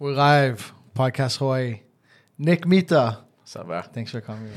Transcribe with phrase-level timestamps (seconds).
[0.00, 0.72] We're live.
[0.96, 1.82] Podcast Hawaii.
[2.38, 3.18] Nick Mita.
[3.92, 4.50] Thanks for coming.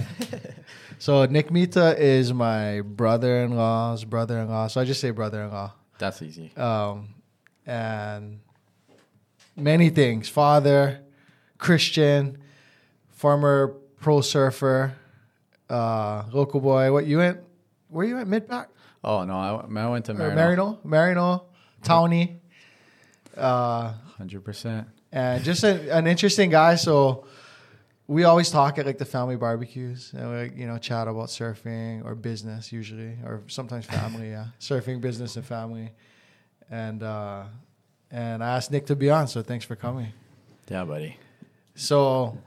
[1.00, 4.68] so Nick Mita is my brother-in-law's brother-in-law.
[4.68, 5.74] So I just say brother-in-law.
[6.00, 6.56] That's easy.
[6.56, 7.16] Um,
[7.66, 8.40] and
[9.58, 10.30] many things.
[10.30, 11.02] Father,
[11.58, 12.38] Christian,
[13.10, 14.96] former pro surfer,
[15.70, 16.94] uh, local boy.
[16.94, 17.42] What you went?
[17.90, 18.30] Where you at?
[18.30, 18.70] Mid-Pac?
[19.04, 20.80] Oh no, I, I went to Maryknoll.
[20.86, 20.86] Maryknoll?
[20.86, 21.44] Maryknoll,
[21.84, 22.38] Townie.
[23.36, 24.88] Uh, Hundred percent.
[25.14, 26.76] And just a, an interesting guy.
[26.76, 27.26] So
[28.08, 32.04] we always talk at like the family barbecues and we you know chat about surfing
[32.04, 34.32] or business usually or sometimes family.
[34.32, 35.92] yeah, surfing, business, and family.
[36.70, 37.44] And uh,
[38.12, 40.12] and I asked Nick to be on, so thanks for coming.
[40.70, 41.18] Yeah, buddy.
[41.76, 42.38] So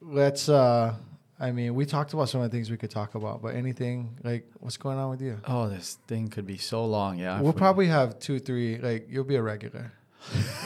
[0.00, 0.48] let's.
[0.48, 0.94] uh
[1.40, 4.16] I mean, we talked about some of the things we could talk about, but anything
[4.22, 5.40] like what's going on with you?
[5.44, 7.18] Oh, this thing could be so long.
[7.18, 7.40] Yeah.
[7.40, 8.78] we'll we- probably have two, three.
[8.78, 9.90] Like you'll be a regular.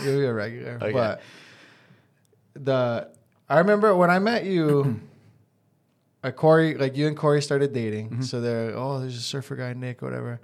[0.05, 0.79] You'll be a regular.
[0.83, 0.93] Okay.
[0.93, 1.21] But
[2.55, 3.09] the
[3.49, 5.01] I remember when I met you,
[6.25, 8.11] uh, Corey, like you and Corey started dating.
[8.11, 8.23] Mm-hmm.
[8.23, 10.41] So they're oh, there's a surfer guy Nick, whatever.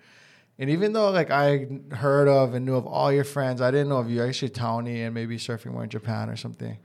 [0.58, 3.88] And even though like I heard of and knew of all your friends, I didn't
[3.88, 4.22] know of you.
[4.22, 6.78] Actually, Tony and maybe surfing more in Japan or something.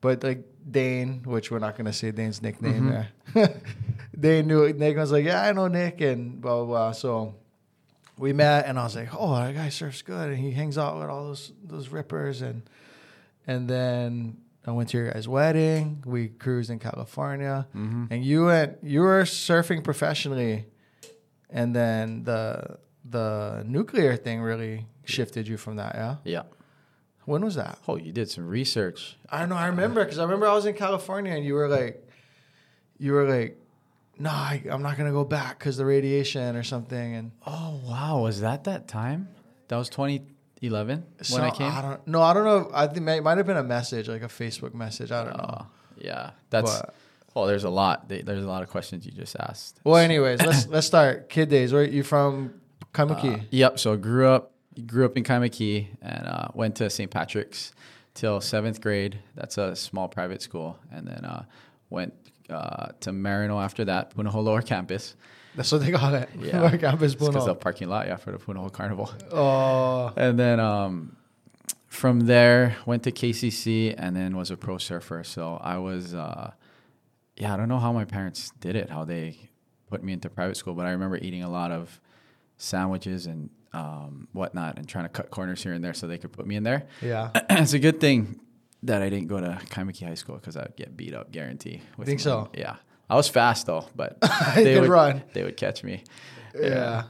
[0.00, 3.38] But like Dane, which we're not gonna say Dane's nickname Mm-hmm.
[3.40, 3.60] there.
[4.20, 6.92] Dane knew Nick was like, yeah, I know Nick, and blah blah blah.
[6.92, 7.34] So
[8.18, 10.98] we met, and I was like, oh, that guy surfs good, and he hangs out
[10.98, 12.62] with all those those rippers, and
[13.46, 16.02] and then I went to your guys' wedding.
[16.06, 18.08] We cruised in California, Mhm.
[18.10, 18.78] and you went.
[18.82, 20.66] You were surfing professionally,
[21.50, 25.94] and then the the nuclear thing really shifted you from that.
[25.94, 26.42] Yeah, Yeah.
[27.26, 27.78] when was that?
[27.86, 29.18] Oh, you did some research.
[29.28, 29.56] I don't know.
[29.56, 32.08] I remember because I remember I was in California, and you were like,
[32.96, 33.60] you were like,
[34.18, 38.20] no, I, I'm not gonna go back because the radiation or something, and Oh wow,
[38.22, 39.28] was that that time?
[39.68, 41.72] That was 2011 when I So, came.
[41.82, 42.70] don't no, I don't know.
[42.74, 45.10] I think it might have been a message, like a Facebook message.
[45.12, 45.58] I don't know.
[45.62, 45.66] Oh,
[45.98, 46.30] yeah.
[46.50, 46.80] That's.
[46.80, 46.94] But-
[47.36, 48.08] oh, there's a lot.
[48.08, 49.80] There's a lot of questions you just asked.
[49.84, 51.28] Well, anyways, let's let's start.
[51.28, 51.72] Kid days.
[51.72, 52.60] Where you from?
[52.92, 53.40] Kaimuki.
[53.40, 53.78] Uh, yep.
[53.78, 54.52] So grew up
[54.86, 57.10] grew up in Kaimuki and uh, went to St.
[57.10, 57.72] Patrick's
[58.14, 59.18] till seventh grade.
[59.34, 61.44] That's a small private school, and then uh,
[61.90, 62.14] went
[62.50, 65.16] uh, to Maryknoll after that, Punahou Lower Campus.
[65.54, 66.28] That's what they call it.
[66.40, 67.46] Yeah, Lower campus because Puno.
[67.46, 69.12] the parking lot, yeah, for the Punahou Carnival.
[69.30, 71.16] Oh, And then um,
[71.86, 75.22] from there, went to KCC and then was a pro surfer.
[75.22, 76.50] So I was, uh,
[77.36, 79.38] yeah, I don't know how my parents did it, how they
[79.88, 82.00] put me into private school, but I remember eating a lot of
[82.56, 86.32] sandwiches and um, whatnot and trying to cut corners here and there so they could
[86.32, 86.86] put me in there.
[87.00, 87.30] yeah.
[87.50, 88.40] it's a good thing
[88.84, 91.82] that I didn't go to Kaimuki High School because I'd get beat up, guarantee.
[91.96, 92.50] with Think so?
[92.54, 92.76] Yeah.
[93.08, 94.18] I was fast though, but
[94.54, 95.22] they would run.
[95.32, 96.04] They would catch me.
[96.58, 97.04] Yeah.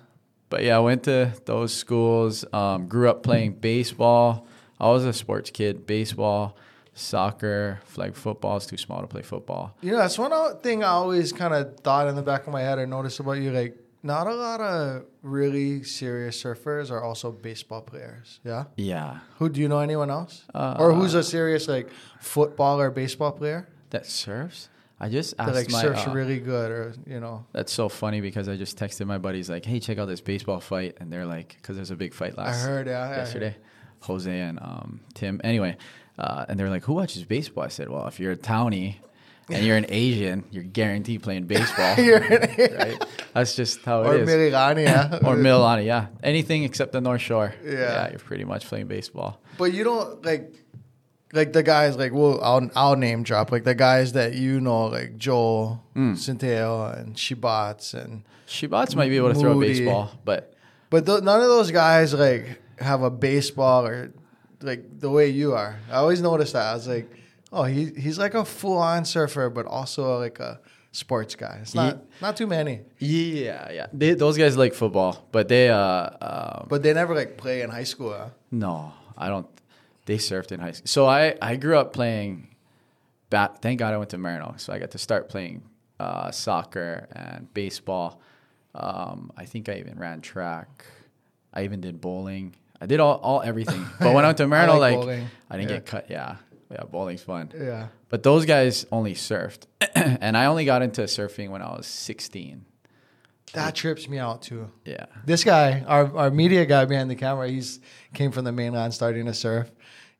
[0.50, 2.44] But yeah, I went to those schools.
[2.52, 4.46] Um, grew up playing baseball.
[4.78, 5.86] I was a sports kid.
[5.86, 6.56] Baseball,
[6.94, 8.56] soccer, flag football.
[8.56, 9.76] It's too small to play football.
[9.80, 12.60] You know, that's one thing I always kind of thought in the back of my
[12.60, 12.78] head.
[12.78, 17.80] I noticed about you, like, not a lot of really serious surfers are also baseball
[17.80, 18.38] players.
[18.44, 18.64] Yeah.
[18.76, 19.78] Yeah, Who do you know?
[19.78, 20.44] Anyone else?
[20.54, 21.88] Uh, or who's a serious like
[22.20, 24.68] football or baseball player that surfs.
[25.00, 25.80] I just asked that like my.
[25.80, 27.46] surfs uh, really good, or you know?
[27.52, 30.60] that's so funny because I just texted my buddies like, "Hey, check out this baseball
[30.60, 32.86] fight," and they're like, "Cause there's a big fight I last heard.
[32.86, 33.02] Yeah.
[33.02, 33.16] I heard.
[33.16, 33.56] yesterday."
[34.00, 35.40] Jose and um, Tim.
[35.42, 35.78] Anyway,
[36.18, 38.96] uh, and they're like, "Who watches baseball?" I said, "Well, if you're a townie
[39.50, 43.04] and you're an Asian, you're guaranteed playing baseball, right?
[43.34, 45.16] That's just how Or it is." Mililani, yeah.
[45.24, 46.06] or Mililani, yeah.
[46.22, 47.54] Anything except the North Shore.
[47.64, 48.10] Yeah.
[48.10, 49.40] you're pretty much playing baseball.
[49.58, 50.52] But you don't like
[51.32, 54.86] like the guys like well I'll I'll name drop like the guys that you know
[54.86, 56.14] like Joel, Mm.
[56.14, 60.54] Centeio, and Shibats and Shibats might be able to throw a baseball, but
[60.90, 64.12] but th- none of those guys like have a baseball or
[64.60, 65.78] like the way you are.
[65.90, 66.66] I always noticed that.
[66.66, 67.08] I was like,
[67.54, 70.60] oh, he he's like a full on surfer, but also like a
[70.92, 71.58] sports guy.
[71.62, 73.86] It's not not too many, yeah, yeah.
[73.92, 77.70] They, those guys like football, but they, uh, um, but they never like play in
[77.70, 78.12] high school.
[78.12, 78.28] Huh?
[78.50, 79.46] no, I don't.
[80.06, 80.86] They surfed in high school.
[80.86, 82.48] So I, I grew up playing.
[83.30, 83.62] Bat.
[83.62, 85.62] Thank God I went to Maryknoll, so I got to start playing
[85.98, 88.20] uh, soccer and baseball.
[88.74, 90.84] Um, I think I even ran track.
[91.52, 92.54] I even did bowling.
[92.80, 93.82] I did all, all everything.
[93.98, 95.22] But when I went to Maryknoll, like like.
[95.50, 95.76] I didn't Yeah.
[95.76, 96.06] get cut.
[96.10, 96.36] Yeah,
[96.70, 97.52] yeah, bowling's fun.
[97.58, 97.88] Yeah.
[98.08, 102.64] But those guys only surfed, and I only got into surfing when I was 16.
[103.52, 104.70] That trips me out too.
[104.84, 107.78] Yeah, This guy, our, our media guy behind the camera, he's
[108.12, 109.70] came from the mainland starting to surf,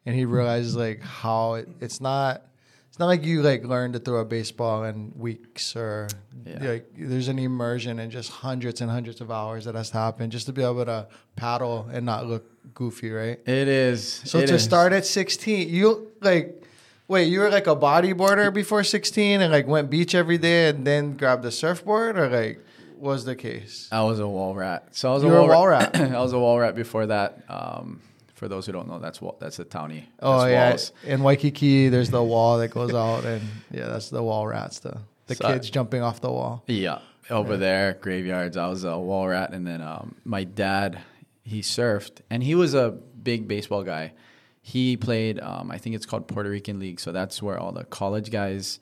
[0.07, 2.47] and he realizes like how it, it's not
[2.95, 6.07] it's not like you like learn to throw a baseball in weeks or
[6.47, 6.63] Yeah.
[6.63, 10.31] like there's an immersion and just hundreds and hundreds of hours that has to happen
[10.31, 13.41] just to be able to paddle and not look goofy, right?
[13.49, 14.23] It is.
[14.25, 14.63] So it to is.
[14.63, 16.63] start at 16, you like
[17.09, 20.87] wait, you were like a bodyboarder before 16 and like went beach every day and
[20.87, 22.61] then grabbed a surfboard or like
[22.97, 23.89] was the case?
[23.91, 24.91] I was a wall rat.
[24.93, 25.97] So I was You a were a wall, wall rat.
[25.99, 27.43] I was a wall rat before that.
[27.49, 28.01] Um,
[28.35, 30.05] for those who don't know, that's wall, that's a townie.
[30.21, 30.93] Oh That's yeah, walls.
[31.05, 34.81] in Waikiki, there's the wall that goes out, and yeah, that's the wall rats.
[34.81, 36.65] The the So I- kids jumping off the wall.
[36.67, 36.99] Yeah,
[37.31, 38.57] over there, graveyards.
[38.57, 40.99] I was a wall rat, and then um, my dad,
[41.45, 42.91] he surfed, and he was a
[43.23, 44.13] big baseball guy.
[44.61, 47.85] He played, um, I think it's called Puerto Rican League, so that's where all the
[47.85, 48.81] college guys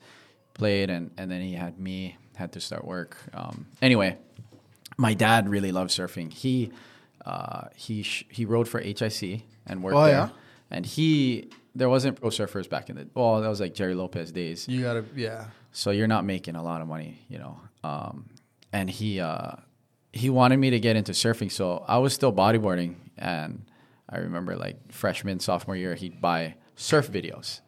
[0.53, 3.17] played, and and then he had me had to start work.
[3.33, 4.17] Um, anyway,
[4.97, 6.31] my dad really loved surfing.
[6.33, 6.71] He
[7.25, 10.29] uh, he sh- he rode for HIC and worked Oh, there, yeah?
[10.71, 14.31] and he there wasn't pro surfers back in the well, that was like Gerry Lopez
[14.31, 15.45] days You gotta, yeah.
[15.71, 17.59] so you're not making a lot of money, you know.
[17.83, 18.29] Um,
[18.71, 19.53] and he uh,
[20.11, 23.65] he wanted me to get into surfing, so I was still bodyboarding, and
[24.09, 27.61] I remember like freshman sophomore year, he'd buy surf videos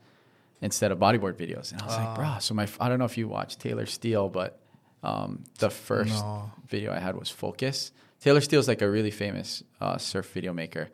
[0.61, 2.41] instead of bodyboard videos, and I was like, bruh.
[2.41, 4.59] So my I don't know if you watched Taylor Steele, but
[5.03, 6.51] um, the first No.
[6.67, 7.91] video I had was Focus.
[8.25, 10.89] Taylor Steele's like a really famous uh, surf video maker.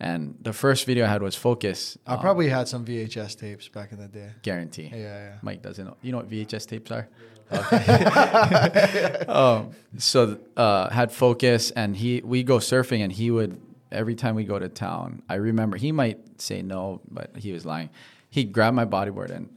[0.00, 1.98] And the first video I had was Focus.
[2.06, 4.30] I um, probably had some VHS tapes back in the day.
[4.40, 4.90] guarantee.
[4.90, 5.34] Yeah, yeah.
[5.42, 5.98] Mike doesn't know.
[6.00, 7.08] You know what VHS tapes are?
[9.28, 13.60] um, so uh, had focus, and he we go surfing, and he would
[13.90, 15.22] every time we go to town.
[15.28, 17.90] I remember he might say no, but he was lying.
[18.30, 19.50] He'd grab my bodyboard and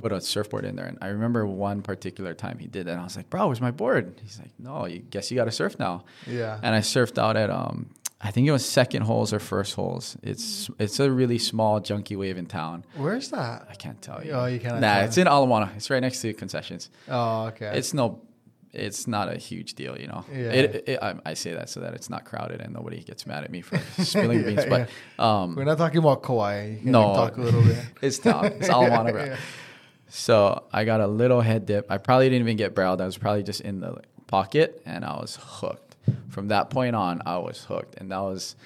[0.00, 0.86] put a surfboard in there.
[0.86, 2.92] And I remember one particular time he did that.
[2.92, 5.44] And I was like, "Bro, where's my board?" He's like, "No, you guess you got
[5.44, 6.58] to surf now." Yeah.
[6.62, 7.90] And I surfed out at um,
[8.22, 10.16] I think it was second holes or first holes.
[10.22, 12.84] It's it's a really small junky wave in town.
[12.96, 13.66] Where's that?
[13.70, 14.32] I can't tell you.
[14.32, 15.72] Oh, you cannot Nah, it's in Ala Moana.
[15.76, 16.90] It's right next to concessions.
[17.08, 17.72] Oh, okay.
[17.74, 18.20] It's no,
[18.72, 20.24] it's not a huge deal, you know.
[20.30, 20.38] Yeah.
[20.52, 23.42] It, it, I, I say that so that it's not crowded and nobody gets mad
[23.44, 24.66] at me for spilling Yeah, beans.
[24.66, 26.76] But um, We're not talking about Kauai.
[26.82, 27.14] No.
[27.14, 27.78] talk a little bit.
[28.02, 28.46] it's town.
[28.46, 29.36] It's Ala Moana, bro.
[30.10, 31.90] So I got a little head dip.
[31.90, 33.00] I probably didn't even get barreled.
[33.00, 35.96] I was probably just in the pocket, and I was hooked.
[36.28, 38.56] From that point on, I was hooked, and that was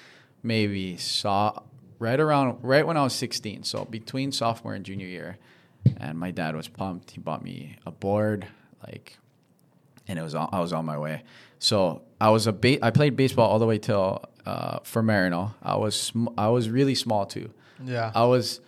[0.41, 1.59] maybe saw
[1.99, 3.63] right around right when I was 16.
[3.63, 5.37] So between sophomore and junior year,
[5.97, 7.11] and my dad was pumped.
[7.11, 8.47] He bought me a board,
[8.85, 9.17] like,
[10.07, 11.23] and it was on, I was on my way.
[11.59, 15.53] So I was a ba- I played baseball all the way till uh, for Maryknoll.
[15.61, 17.51] I was sm- I was really small too.
[17.83, 18.11] Yeah.
[18.15, 18.61] I was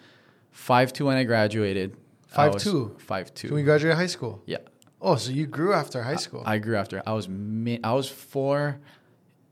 [0.51, 1.97] five two when I graduated.
[2.35, 3.00] I was 5'2"?
[3.01, 3.47] Five two.
[3.50, 4.41] So we graduated high school.
[4.45, 4.57] yeah,
[5.01, 6.44] Oh, so you grew after high school.
[6.45, 7.01] I grew after.
[7.06, 8.79] I was mi- I was four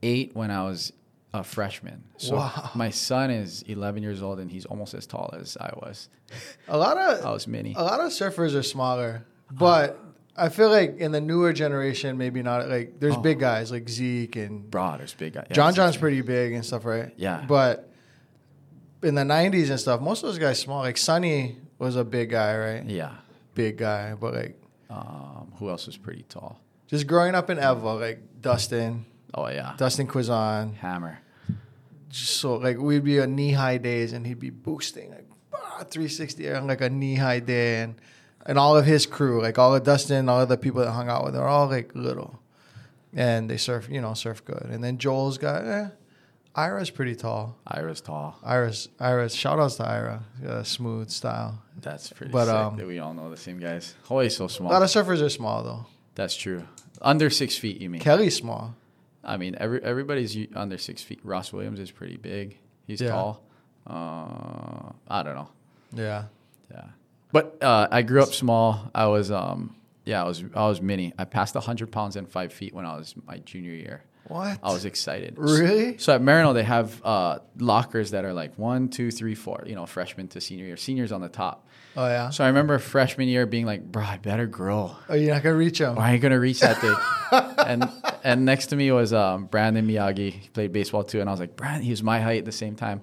[0.01, 0.91] eight when I was
[1.33, 2.03] a freshman.
[2.17, 2.71] So Wow.
[2.75, 6.09] my son is eleven years old and he's almost as tall as I was.
[6.67, 7.73] a lot of I was mini.
[7.77, 9.93] a lot of surfers are smaller, but uh,
[10.37, 12.67] I feel like in the newer generation, maybe not.
[12.67, 13.21] Like there's Oh.
[13.21, 15.45] big guys like Zeke and Broad or big guy.
[15.49, 17.13] Yeah, John John's pretty big and stuff, right?
[17.17, 17.45] Yeah.
[17.47, 17.89] But
[19.03, 20.79] in the '90s and stuff, most of those guys small.
[20.79, 22.85] Like Sonny was a big guy, right?
[22.85, 23.13] Yeah.
[23.53, 26.59] Big guy, but like Um, who else was pretty tall?
[26.87, 29.73] just growing up in Ewa, like Dustin, Oh yeah.
[29.77, 30.75] Dustin Cuizon.
[30.75, 31.19] Hammer.
[32.09, 35.83] Just so like we'd be on knee high days and he'd be boosting like ah,
[35.89, 37.95] 360 on like a knee high day and
[38.47, 40.91] and all of his crew, like all of Dustin, and all of the people that
[40.91, 42.39] hung out with, they're all like little,
[43.11, 44.67] and they surf, you know, surf good.
[44.69, 45.87] And then Joel's got, eh,
[46.55, 47.57] Ira's pretty tall.
[47.67, 48.39] Ira's tall.
[48.43, 51.61] Ira's, Ira's, shout outs to Ira, uh, smooth style.
[51.81, 53.93] That's pretty But, sick um, that we all know the same guys.
[54.09, 54.71] Always so small.
[54.71, 55.85] A lot of surfers are small though.
[56.15, 56.63] That's true.
[57.01, 57.99] Under six feet, you mean?
[58.01, 58.73] Kelly's small.
[59.23, 61.19] I mean, every everybody's under six feet.
[61.23, 62.57] Ross Williams is pretty big.
[62.87, 63.09] He's Yeah.
[63.09, 63.43] tall.
[63.85, 65.49] Uh, I don't know.
[65.93, 66.25] Yeah.
[66.71, 66.85] Yeah,
[67.31, 68.89] but uh, I grew up small.
[68.95, 71.13] I was um, yeah, I was I was mini.
[71.19, 74.03] I passed hundred pounds and five feet when I was my junior year.
[74.27, 74.59] What?
[74.63, 75.35] I was excited.
[75.37, 75.97] Really?
[75.99, 79.63] So at Maryknoll, they have uh, lockers that are like one, two, three, four.
[79.67, 80.77] You know, freshman to senior year.
[80.77, 81.67] Seniors on the top.
[81.95, 82.29] Oh yeah.
[82.31, 84.95] So I remember freshman year being like, "Bro, I better grow.
[85.07, 85.97] Oh, you're not gonna reach him.
[85.99, 86.95] I ain't gonna reach that thing."
[87.59, 87.89] and
[88.23, 90.31] and next to me was um, Brandon Miyagi.
[90.31, 92.51] He played baseball too, and I was like, "Brandon, he was my height at the
[92.51, 93.01] same time.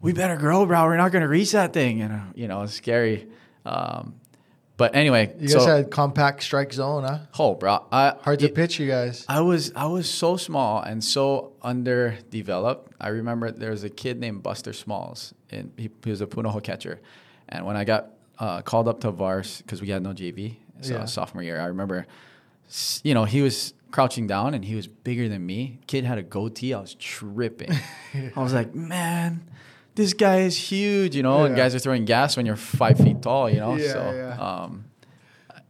[0.00, 0.84] We better grow, bro.
[0.84, 3.28] We're not gonna reach that thing." And uh, you know, it's scary.
[3.66, 4.14] Um,
[4.80, 7.18] but anyway, You so guys had compact strike zone, huh?
[7.38, 9.24] oh, bro, I, Hard to it- pitch, you guys.
[9.28, 12.92] I was I was so small and so underdeveloped.
[13.00, 16.62] I remember there was a kid named Buster Smalls, and he, he was a Punahou
[16.62, 17.00] catcher.
[17.48, 20.94] And when I got uh, called up to Vars because we had no JV, so
[20.94, 21.04] Yeah.
[21.04, 22.06] sophomore year, I remember,
[23.02, 25.80] you know, he was crouching down and he was bigger than me.
[25.88, 26.72] Kid had a goatee.
[26.72, 27.70] I was tripping.
[28.36, 29.42] I was like, man.
[30.00, 33.20] This guy is huge, you know, and guys are throwing gas when you're five feet
[33.20, 33.76] tall, you know.
[33.76, 34.38] Yeah, so, yeah.
[34.38, 34.84] um,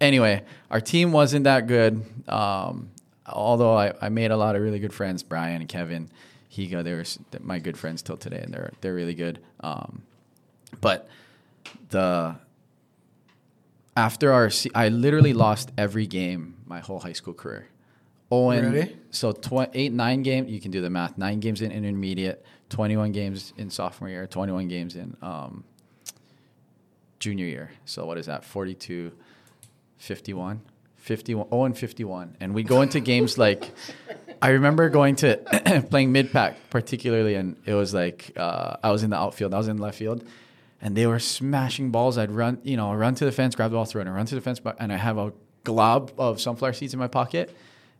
[0.01, 2.05] anyway, our team wasn't that good.
[2.29, 2.91] Um,
[3.27, 6.11] although I, I made a lot of really good friends, Brian and Kevin,
[6.53, 7.05] Higa, they were
[7.41, 9.41] my good friends till today, and they're they're really good.
[9.61, 10.03] Um,
[10.81, 11.09] but
[11.91, 12.37] the
[13.97, 17.67] after our, I literally lost every game my whole high school career.
[18.31, 18.97] Owen, Really?
[19.11, 20.51] so tw- eight, nine games.
[20.51, 21.19] You can do the math.
[21.19, 25.65] Nine games in intermediate, twenty-one games in sophomore year, twenty-one games in um,
[27.19, 27.71] junior year.
[27.85, 28.45] So what is that?
[28.45, 29.13] 42,
[29.99, 30.61] 51,
[30.97, 32.37] 51, oh, and 51.
[32.41, 33.71] And we go into games like,
[34.41, 35.37] I remember going to
[35.91, 39.69] playing Mid-Pac particularly, and it was like uh, I was in the outfield, I was
[39.69, 40.25] in left field,
[40.81, 42.17] and they were smashing balls.
[42.17, 44.25] I'd run, you know, run to the fence, grab the ball, throw it, and run
[44.27, 45.33] to the fence, and I have a
[45.65, 47.55] glob of sunflower seeds in my pocket.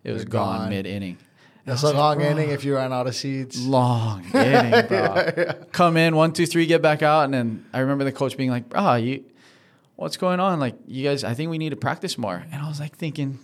[0.05, 0.69] It was gone, gone.
[0.71, 1.19] mid inning.
[1.65, 3.65] That's a long inning if you ran out of seeds.
[3.65, 5.53] Long inning, bro.
[5.73, 7.25] Come in, one, two, three, get back out.
[7.25, 9.25] And then I remember the coach being like, bro, you,
[9.97, 10.59] what's going on?
[10.59, 12.45] Like, you guys, I think we need to practice more.
[12.51, 13.39] And I was like thinking,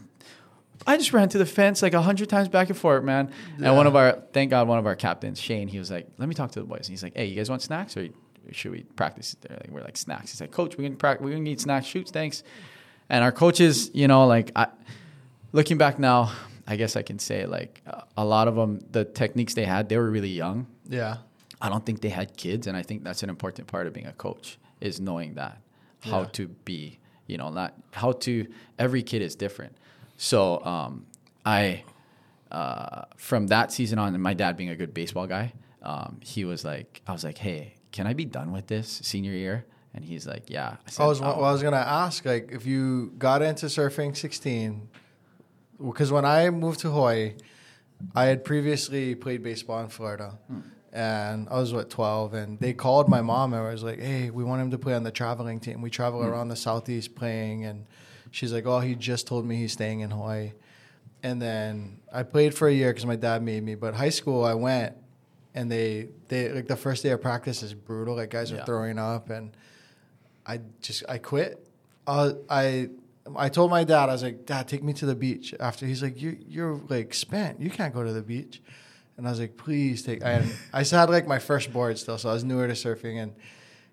[0.86, 3.30] I just ran to the fence like a hundred times back and forth, man.
[3.62, 6.28] And one of our, thank God, one of our captains, Shane, he was like, let
[6.28, 6.80] me talk to the boys.
[6.80, 8.08] And he's like, hey, you guys want snacks or
[8.52, 9.36] should we practice?
[9.40, 10.30] They're like, we're like, snacks.
[10.32, 11.25] He's like, coach, we're going to practice.
[11.25, 11.86] We're going to eat snacks.
[11.86, 12.42] Shoots, thanks.
[13.08, 14.68] And our coaches, you know, like, I,
[15.52, 16.32] looking back now,
[16.66, 17.82] I guess I can say like
[18.16, 20.66] a- lot of them, the techniques they had, they were really young.
[20.88, 21.18] Yeah.
[21.60, 24.06] I don't think they had kids, and I think that's an important part of being
[24.06, 25.58] a coach is knowing that
[26.00, 26.28] how Yeah.
[26.32, 28.46] to be, you know, not how to.
[28.78, 29.76] Every kid is different,
[30.18, 31.06] so um,
[31.46, 31.84] I
[32.50, 36.44] uh, from that season on, and my dad being a good baseball guy, um, he
[36.44, 39.64] was like, I was like, hey, can I be done with this senior year?
[39.94, 40.76] And he's like, yeah.
[40.86, 43.66] I, said, I was "Oh." well, I was gonna ask like if you got into
[43.66, 44.88] surfing 16,
[45.85, 47.35] because when I moved to Hawaii,
[48.14, 50.38] I had previously played baseball in Florida,
[50.92, 54.30] and I was what 12, and they called my mom and I was like, "Hey,
[54.30, 55.80] we want him to play on the traveling team.
[55.83, 57.87] We travel around the southeast playing," and
[58.30, 60.52] she's like, "Oh, he just told me he's staying in Hawaii."
[61.23, 63.75] And then I played for a year because my dad made me.
[63.75, 64.95] But high school, I went,
[65.54, 68.16] and they they like the first day of practice is brutal.
[68.16, 69.56] Like guys are throwing up, and
[70.47, 71.66] I just I quit.
[72.06, 72.90] Uh, I
[73.37, 75.54] I told my dad I was like, Dad, take me to the beach.
[75.59, 77.61] After he's like, you you're like spent.
[77.61, 78.62] You can't go to the beach.
[79.16, 80.21] And I was like, please take.
[80.23, 83.23] And I still had like my first board still, so I was newer to surfing,
[83.23, 83.35] and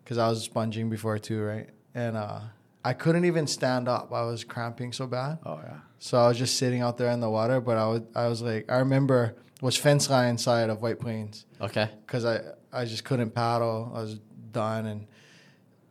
[0.04, 1.70] because I was sponging before too, right?
[1.96, 2.42] And uh,
[2.84, 4.12] I couldn't even stand up.
[4.12, 5.40] I was cramping so bad.
[5.46, 5.78] Oh yeah.
[6.00, 8.42] So I was just sitting out there in the water, but I was I was
[8.42, 11.90] like I remember was fence line side of White Plains Okay.
[12.06, 12.42] because I
[12.74, 13.92] I just couldn't paddle.
[13.96, 14.20] I was
[14.52, 15.08] done, and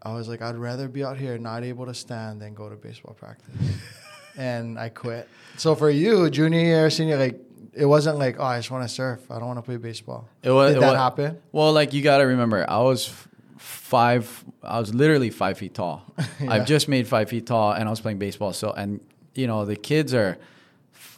[0.02, 2.76] I was like I'd rather be out here not able to stand than go to
[2.76, 3.54] baseball practice,
[4.36, 5.28] and I quit.
[5.56, 7.40] So for you, junior year, senior, like
[7.74, 9.30] it wasn't like oh I just want to surf.
[9.30, 10.28] I don't want to play baseball.
[10.42, 10.70] It was.
[10.72, 11.38] Did it that wa- happen?
[11.52, 13.28] Well, like you got to remember, I was f-
[13.58, 14.44] five.
[14.62, 16.04] I was literally five feet tall.
[16.40, 16.54] Yeah.
[16.54, 18.52] I've just made five feet tall, and I was playing baseball.
[18.52, 19.00] So, and
[19.34, 20.38] you know, the kids are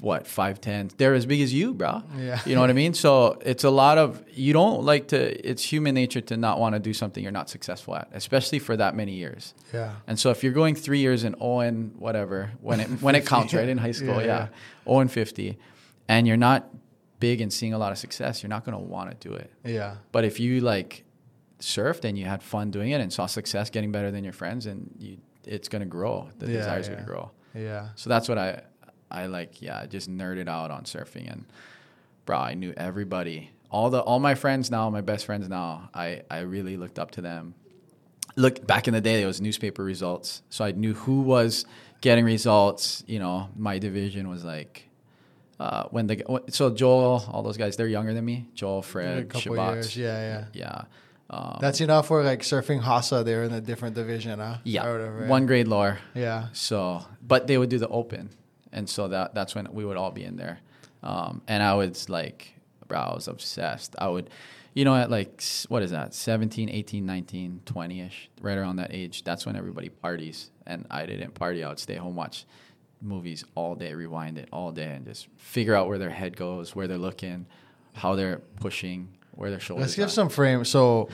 [0.01, 0.91] what five ten.
[0.97, 2.03] They're as big as you, bro.
[2.19, 2.41] Yeah.
[2.47, 2.95] You know what I mean?
[2.95, 5.49] So it's a lot of you don't like to.
[5.49, 8.77] It's human nature to not want to do something you're not successful at, especially for
[8.77, 9.55] that many years.
[9.73, 9.93] Yeah.
[10.07, 13.55] And so if you're going three years in Owen, whatever, when it when it counts,
[13.55, 14.49] right in high school, Yeah, yeah, yeah.
[14.87, 15.59] Owen fifty,
[16.09, 16.69] and you're not
[17.21, 19.51] big and seeing a lot of success, you're not going to want to do it.
[19.65, 19.97] Yeah.
[20.13, 21.05] But if you like
[21.61, 24.67] surfed and you had fun doing it and saw success getting better than your friends,
[24.67, 26.29] and you, it's going to grow.
[26.39, 26.95] The Yeah, desire's yeah.
[26.95, 27.31] going to grow.
[27.55, 27.89] Yeah.
[27.95, 28.63] So that's what I,
[29.15, 29.63] I like.
[29.63, 31.45] Yeah, just nerded out on surfing, and
[32.27, 33.51] bro, I knew everybody.
[33.71, 35.91] All the all my friends now, my best friends now.
[35.95, 37.55] I I really looked up to them.
[38.37, 41.65] Look back in the day, it was newspaper results, so I knew who was
[42.01, 43.05] getting results.
[43.07, 44.89] You know, my division was like.
[45.61, 48.49] Uh, when the so Joel, all those guys, they're younger than me.
[48.55, 49.97] Joel, Fred, Shabbat.
[49.97, 50.05] Yeah.
[50.19, 50.45] Yeah.
[50.53, 50.83] yeah.
[51.31, 53.25] Um, That's enough for like surfing HASA.
[53.25, 54.59] They're in a different division, huh?
[54.65, 55.99] yeah, whatever, one grade lower.
[56.15, 56.49] Yeah.
[56.53, 58.31] So, but they would do the open,
[58.75, 60.59] and so that that's when we would all be in there.
[61.03, 62.55] Um, and I was like,
[62.89, 63.95] bro, I was obsessed.
[63.99, 64.29] I would,
[64.75, 68.93] you know, at like what is that, 17, 18, 19, 20 ish, right around that
[68.93, 69.25] age.
[69.25, 71.65] That's when everybody parties, and I didn't party.
[71.65, 72.45] I would stay home watch
[73.01, 76.75] movies all day, rewind it all day, and just figure out where their head goes,
[76.75, 77.47] where they're looking,
[77.93, 79.83] how they're pushing, where their shoulders.
[79.83, 80.11] Let's give are.
[80.11, 80.65] some frame.
[80.65, 81.09] So,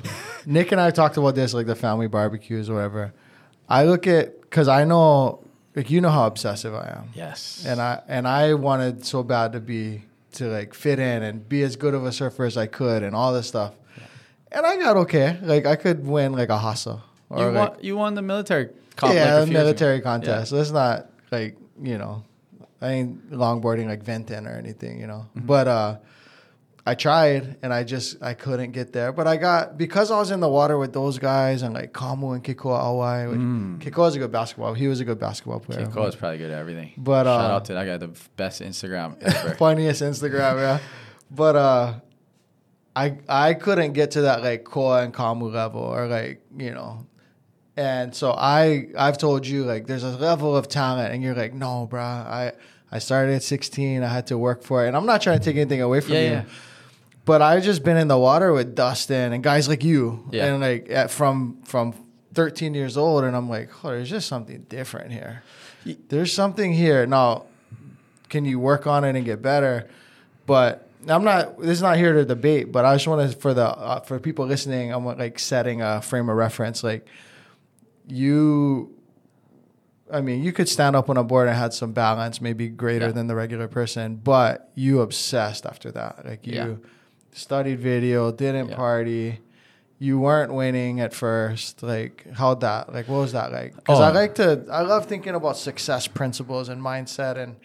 [0.47, 3.13] Nick and I talked about this, like the family barbecues or whatever.
[3.69, 5.45] I look at because I know,
[5.77, 7.65] like you know how obsessive I am, Yes.
[7.67, 11.63] and I and I wanted so bad to be to like fit in and be
[11.63, 13.75] as good of a surfer as I could and all this stuff.
[14.53, 15.39] And I got okay.
[15.43, 17.01] Like I could win like a HASA
[17.31, 18.67] you, like won, you won the military.
[18.97, 19.53] comp, like, yeah, years ago.
[19.53, 20.53] military contest.
[20.53, 22.25] Let's not like you know,
[22.81, 25.27] I ain't longboarding like Venton or anything, you know.
[25.37, 25.47] Mm-hmm.
[25.47, 25.97] But uh,
[26.87, 29.13] I tried and I just I couldn't get there.
[29.13, 32.35] But I got because I was in the water with those guys and like Kamu
[32.35, 33.29] and Kiko Awai.
[33.29, 33.79] Like, Mm.
[33.81, 34.73] Kiko was a good basketball.
[34.75, 35.87] He was a good basketball player.
[35.87, 36.93] Kiko is probably good at everything.
[36.97, 39.55] But, uh, shout out to that guy, the best Instagram ever.
[39.59, 40.79] funniest Instagram, yeah.
[41.31, 41.95] But uh
[42.97, 47.07] I I couldn't get to that like Koa and Kamu level or like, you know.
[47.77, 51.55] And so I I've told you like there's a level of talent and you're like,
[51.55, 52.01] no, bruh.
[52.01, 52.53] I
[52.91, 54.03] I started at 16.
[54.03, 54.89] I had to work for it.
[54.89, 56.31] And I'm not trying to take anything away from Yeah, you.
[56.31, 56.45] yeah.
[57.25, 60.25] But I've just been in the water with Dustin and guys like you.
[60.33, 60.47] Yeah.
[60.47, 61.95] And like at, from from
[62.35, 65.43] 13 years old and I'm like, oh, there's just something different here.
[66.09, 67.07] There's something here.
[67.07, 67.47] Now,
[68.29, 69.89] can you work on it and get better?
[70.47, 71.59] But I'm not.
[71.61, 72.73] This is not here to debate.
[72.73, 74.93] But I just want to for the uh, for people listening.
[74.93, 76.83] I'm like setting a frame of reference.
[76.83, 77.07] Like
[78.07, 78.95] you,
[80.13, 83.07] I mean, you could stand up on a board and had some balance, maybe greater
[83.07, 83.13] Yeah.
[83.13, 84.17] than the regular person.
[84.17, 86.25] But you obsessed after that.
[86.27, 86.75] Like you Yeah.
[87.33, 88.77] Studied video, didn't Yeah.
[88.77, 89.41] party.
[89.99, 91.83] You weren't winning at first.
[91.83, 92.93] Like how'd that?
[92.93, 93.75] Like what was that like?
[93.77, 94.15] Because I Oh.
[94.15, 94.65] like to.
[94.71, 97.57] I love thinking about success principles and mindset and.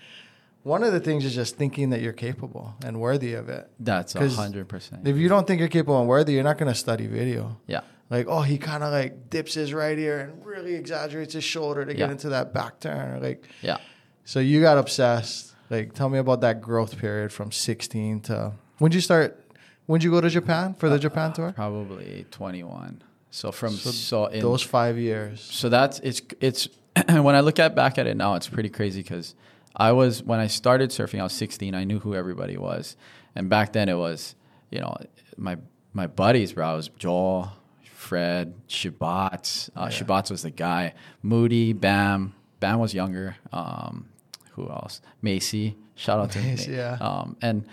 [0.63, 3.69] One of the things is just thinking that you're capable and worthy of it.
[3.79, 5.07] That's hundred percent.
[5.07, 7.59] If you don't think you're capable and worthy, you're not going to study video.
[7.67, 7.81] Yeah.
[8.09, 11.85] Like, oh, he kind of like dips his right ear and really exaggerates his shoulder
[11.85, 13.21] to get into that back turn.
[13.21, 13.77] Like, Yeah.
[14.23, 15.53] so you got obsessed.
[15.69, 19.39] Like, tell me about that growth period from 16 to when'd you start?
[19.87, 21.51] When'd you go to Japan for the Japan tour?
[21.55, 23.01] Probably twenty one.
[23.31, 25.41] So from So so, in Those five years.
[25.41, 26.67] so that's it's it's
[27.09, 29.35] when I look at back at it now, it's pretty crazy because
[29.75, 31.75] I was when I started surfing, I was 16.
[31.75, 32.95] I knew who everybody was,
[33.35, 34.35] and back then it was
[34.71, 34.95] you know
[35.37, 35.57] my
[35.93, 36.73] my buddies, bro.
[36.73, 37.51] It was Joel,
[37.83, 39.69] Fred, Shabbat.
[39.75, 39.89] Uh, Yeah.
[39.89, 40.93] Shabbat was the guy.
[41.21, 42.33] Moody, Bam.
[42.59, 43.35] Bam was younger.
[43.51, 44.07] Um,
[44.51, 45.01] who else?
[45.21, 45.75] Macy.
[45.95, 46.97] Shout out to Macy, yeah.
[47.01, 47.65] Um, and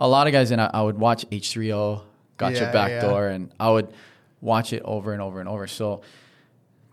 [0.00, 2.02] a lot of guys, and I, I would watch H3O,
[2.36, 3.00] Got Yeah, Your Back yeah.
[3.02, 3.92] Door, and I would
[4.40, 5.66] watch it over and over and over.
[5.66, 6.00] So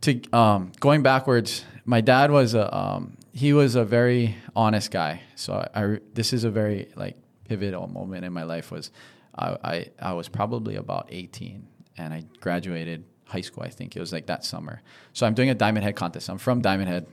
[0.01, 5.21] to um, going backwards, my dad was a um, he was a very honest guy.
[5.35, 7.15] So I, I this is a very like
[7.47, 8.91] pivotal moment in my life was
[9.37, 11.65] I, I I was probably about 18
[11.97, 13.63] and I graduated high school.
[13.63, 14.81] I think it was like that summer.
[15.13, 16.29] So I'm doing a Diamond Head contest.
[16.29, 17.07] I'm from Diamond Head.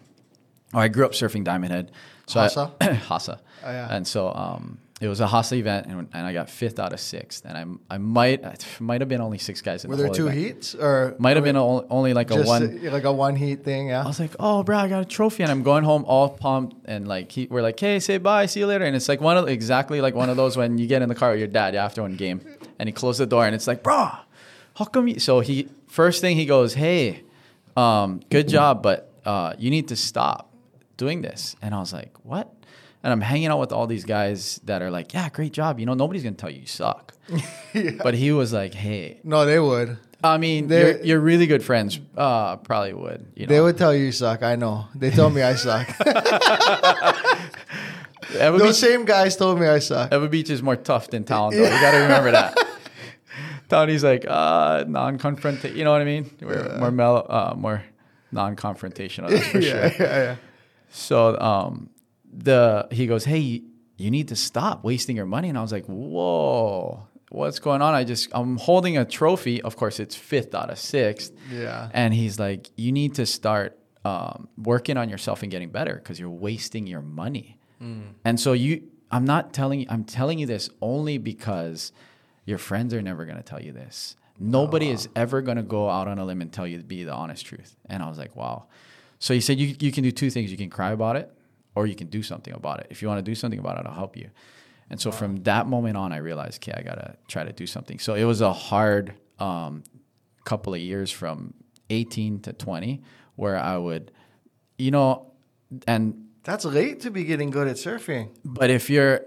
[0.72, 1.92] Oh, I grew up surfing Diamond Head.
[2.26, 2.78] So I- HASA?
[2.80, 3.40] HASA.
[3.64, 3.94] Oh, yeah.
[3.94, 7.00] And so um, it was a HASA event, and, and I got fifth out of
[7.00, 7.44] sixth.
[7.44, 10.12] And I I might it might have been only six guys in Were the there
[10.14, 10.38] two event.
[10.38, 12.80] heats or Might have been o- only like a one.
[12.92, 13.88] like a one heat thing?
[13.88, 14.04] Yeah.
[14.04, 16.76] I was like, oh, bro, I got a trophy, and I'm going home all pumped,
[16.86, 19.36] and like he, we're like, hey, say bye, see you later, and it's like one
[19.36, 21.74] of exactly like one of those when you get in the car with your dad
[21.74, 22.40] after one game,
[22.78, 24.10] and he closed the door, and it's like, bro,
[24.76, 25.18] how come you?
[25.18, 27.24] So he first thing he goes, hey,
[27.76, 30.52] um, good job, but uh, you need to stop
[30.96, 32.52] doing this, and I was like, what?
[33.04, 35.78] And I'm hanging out with all these guys that are like, yeah, great job.
[35.78, 37.12] You know, nobody's gonna tell you you suck.
[38.02, 39.98] But he was like, hey, No, they would.
[40.22, 42.00] I mean, They- you're, you're really good friends.
[42.16, 43.26] Uh, probably would.
[43.36, 44.42] You know, They would tell you you suck.
[44.42, 44.86] I know.
[44.94, 45.86] They told me I suck.
[48.32, 50.10] Those Beach, same guys told me I suck.
[50.10, 51.62] Ewa Beach is more tough than Town, though.
[51.62, 52.56] You got to remember that.
[53.68, 55.76] Townie's like uh, non-confrontational.
[55.76, 56.30] You know what I mean?
[56.40, 57.84] We're more mellow, uh, more
[58.32, 59.28] non-confrontational.
[59.30, 60.06] That's for yeah, sure.
[60.06, 60.36] yeah, yeah.
[60.90, 61.90] So um,
[62.36, 63.62] the he goes, "Hey,
[63.96, 67.94] you need to stop wasting your money." And I was like, "Whoa, what's going on?"
[67.94, 69.62] I just I'm holding a trophy.
[69.62, 71.32] Of course, it's fifth out of sixth.
[71.50, 71.88] Yeah.
[71.92, 76.18] And he's like, "You need to start um, working on yourself and getting better because
[76.18, 77.58] you're wasting your money."
[78.24, 79.86] And so you, I'm not telling you.
[79.88, 81.92] I'm telling you this only because
[82.46, 84.16] your friends are never going to tell you this.
[84.38, 87.04] Nobody is ever going to go out on a limb and tell you to be
[87.04, 87.76] the honest truth.
[87.88, 88.64] And I was like, wow.
[89.20, 90.50] So he said, you, you can do two things.
[90.50, 91.30] You can cry about it
[91.74, 92.86] or you can do something about it.
[92.90, 94.30] If you want to do something about it, I'll help you.
[94.90, 97.66] And so from that moment on, I realized, okay, I got to try to do
[97.66, 97.98] something.
[97.98, 99.82] So it was a hard um,
[100.44, 101.54] couple of years from
[101.90, 103.02] 18 to 20
[103.36, 104.12] where I would,
[104.78, 105.32] you know,
[105.88, 108.28] and That's late to be getting good at surfing.
[108.44, 109.22] but if you're,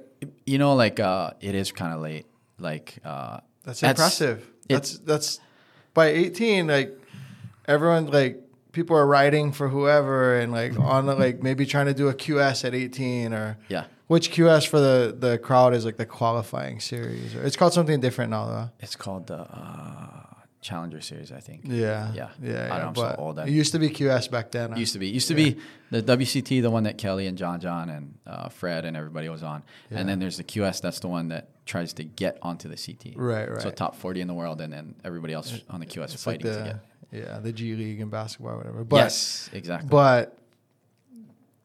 [0.46, 2.26] you know, like uh, it is kind of late.
[2.60, 4.40] Like uh, That's impressive.
[4.70, 5.40] it's- That's that's
[5.94, 6.98] by 18 like
[7.68, 8.42] everyone like
[8.78, 12.14] people are writing for whoever and like on the, like maybe trying to do a
[12.14, 16.80] QS at 18 or yeah, which QS for the the crowd is like the qualifying
[16.80, 17.34] series.
[17.36, 18.70] Or it's called something different now though.
[18.80, 20.17] it's called the uh,
[20.62, 21.62] Challenger Series, I think.
[21.64, 22.12] Yeah.
[22.14, 22.30] Yeah.
[22.42, 22.52] Yeah.
[22.52, 22.68] I yeah.
[22.68, 23.48] know, I'm so old then.
[23.48, 24.72] It used to be QS back then.
[24.72, 24.78] huh?
[24.78, 25.58] Used to be, used to be
[25.92, 29.44] the WCT, the one that Kelly and John John and uh, Fred and everybody was
[29.44, 30.00] on, Yeah.
[30.00, 30.82] and then there's the QS.
[30.82, 33.14] That's the one that tries to get onto the CT.
[33.16, 33.62] Right, right.
[33.62, 36.42] So top 40 in the world, and then everybody else on the QS It's like
[36.42, 36.80] fighting to
[37.12, 37.24] get.
[37.26, 38.84] yeah, the G League and basketball or whatever.
[38.84, 39.90] But yes, exactly.
[39.90, 40.38] But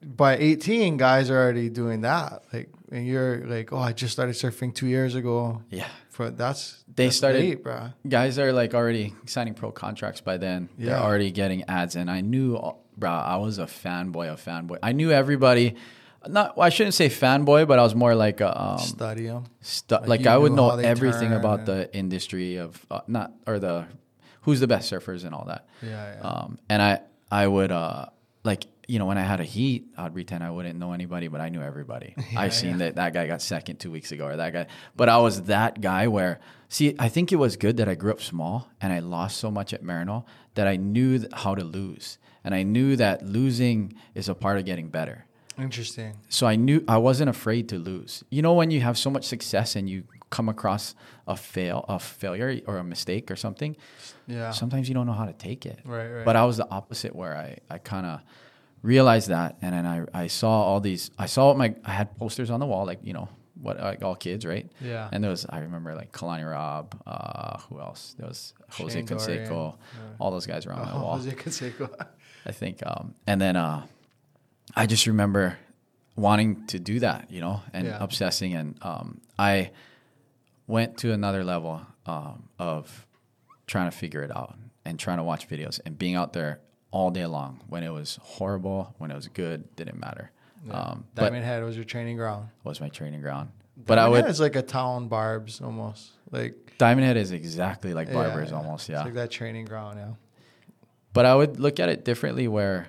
[0.04, 2.42] by 18, guys are already doing that.
[2.52, 5.62] Like and you're like, oh, I just started surfing two years ago.
[5.70, 5.88] Yeah.
[6.12, 7.88] For that's They that's started- late, bro.
[8.06, 10.68] Guys are like already signing pro contracts by then.
[10.78, 11.96] They're already getting ads.
[11.96, 12.60] And I knew,
[12.98, 14.76] bro, I was a fanboy of fanboy.
[14.82, 15.74] I knew everybody.
[16.28, 19.44] Not, well, I shouldn't say fanboy, but I was more like a, um, Study them.
[19.62, 23.86] stu- Like like, I would know everything about the industry of uh, not or the
[24.42, 25.66] who's the best surfers and all that.
[25.82, 26.20] Yeah, yeah.
[26.20, 28.06] Um, and I I would uh
[28.44, 31.40] like you know when I had a heat, I'd pretend I wouldn't know anybody, but
[31.40, 32.14] I knew everybody.
[32.36, 34.66] I seen that that guy got second two weeks ago or that guy.
[34.96, 38.10] But I was that guy where see I think it was good that I grew
[38.16, 40.24] up small and I lost so much at Maryknoll
[40.56, 44.58] that I knew th- how to lose and I knew that losing is a part
[44.58, 45.24] of getting better
[45.58, 46.16] Interesting.
[46.28, 48.24] so I knew I wasn't afraid to lose.
[48.30, 50.94] You know, when you have so much success and you come across
[51.26, 53.76] a fail, a failure or a mistake or something,
[54.26, 54.50] Yeah.
[54.50, 55.78] sometimes you don't know how to take it.
[55.84, 56.24] Right, right.
[56.24, 58.20] But I was the opposite, where I, I kind of
[58.82, 61.10] realized that, and then I, I saw all these.
[61.18, 63.28] I saw my I had posters on the wall, like you know
[63.60, 64.68] what like all kids, right?
[64.80, 65.08] Yeah.
[65.12, 68.14] And there was I remember like Kalani Robb, uh, who else?
[68.18, 69.46] There was Jose Shane Dorian.
[69.46, 69.76] Canseco,
[70.18, 71.16] all those guys were on my Oh, wall.
[71.16, 71.88] Jose Canseco.
[72.46, 72.80] I think.
[72.84, 73.86] Um, and then uh,
[74.74, 75.58] I just remember
[76.16, 77.98] wanting to do that, you know, and Yeah.
[78.02, 78.54] obsessing.
[78.54, 79.70] And um, I
[80.66, 83.06] went to another level um, of
[83.68, 86.58] trying to figure it out and trying to watch videos and being out there
[86.92, 90.30] all day long when it was horrible, when it was good, didn't matter.
[90.70, 92.48] Um, Diamond Head was your training ground.
[92.62, 93.50] was my training ground.
[93.76, 96.12] But I would is like a town barbs almost.
[96.30, 98.56] Like Diamond Head is exactly like yeah, Barbers yeah.
[98.56, 98.98] almost, yeah.
[98.98, 100.12] It's like that training ground, yeah.
[101.12, 102.88] but I would look at it differently where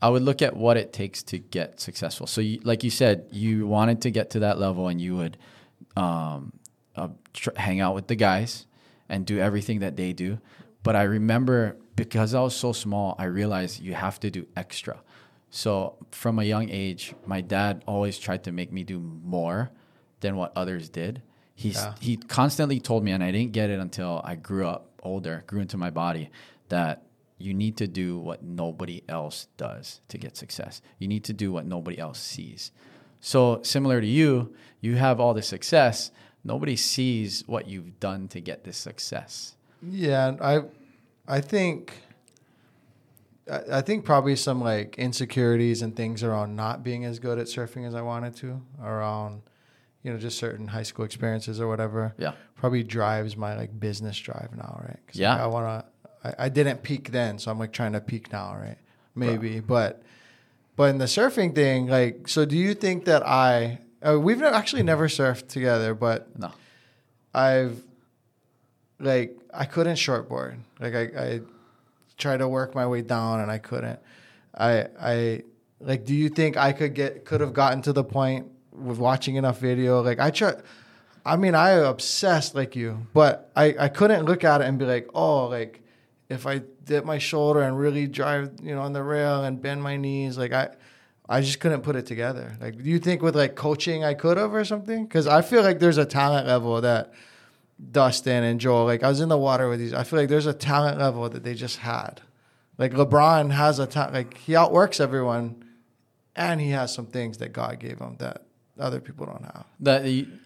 [0.00, 2.26] I would look at what it takes to get successful.
[2.26, 5.36] So, you, like you said, you wanted to get to that level and you would
[5.96, 6.52] um,
[6.96, 8.66] uh, tr- hang out with the guys
[9.08, 10.38] and do everything that they do.
[10.82, 15.02] But I remember because I was so small, I realized you have to do extra.
[15.50, 19.70] So, from a young age, my dad always tried to make me do more
[20.20, 21.22] than what others did.
[21.54, 21.94] He's, Yeah.
[22.00, 25.60] He constantly told me, and I didn't get it until I grew up older, grew
[25.60, 26.30] into my body,
[26.68, 27.02] that
[27.36, 30.80] you need to do what nobody else does to get success.
[30.98, 32.70] You need to do what nobody else sees.
[33.20, 36.12] So, similar to you, you have all the success.
[36.44, 39.56] Nobody sees what you've done to get this success.
[39.82, 40.62] Yeah, I,
[41.26, 41.94] I think,
[43.50, 47.46] I, I think probably some like insecurities and things around not being as good at
[47.46, 49.42] surfing as I wanted to, around,
[50.02, 52.14] you know, just certain high school experiences or whatever.
[52.18, 52.32] Yeah.
[52.56, 54.98] Probably drives my like business drive now, right?
[55.06, 55.32] 'Cause, Yeah.
[55.34, 55.84] like, I wanna.
[56.22, 58.76] I, I didn't peak then, so I'm like trying to peak now, right?
[59.14, 60.02] Maybe, but,
[60.76, 63.78] but in the surfing thing, like, so do you think that I?
[64.06, 66.52] Uh, we've actually never surfed together, but No.
[67.34, 67.82] I've
[69.00, 70.58] like I couldn't shortboard.
[70.78, 71.40] Like I, I
[72.18, 73.98] tried to work my way down and I couldn't.
[74.56, 75.42] I I
[75.80, 79.36] like do you think I could get could have gotten to the point with watching
[79.36, 80.02] enough video?
[80.02, 80.54] Like I try
[81.24, 84.84] I mean I obsessed like you, but I, I couldn't look at it and be
[84.84, 85.82] like, oh like
[86.28, 89.82] if I dip my shoulder and really drive, you know, on the rail and bend
[89.82, 90.70] my knees, like I
[91.28, 92.56] I just couldn't put it together.
[92.60, 95.04] Like, do you think with like coaching I could have or something?
[95.04, 97.12] Because I feel like there's a talent level that
[97.90, 99.94] Dustin and Joel, like I was in the water with these.
[99.94, 102.20] I feel like there's a talent level that they just had.
[102.78, 105.64] Like LeBron has a talent, like he outworks everyone,
[106.36, 108.44] and he has some things that God gave him that
[108.78, 109.66] other people don't have.
[109.80, 110.02] That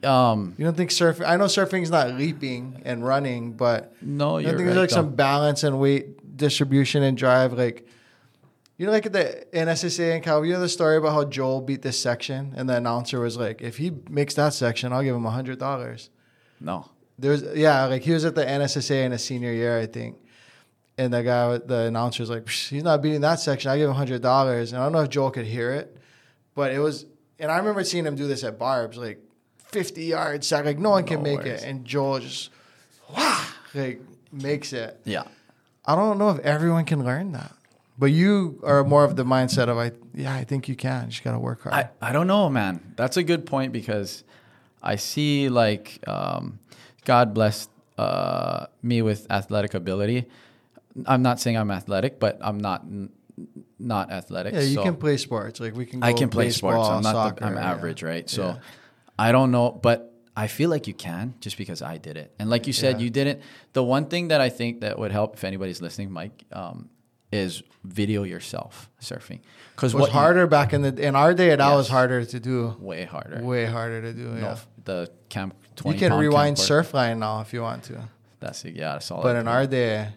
[0.09, 1.27] um You don't think surfing?
[1.27, 4.91] I know surfing's not leaping and running, but no, I you're think right, there's like
[4.91, 7.53] some balance and weight distribution and drive.
[7.53, 7.87] Like,
[8.77, 11.61] you know, like at the NSSA in Cal, you know the story about how Joel
[11.61, 15.15] beat this section, and the announcer was like, "If he makes that section, I'll give
[15.15, 16.11] him a hundred dollars."
[16.61, 16.91] no.
[17.19, 20.17] There's yeah, like he was at the NSSA in his senior year, I think.
[20.99, 23.71] And the guy, with- the announcer was like, "Psh, he's not beating that section.
[23.71, 24.73] I give him hundred dollars.
[24.73, 25.97] And I don't know if Joel could hear it,
[26.55, 27.07] but it was.
[27.39, 29.19] And I remember seeing him do this at Barb's, like
[29.59, 31.63] fifty yards sack, like no one can No make worries.
[31.63, 32.51] it, and Joel just,
[33.17, 34.01] wow, like
[34.33, 35.01] makes it.
[35.05, 35.25] Yeah.
[35.85, 37.53] I don't know if everyone can learn that,
[37.99, 39.93] but you are more of the mindset of I.
[40.15, 41.05] Yeah, I think you can.
[41.07, 41.75] You just gotta work hard.
[41.75, 42.95] I, I don't know, man.
[42.97, 44.23] That's a good point because
[44.83, 46.61] I see like um,
[47.05, 50.27] God blessed uh, me with athletic ability.
[51.07, 53.11] I'm not saying I'm athletic, but I'm not n-
[53.79, 54.55] not athletic.
[54.55, 55.61] yeah, you so can play sports.
[55.61, 56.01] Like we can.
[56.01, 56.89] Go I can play baseball, sports.
[56.91, 57.13] I'm not.
[57.13, 57.71] Soccer, the, I'm yeah.
[57.73, 58.29] average, right?
[58.31, 58.57] So Yeah.
[59.19, 62.33] I don't know, but I feel like you can just because I did it.
[62.39, 63.05] And like you said, Yeah.
[63.05, 63.41] you didn't.
[63.73, 66.89] The one thing that I think that would help if anybody's listening, Mike, um,
[67.33, 69.41] is video yourself surfing
[69.75, 71.55] because It was what you- harder back in the in our day.
[71.55, 72.77] That was harder to do.
[72.79, 73.43] way harder.
[73.43, 74.29] Way harder to do.
[74.29, 74.57] No, Yeah.
[74.85, 75.11] the
[75.83, 75.95] camp.
[75.95, 76.85] You can rewind camcorder.
[76.85, 78.09] Surfline now if you want to,
[78.41, 78.75] That's it.
[78.75, 79.23] Yeah, that's all.
[79.23, 80.09] but I in our day,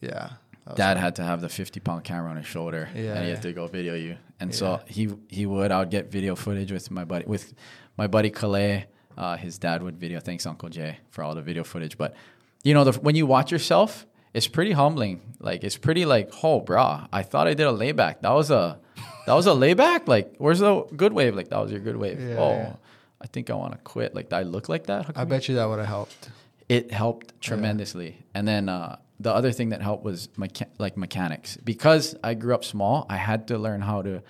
[0.00, 0.30] yeah.
[0.66, 3.30] that dad had to have the 50 pound camera on his shoulder Yeah, and he
[3.30, 4.56] had to go video you and Yeah.
[4.56, 7.54] so he he would i would get video footage with my buddy with
[7.96, 10.20] my buddy Calais, uh, his dad would video.
[10.20, 11.96] Thanks, Uncle Jay, for all the video footage.
[11.96, 12.14] But
[12.62, 15.22] you know, the, when you watch yourself, it's pretty humbling.
[15.40, 18.20] Like it's pretty like, oh, brah, I thought I did a layback.
[18.22, 18.78] That was a
[19.26, 20.08] that was a layback.
[20.08, 21.34] Like, where's the good wave?
[21.34, 22.20] Like that was your good wave.
[22.20, 22.76] Yeah, oh.
[23.20, 24.14] I think I want to quit.
[24.14, 25.10] Like, I look like that?
[25.16, 26.30] I bet you that would have helped.
[26.68, 28.24] it helped tremendously.
[28.34, 31.56] And then uh, the other thing that helped was mecha- like mechanics.
[31.58, 34.22] Because I grew up small, I had to learn how to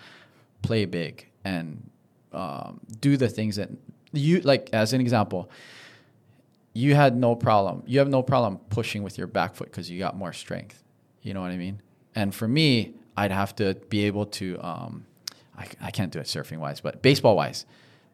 [0.62, 1.90] play big and
[2.32, 3.70] um, do the things that
[4.12, 4.70] you like.
[4.72, 5.50] As an example,
[6.72, 7.82] you had no problem.
[7.86, 10.82] You have no problem pushing with your back foot because you got more strength.
[11.22, 11.80] You know what I mean?
[12.14, 14.58] And for me, I'd have to be able to.
[14.60, 15.06] Um,
[15.58, 17.64] I, I can't do it surfing wise, but baseball wise,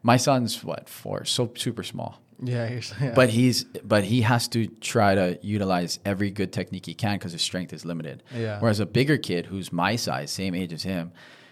[0.03, 3.13] my son's what four, so super small Yeah, you're, yeah.
[3.15, 7.31] but he's but he has to try to utilize every good technique he can because
[7.31, 8.21] his strength is limited.
[8.35, 8.59] Yeah.
[8.59, 11.11] Whereas a bigger kid who's my size, same age as him,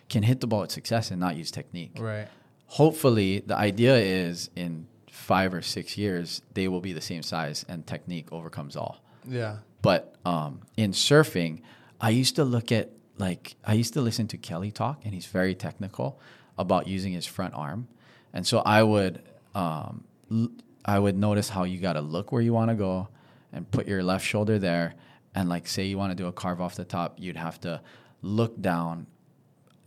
[0.09, 1.93] can hit the ball with success and not use technique.
[1.99, 2.27] right.
[2.67, 7.65] Hopefully, the idea is in five or six years they will be the same size
[7.67, 9.03] and technique overcomes all.
[9.27, 9.57] Yeah.
[9.81, 11.61] But um, in surfing,
[11.99, 15.25] I used to look at like I used to listen to Kelly talk, and he's
[15.25, 16.19] very technical
[16.57, 17.87] about using his front arm,
[18.33, 19.21] and so I would
[19.55, 20.51] um, l-
[20.85, 23.07] I would notice how you got to look where you want to go,
[23.53, 24.95] and put your left shoulder there,
[25.35, 27.81] and like say you want to do a carve off the top, you'd have to
[28.21, 29.07] look down.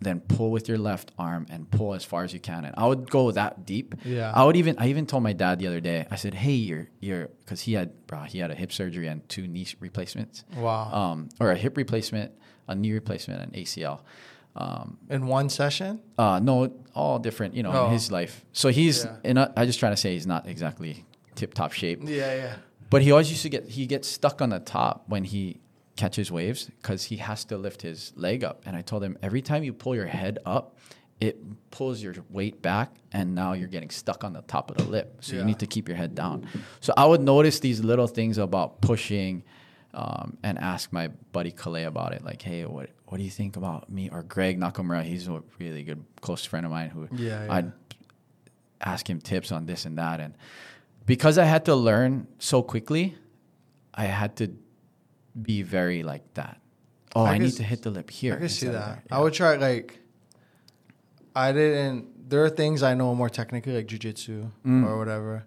[0.00, 2.66] Then pull with your left arm and pull as far as you can.
[2.66, 3.94] And I would go that deep.
[4.04, 4.32] Yeah.
[4.34, 6.06] I would even I even told my dad the other day.
[6.10, 9.26] I said, "Hey, you're you're because he had bro, he had a hip surgery and
[9.30, 10.92] two knee replacements, Wow.
[10.92, 12.32] um, or a hip replacement,
[12.68, 14.00] a knee replacement, and ACL.
[14.56, 16.00] Um, In one session?
[16.18, 17.86] uh, no, all different, you know, Oh.
[17.86, 18.44] in his life.
[18.52, 19.16] So he's, Yeah.
[19.24, 22.56] and I, I just trying to say he's not exactly tip top shape, Yeah, yeah.
[22.90, 25.60] but he always used to get he gets stuck on the top when he
[25.96, 28.62] catches waves because he has to lift his leg up.
[28.66, 30.76] And I told him every time you pull your head up,
[31.20, 31.36] it
[31.70, 35.18] pulls your weight back, and now you're getting stuck on the top of the lip.
[35.20, 36.46] So you need to keep your head down.
[36.80, 39.42] So I would notice these little things about pushing.
[39.94, 43.56] Um, and ask my buddy Calais about it, like, hey, what what do you think
[43.56, 45.04] about me or Greg Nakamura?
[45.04, 47.52] He's a really good close friend of mine who Yeah, yeah.
[47.54, 47.72] I'd
[48.80, 50.18] ask him tips on this and that.
[50.20, 50.34] And
[51.06, 53.14] because I had to learn so quickly,
[53.94, 54.48] I had to
[55.40, 56.60] be very like that.
[57.14, 58.34] Oh, I I, need to hit the lip here.
[58.34, 58.72] I can see that.
[58.72, 59.02] there.
[59.12, 60.00] I would try like
[61.36, 64.86] I didn't there are things I know more technically like jujitsu Mm.
[64.86, 65.44] or whatever.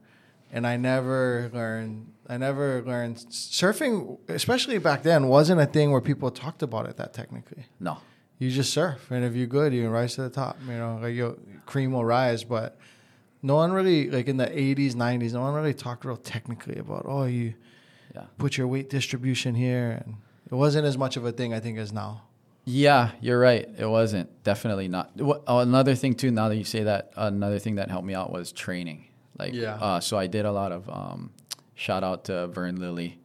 [0.52, 6.02] And I never learned I never learned surfing especially back then wasn't a thing where
[6.02, 7.66] people talked about it that technically.
[7.80, 7.98] No.
[8.40, 10.58] You just surf and if you're good you can rise to the top.
[10.68, 12.78] You know, like your cream will rise, but
[13.42, 17.04] no one really like in the eighties, nineties, no one really talked real technically about
[17.08, 17.54] oh you
[18.16, 18.24] Yeah.
[18.38, 20.16] put your weight distribution here and
[20.50, 22.24] it wasn't as much of a thing I think as now.
[22.70, 23.68] Yeah, you're right.
[23.78, 25.12] It wasn't definitely not.
[25.22, 26.32] Oh, another thing too.
[26.32, 29.06] Now that you say that, another thing that helped me out was training.
[29.38, 29.76] Like, Yeah.
[29.76, 30.90] Uh, so I did a lot of.
[30.90, 31.32] Um,
[31.76, 33.20] shout out to Vern Lilly.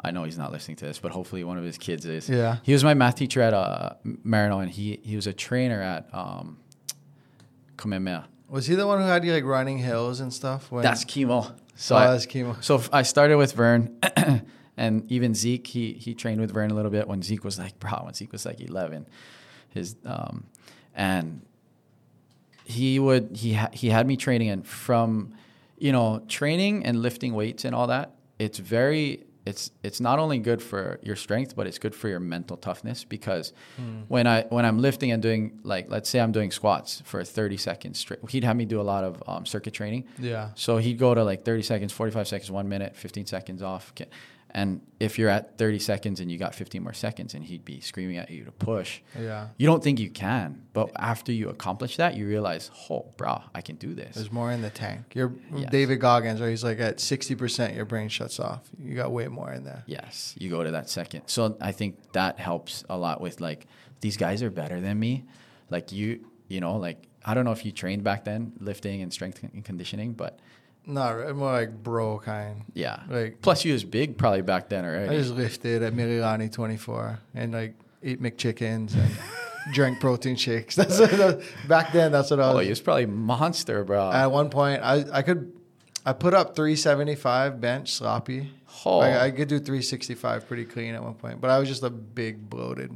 [0.00, 2.28] I know he's not listening to this, but hopefully one of his kids is.
[2.28, 2.58] Yeah.
[2.62, 6.08] He was my math teacher at uh, Maryknoll, and he he was a trainer at
[6.14, 6.58] um,
[7.76, 8.28] Kamehameha.
[8.48, 10.70] Was he the one who had you like running hills and stuff?
[10.70, 11.52] When, That's chemo.
[11.74, 12.62] So oh, I, that's chemo.
[12.62, 13.98] so f- I started with Vern,
[14.76, 15.66] and even Zeke.
[15.66, 18.32] He he trained with Vern a little bit when Zeke was like, bro, when Zeke
[18.32, 19.06] was like eleven,
[19.68, 20.46] his um,
[20.94, 21.42] and
[22.64, 25.34] he would he ha- he had me training and from,
[25.80, 28.14] you know, training and lifting weights and all that.
[28.38, 32.20] It's very it's it's not only good for your strength, but it's good for your
[32.20, 33.52] mental toughness because
[34.08, 37.56] when I when I'm lifting and doing like let's say I'm doing squats for 30
[37.56, 40.04] seconds straight, he'd have me do a lot of um, circuit training.
[40.18, 40.50] Yeah.
[40.54, 43.92] So he'd go to like 30 seconds, 45 seconds, one minute, 15 seconds off.
[44.50, 47.80] And if you're at 30 seconds and you got 15 more seconds and he'd be
[47.80, 49.48] screaming at you to push, Yeah.
[49.58, 50.62] you don't think you can.
[50.72, 54.14] But after you accomplish that, you realize, oh, bro, I can do this.
[54.14, 55.12] There's more in the tank.
[55.14, 55.70] You're Yes.
[55.70, 58.62] David Goggins, where he's like at 60%, your brain shuts off.
[58.78, 59.82] You got way more in there.
[59.86, 61.22] Yes, you go to that second.
[61.26, 63.66] So I think that helps a lot with like,
[64.00, 65.24] these guys are better than me.
[65.68, 69.12] Like you, you know, like, I don't know if you trained back then, lifting and
[69.12, 70.38] strength and conditioning, but
[70.88, 72.64] No, re- more like bro kind.
[72.72, 73.00] yeah.
[73.08, 75.14] Like Plus, you was big probably back then already.
[75.14, 79.10] I just lifted at Mililani 24 and like ate McChickens and
[79.74, 80.74] drank protein shakes.
[80.80, 82.10] That's what, back then.
[82.10, 82.52] That's what I was.
[82.54, 82.64] oh, was.
[82.64, 84.10] he was probably monster, bro.
[84.10, 85.52] At one point, I I could
[86.06, 88.50] I put up 375 bench sloppy.
[88.86, 89.00] Oh.
[89.00, 91.90] I, I could do 365 pretty clean at one point, but I was just a
[91.90, 92.90] big bloated.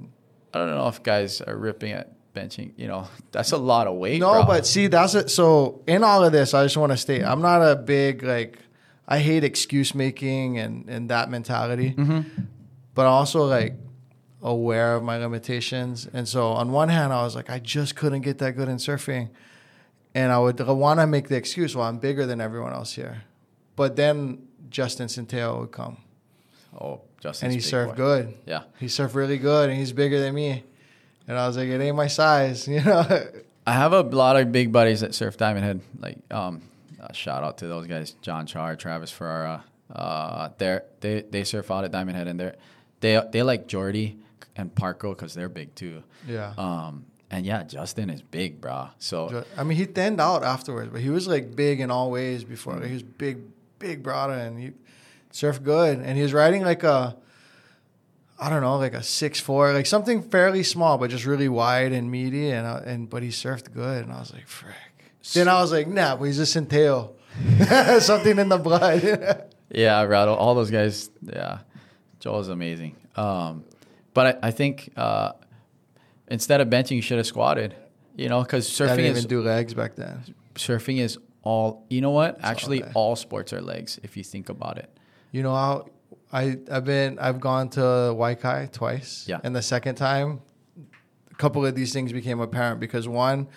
[0.54, 2.72] I don't know if guys are ripping at benching.
[2.76, 4.20] You know, that's a lot of weight.
[4.20, 4.44] No, bro.
[4.46, 5.30] but see, that's it.
[5.30, 8.58] So in all of this, I just want to state, I'm not a big like.
[9.06, 12.42] I hate excuse making and and that mentality, mm-hmm.
[12.94, 13.74] but also like
[14.42, 16.08] aware of my limitations.
[16.12, 18.76] And so on one hand, I was like, I just couldn't get that good in
[18.76, 19.30] surfing,
[20.14, 23.24] and I would want to make the excuse, well, I'm bigger than everyone else here.
[23.76, 25.98] But then Justin Centeio would come,
[26.78, 27.46] Oh, Justin.
[27.46, 28.34] and he surfed good.
[28.46, 28.64] Yeah.
[28.78, 30.64] He surfed really good, and he's bigger than me.
[31.32, 33.06] And I was like, it ain't my size, you know.
[33.66, 35.80] I have a lot of big buddies that surf Diamond Head.
[35.98, 36.60] Like, um,
[37.00, 39.64] uh, shout out to those guys, John Char, Travis Ferrara.
[39.90, 42.56] Uh, they're, they they surf out at Diamond Head, and they're
[43.00, 44.18] they they like Jordy
[44.56, 46.02] and Parko because they're big too.
[46.28, 46.52] yeah.
[46.58, 48.88] Um, and yeah, Justin is big, bro.
[48.98, 52.44] So I mean, he thinned out afterwards, but he was like big in all ways
[52.44, 52.74] before.
[52.74, 53.38] Like, he was big,
[53.78, 54.72] big brother, and he
[55.32, 55.98] surfed good.
[55.98, 57.16] And he was riding like a,
[58.42, 61.92] I don't know, like a six four, like something fairly small, but just really wide
[61.92, 62.50] and meaty.
[62.50, 64.74] And I, and but he surfed good, and I was like, frick.
[65.32, 67.12] Then I was like, nah, but he's a Centeio.
[68.02, 69.48] something in the blood.
[69.74, 71.08] Yeah, Rattle, all those guys.
[71.22, 71.60] Yeah,
[72.20, 72.94] Joel is amazing.
[73.16, 73.64] Um,
[74.12, 75.32] but I, I think uh,
[76.28, 77.74] instead of benching, you should have squatted.
[78.14, 80.22] You know, because I surfing didn't is even do legs back then.
[80.56, 81.86] surfing is all.
[81.88, 82.38] You know what?
[82.42, 82.90] Actually, day.
[82.92, 84.90] all sports are legs if you think about it.
[85.30, 85.86] You know how
[86.32, 89.26] I I've been I've gone to Waikai twice.
[89.28, 89.40] Yeah.
[89.44, 90.40] And the second time,
[91.30, 93.48] a couple of these things became apparent because one,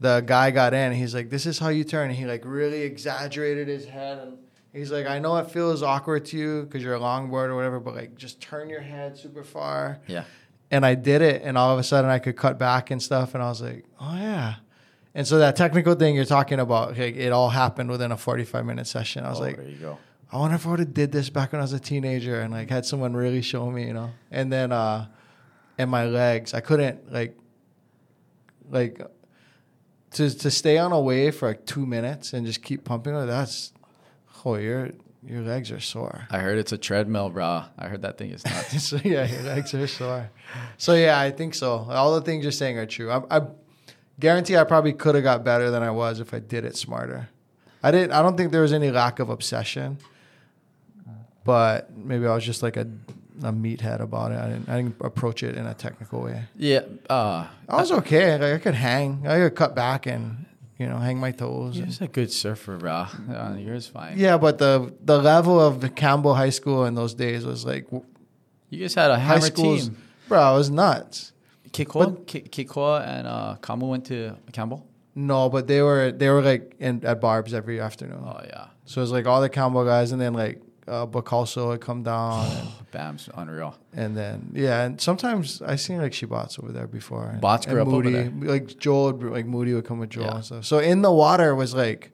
[0.00, 0.92] the guy got in.
[0.92, 4.38] He's like, "This is how you turn." And he like really exaggerated his head and.
[4.72, 7.80] He's like, I know it feels awkward to you because you're a longboard or whatever,
[7.80, 9.98] but like, just turn your head super far.
[10.06, 10.22] Yeah.
[10.70, 13.34] And I did it, and all of a sudden, I could cut back and stuff.
[13.34, 14.54] And I was like, oh yeah.
[15.12, 18.64] And so that technical thing you're talking about, like, it all happened within a 45
[18.64, 19.24] minute session.
[19.24, 19.98] I was Oh, like, there you go.
[20.32, 22.52] I wonder if I would have did this back when I was a teenager and
[22.52, 24.10] like had someone really show me, you know.
[24.30, 25.06] And then uh
[25.78, 27.36] and my legs, I couldn't like
[28.70, 29.00] like
[30.12, 33.14] to to stay on a wave for like two minutes and just keep pumping.
[33.14, 33.72] Like, that's
[34.44, 34.90] oh your
[35.26, 36.26] your legs are sore.
[36.30, 37.64] I heard it's a treadmill, bro.
[37.78, 38.82] I heard that thing is nuts.
[38.82, 40.30] so yeah, your legs are sore.
[40.78, 41.86] So yeah, I think so.
[41.90, 43.10] All the things you're saying are true.
[43.10, 43.42] I, I
[44.18, 47.28] guarantee I probably could have got better than I was if I did it smarter.
[47.82, 48.12] I didn't.
[48.12, 49.98] I don't think there was any lack of obsession,
[51.44, 52.86] but maybe I was just like a
[53.42, 54.38] a meathead about it.
[54.38, 54.68] I didn't.
[54.68, 56.42] I didn't approach it in a technical way.
[56.56, 56.80] yeah.
[57.08, 58.32] Uh, I was okay.
[58.38, 59.26] Like I could hang.
[59.26, 60.44] I could cut back and
[60.78, 61.76] you know hang my toes.
[61.76, 63.06] you're just a good surfer, bro.
[63.32, 64.18] Uh, yours fine.
[64.18, 67.86] yeah, but the the level of the Campbell High School in those days was like
[68.68, 69.96] You guys had a high school, team.
[70.28, 71.32] Bro, it was nuts.
[71.70, 74.86] Kikoa, Ki- Kikoa and uh, Kamu went to Campbell.
[75.14, 78.22] No, but they were they were like in at Barb's every afternoon.
[78.26, 81.68] Oh yeah, So it was like all the Campbell guys, and then like uh, Bacalso
[81.68, 83.76] would come down, and, Bam's unreal.
[83.94, 87.26] and then yeah, and sometimes I seen like Shibatsu over there before.
[87.26, 90.10] And, Bots grew and up over Moody, like Joel, would- like Moody would come with
[90.10, 90.34] Joel Yeah.
[90.36, 90.64] and stuff.
[90.64, 92.10] So in the water was like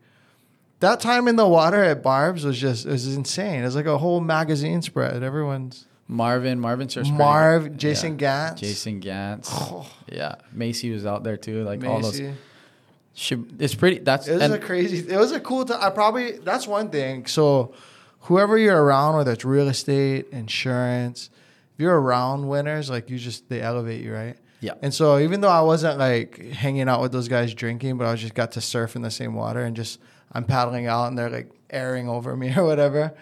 [0.80, 3.62] that time in the water at Barb's was just it was insane.
[3.62, 5.22] It was like a whole magazine spread.
[5.22, 7.76] Everyone's Marvin, Marvin pretty Marv.
[7.76, 8.16] Jason.
[8.18, 9.48] Gantz, Jason Gantz.
[9.50, 11.64] Oh, Yeah, Macy was out there too.
[11.64, 12.20] Like all those.
[12.20, 12.34] Macy.
[13.14, 13.98] Should, it's pretty.
[14.00, 14.98] That's It was and a crazy.
[15.10, 15.78] It was a cool time.
[15.80, 17.24] I probably that's one thing.
[17.26, 17.72] So,
[18.26, 21.30] whoever you're around, whether it's real estate, insurance,
[21.74, 24.36] if you're around winners, like you just they elevate you, right?
[24.60, 24.74] yeah.
[24.82, 28.14] And so, even though I wasn't like hanging out with those guys drinking, but I
[28.14, 30.00] just got to surf in the same water and just
[30.32, 33.14] I'm paddling out and they're like airing over me or whatever.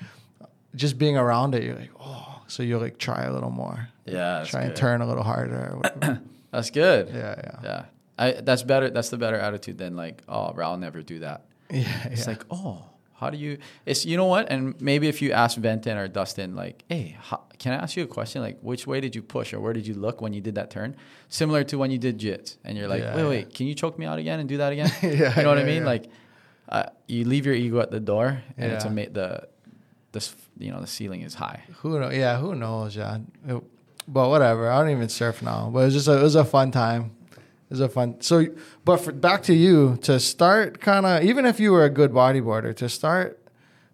[0.74, 4.44] Just being around it, you're like, oh, so you like try a little more, Yeah,
[4.46, 5.72] try and turn a little harder.
[5.72, 6.20] Or whatever.
[6.50, 7.08] That's good.
[7.08, 7.84] yeah, yeah, Yeah.
[8.16, 8.90] I, that's better.
[8.90, 11.46] That's the better attitude than like, oh, I'll never do that.
[11.70, 12.06] yeah.
[12.06, 12.26] It's yeah.
[12.28, 12.84] like, oh,
[13.16, 13.58] how do you?
[13.86, 14.50] It's you know what?
[14.50, 18.02] And maybe if you ask Venton or Dustin, like, hey, how, can I ask you
[18.04, 18.42] a question?
[18.42, 20.70] Like, which way did you push or where did you look when you did that
[20.70, 20.96] turn?
[21.28, 23.28] Similar to when you did jits, and you're like, Yeah, wait, yeah.
[23.28, 24.90] wait, can you choke me out again and do that again?
[25.02, 25.84] Yeah, you know what I mean?
[25.84, 26.06] Like,
[26.68, 29.48] uh, you leave your ego at the door, and it's ama- the
[30.12, 31.62] this you know the ceiling is high.
[31.80, 32.10] Who know?
[32.10, 32.96] Yeah, who knows?
[32.96, 33.62] Yeah, It-
[34.06, 34.70] but whatever.
[34.70, 35.70] I don't even surf now.
[35.72, 37.12] But it was just a, it was a fun time.
[37.70, 38.20] Was a fun.
[38.20, 38.46] So,
[38.84, 42.12] but for, back to you to start kind of even if you were a good
[42.12, 43.40] bodyboarder to start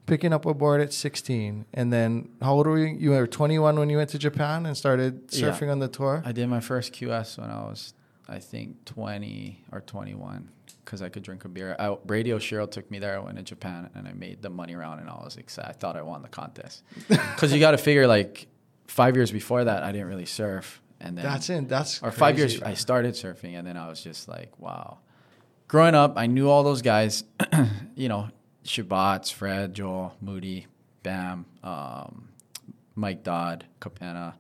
[0.07, 2.97] picking up a board at 16 and then how old were you?
[2.99, 5.51] You were 21 when you went to Japan and started Yeah.
[5.51, 6.23] surfing on the tour.
[6.27, 7.95] I did my first QS when I was,
[8.29, 10.49] I think, 20 or 21
[10.85, 11.77] because I could drink a beer.
[11.79, 13.15] I, Brady O'Sheryl took me there.
[13.17, 15.69] I went to Japan and I made the money round and I was excited.
[15.71, 16.83] I thought I won the contest.
[17.09, 18.49] Because you got to figure, like,
[18.89, 20.80] five years before that, I didn't really surf.
[21.01, 21.67] And then, That's in.
[21.67, 22.59] That's or five crazy.
[22.59, 24.99] years, I started surfing and then I was just like, wow.
[25.69, 27.25] Growing up, I knew all those guys,
[27.95, 28.29] you know,
[28.65, 30.67] Shabats, Fred, Joel, Moody,
[31.03, 32.29] Bam, um,
[32.95, 34.35] Mike Dodd, Capena,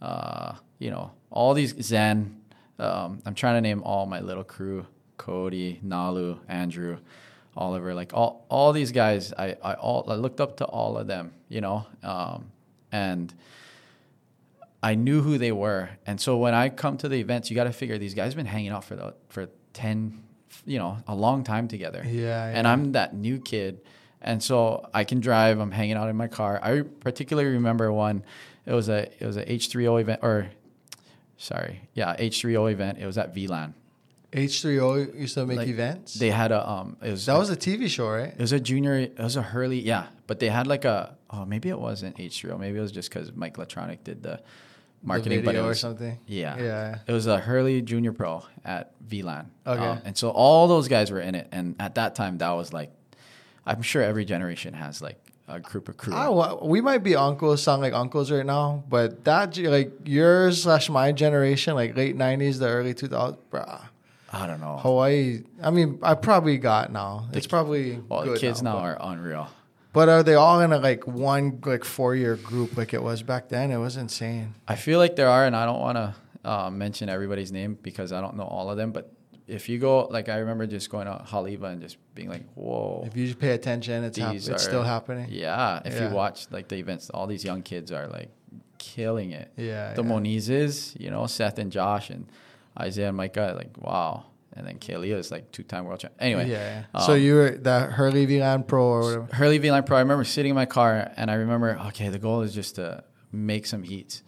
[0.00, 2.36] uh, you know, all these Zen.
[2.78, 4.86] Um, I'm trying to name all my little crew:
[5.16, 6.98] Cody, Nalu, Andrew,
[7.56, 7.94] Oliver.
[7.94, 9.32] Like all, all these guys.
[9.38, 11.32] I, I all I looked up to all of them.
[11.48, 12.50] You know, um,
[12.90, 13.32] and
[14.82, 15.90] I knew who they were.
[16.06, 18.46] And so when I come to the events, you got to figure these guys been
[18.46, 20.22] hanging out for the for 10,
[20.66, 22.02] you know, a long time together.
[22.04, 22.66] Yeah, And.
[22.66, 23.80] I'm that new kid.
[24.20, 26.60] And so I can drive, I'm hanging out in my car.
[26.62, 28.24] I particularly remember one,
[28.66, 30.48] it was a it was a H3O event or
[31.36, 32.98] sorry, yeah, H3O event.
[32.98, 33.74] It was at V-Land.
[34.32, 36.14] H3O used to make Like, events.
[36.14, 38.32] They had a um it was that was a TV show, right?
[38.32, 40.06] it was a junior it was a Hurley, yeah.
[40.26, 43.32] But they had like a oh maybe it wasn't H3O, maybe it was just because
[43.32, 44.40] Mike Electronic did the
[45.02, 46.18] marketing the but it video or was, something.
[46.26, 46.56] Yeah.
[46.58, 46.98] Yeah.
[47.06, 49.50] It was a Hurley Junior Pro at V-Land.
[49.66, 49.84] Okay.
[49.84, 51.48] Um, and so all those guys were in it.
[51.52, 52.90] And at that time, that was like,
[53.66, 56.14] I'm sure every generation has like a group of crew.
[56.14, 60.88] Ah, we might be uncles, sound like uncles right now, but that like yours slash
[60.88, 63.82] my generation, like late '90s, the early 2000s, bruh.
[64.32, 64.78] I don't know.
[64.78, 65.42] Hawaii.
[65.62, 67.28] I mean, I probably got now.
[67.32, 69.48] It's probably well, the kids now, but, are unreal.
[69.92, 73.22] But are they all in a like one like four year group like it was
[73.22, 73.70] back then?
[73.70, 74.54] It was insane.
[74.66, 76.14] I feel like there are, and I don't want to
[76.48, 78.92] uh, mention everybody's name because I don't know all of them.
[78.92, 79.12] But
[79.46, 83.04] if you go, like, I remember just going to Haleiwa and just being like, whoa.
[83.06, 85.26] If you just pay attention, it's hap- it's are- still happening.
[85.30, 85.82] Yeah.
[85.84, 86.08] If Yeah.
[86.08, 88.30] you watch like the events, all these young kids are like
[88.78, 89.52] killing it.
[89.56, 90.08] Yeah, the yeah.
[90.08, 92.26] Monizes, you know, Seth and Josh and
[92.80, 94.24] Isaiah and Micah, like wow.
[94.54, 96.12] And then Kelia is like two time world champ.
[96.18, 96.84] Anyway, Yeah.
[96.94, 99.28] um, so you were the Hurley V-Land Pro or whatever.
[99.32, 99.96] Hurley V Line Pro.
[99.96, 103.02] I remember sitting in my car and I remember, okay, the goal is just to
[103.32, 104.22] make some heats,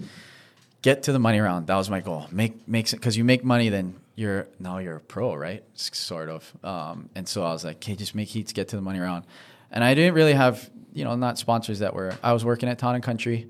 [0.82, 1.66] get to the money round.
[1.66, 2.26] That was my goal.
[2.30, 5.62] Make makes it because you make money, then you're now you're a pro, right?
[5.74, 6.52] Sort of.
[6.64, 9.24] Um, and so I was like, okay, just make heats, get to the money round.
[9.70, 12.16] And I didn't really have, you know, not sponsors that were.
[12.22, 13.48] I was working at Town and Country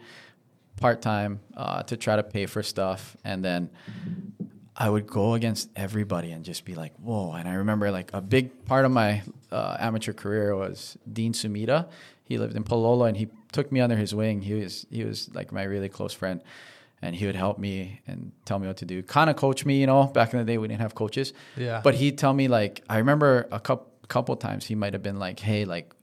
[0.80, 3.70] part time uh, to try to pay for stuff, and then
[4.76, 7.32] I would go against everybody and just be like, whoa.
[7.32, 9.22] And I remember like a big part of my
[9.52, 11.88] uh, amateur career was Dean Sumida.
[12.24, 14.40] He lived in Palolo and he took me under his wing.
[14.42, 16.42] He was he was like my really close friend.
[17.02, 19.02] And he would help me and tell me what to do.
[19.02, 20.04] Kind of coach me, you know.
[20.04, 21.34] Back in the day, we didn't have coaches.
[21.54, 21.82] Yeah.
[21.84, 25.18] But he'd tell me like I remember a couple couple times he might have been
[25.18, 25.94] like, "Hey, like,"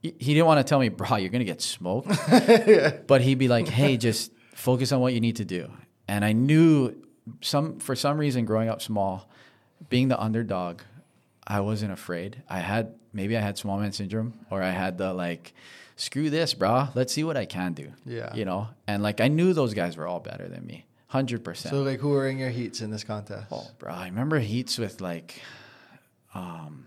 [0.00, 2.08] he he didn't want to tell me, "Bro, you're gonna get smoked."
[3.06, 5.70] but he'd be like, "Hey, just focus on what you need to do."
[6.08, 6.96] And I knew
[7.40, 9.28] some for some reason growing up small,
[9.88, 10.80] being the underdog,
[11.46, 12.42] I wasn't afraid.
[12.48, 15.52] I had maybe I had small man syndrome or I had the like
[15.96, 16.88] screw this, bro.
[16.94, 17.92] Let's see what I can do.
[18.04, 18.34] Yeah.
[18.34, 18.68] You know?
[18.86, 20.86] And like I knew those guys were all better than me.
[21.12, 21.56] 100%.
[21.56, 23.48] So like who were in your heats in this contest?
[23.50, 25.40] Oh, bro, I remember heats with like,
[26.34, 26.86] um,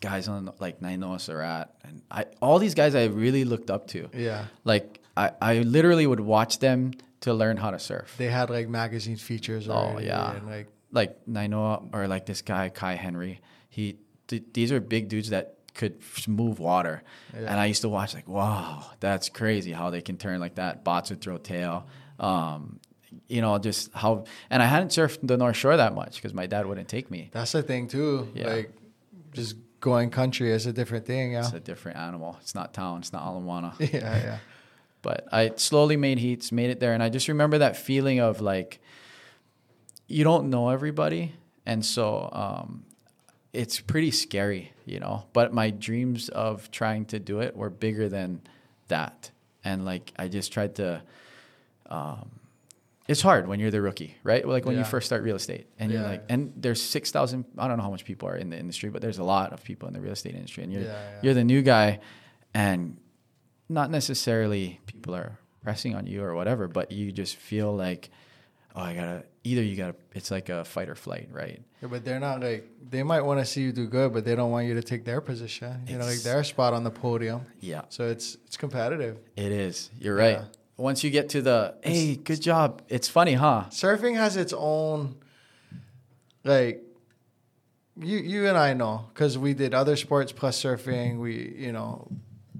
[0.00, 4.08] guys on like Nainoa Sarat and I all these guys I really looked up to.
[4.12, 4.46] Yeah.
[4.64, 8.14] Like I, I literally would watch them to learn how to surf.
[8.18, 10.36] They had like magazine features Oh, yeah.
[10.36, 13.40] And like Like Nainoa or like this guy Kai Henry.
[13.68, 13.98] He
[14.28, 17.02] th- these are big dudes that could f- move water.
[17.34, 17.40] Yeah.
[17.50, 20.84] And I used to watch like, wow, that's crazy how they can turn like that.
[20.84, 21.86] Bots would throw tail.
[22.18, 22.80] Um,
[23.28, 24.24] you know, just how.
[24.50, 27.30] And I hadn't surfed the North Shore that much because my dad wouldn't take me.
[27.32, 28.28] that's the thing too.
[28.34, 28.48] Yeah.
[28.48, 28.72] Like
[29.32, 31.32] just going country is a different thing.
[31.32, 31.40] Yeah.
[31.40, 32.36] It's a different animal.
[32.40, 33.00] It's not town.
[33.00, 33.74] It's not Ala Moana.
[33.80, 33.88] yeah.
[33.92, 34.38] Yeah.
[35.06, 38.40] But I slowly made heats, made it there, and I just remember that feeling of
[38.40, 38.80] like
[40.08, 41.32] you don't know everybody,
[41.64, 42.82] and so um,
[43.52, 45.26] it's pretty scary, you know.
[45.32, 48.40] But my dreams of trying to do it were bigger than
[48.88, 49.30] that,
[49.62, 51.02] and like I just tried to.
[51.88, 52.40] Um,
[53.06, 54.44] it's hard when you're the rookie, right?
[54.44, 57.44] Like when you first start real estate, and you're like, and there's six thousand.
[57.56, 59.62] I don't know how much people are in the industry, but there's a lot of
[59.62, 61.18] people in the real estate industry, and you're Yeah, yeah.
[61.22, 62.00] you're the new guy,
[62.52, 62.96] and
[63.68, 68.10] not necessarily people are pressing on you or whatever, but you just feel like,
[68.74, 69.94] oh, I gotta either you gotta.
[70.14, 71.60] It's like a fight or flight, right?
[71.82, 74.34] Yeah, but they're not like they might want to see you do good, but they
[74.36, 75.82] don't want you to take their position.
[75.88, 77.46] You know, like their spot on the podium.
[77.60, 79.18] Yeah, So it's it's competitive.
[79.36, 79.90] it is.
[79.98, 80.36] You're right.
[80.38, 80.44] Yeah.
[80.78, 82.82] Once you get to the hey, good job.
[82.88, 83.64] It's funny, huh?
[83.70, 85.16] Surfing has its own
[86.44, 86.82] like
[87.98, 91.18] you you and I know because we did other sports plus surfing.
[91.18, 92.08] We you know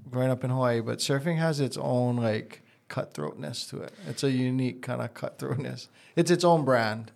[0.09, 3.91] growing up in Hawaii, but surfing has its own like cutthroatness to it.
[4.07, 5.87] It's a unique kind of cutthroatness.
[6.15, 7.11] It's its own brand,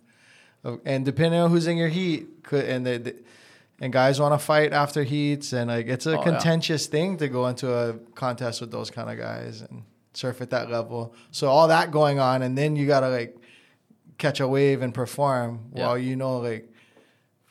[0.84, 3.16] and depending on who's in your heat, could and the, the
[3.80, 6.22] and guys want to fight after heats, and like it's a Oh, yeah.
[6.24, 9.82] contentious thing to go into a contest with those kind of guys and
[10.14, 11.14] surf at that level.
[11.30, 13.36] So all that going on, and then you gotta like
[14.18, 15.86] catch a wave and perform Yeah.
[15.86, 16.70] while you know like,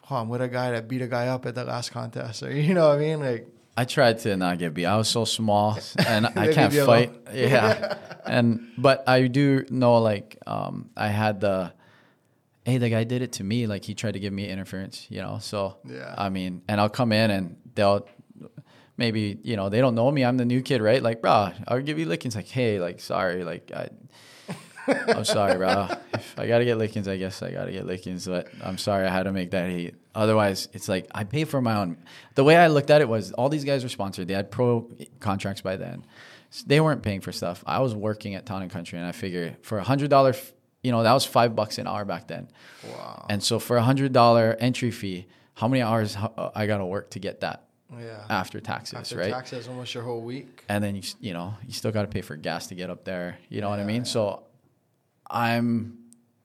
[0.09, 2.51] oh, I'm with a guy that beat a guy up at the last contest, or
[2.55, 3.47] you know what I mean, like.
[3.77, 4.85] I tried to not get beat.
[4.85, 7.15] I was so small and I can't fight.
[7.33, 7.97] Yeah.
[8.25, 11.73] and but I do know like um I had the
[12.65, 15.21] hey the guy did it to me like he tried to give me interference, you
[15.21, 15.39] know.
[15.41, 16.13] So Yeah.
[16.17, 18.05] I mean, and I'll come in and they'll
[18.97, 20.23] maybe, you know, they don't know me.
[20.25, 21.01] I'm the new kid, right?
[21.01, 23.89] Like, bro, I'll give you lickings like, "Hey, like sorry, like I
[24.87, 25.87] I'm sorry, bro.
[26.13, 28.25] If I gotta get lickings, I guess I gotta get lickings.
[28.27, 29.95] But I'm sorry, I had to make that heat.
[30.15, 31.97] Otherwise, it's like I pay for my own.
[32.35, 34.27] The way I looked at it was all these guys were sponsored.
[34.27, 36.05] They had pro contracts by then.
[36.65, 37.63] They weren't paying for stuff.
[37.65, 40.33] I was working at Town and Country, and I figure for a hundred dollar,
[40.83, 42.49] you know, that was five bucks an hour back then.
[42.89, 43.25] Wow.
[43.29, 47.11] And so for a hundred dollar entry fee, how many hours uh, I gotta work
[47.11, 47.63] to get that
[47.97, 48.25] Yeah.
[48.29, 49.31] after taxes, After right?
[49.31, 50.63] taxes, almost your whole week.
[50.67, 53.03] and then you you know you still got to pay for gas to get up
[53.05, 54.03] there you know what i mean yeah.
[54.15, 54.43] so
[55.31, 55.97] i'm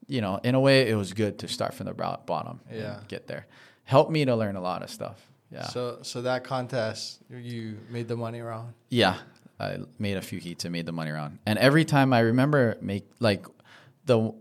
[0.07, 2.99] you know in a way it was good to start from the bottom and Yeah.
[3.07, 3.45] get there.
[3.83, 5.25] Helped me to learn a lot of stuff.
[5.51, 5.63] Yeah.
[5.63, 8.73] So, so that contest, you made the money around.
[8.89, 9.17] yeah.
[9.59, 12.77] I made a few heats and made the money around and every time i remember
[12.79, 13.43] make like
[14.05, 14.31] the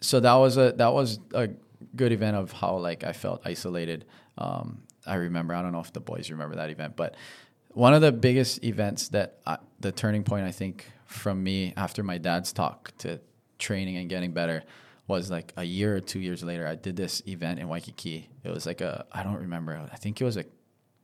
[0.00, 1.48] so that was a that was a
[1.96, 4.04] good event of how like i felt isolated.
[4.38, 7.16] Um i remember i don't know if the boys remember that event but
[7.72, 12.04] one of the biggest events that I, the turning point i think from me after
[12.04, 13.18] my dad's talk to
[13.60, 14.64] training and getting better
[15.06, 18.50] was like a year or two years later i did this event in waikiki it
[18.52, 20.44] was like a i don't remember i think it was a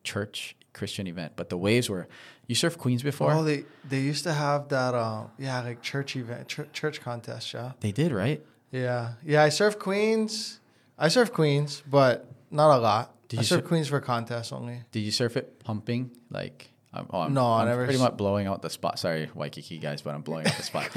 [0.05, 2.07] church christian event but the waves were
[2.47, 4.95] you surfed queens before Oh, they they used to have that.
[4.95, 7.53] Um, yeah, like church event, church, church contest.
[7.53, 7.73] Yeah.
[7.81, 8.41] they did right
[8.71, 9.43] Yeah, yeah.
[9.43, 10.61] I surf Queens.
[10.97, 13.15] I surf Queens, but not a lot.
[13.29, 14.79] Did I you surf sur- Queens for contests only.
[14.93, 16.11] Did you surf it pumping?
[16.31, 16.71] Like,
[17.01, 18.99] um, oh, I'm, No, I I'm never pretty much blowing out the spot.
[18.99, 20.91] Sorry, Waikiki guys, but I'm blowing out the spot.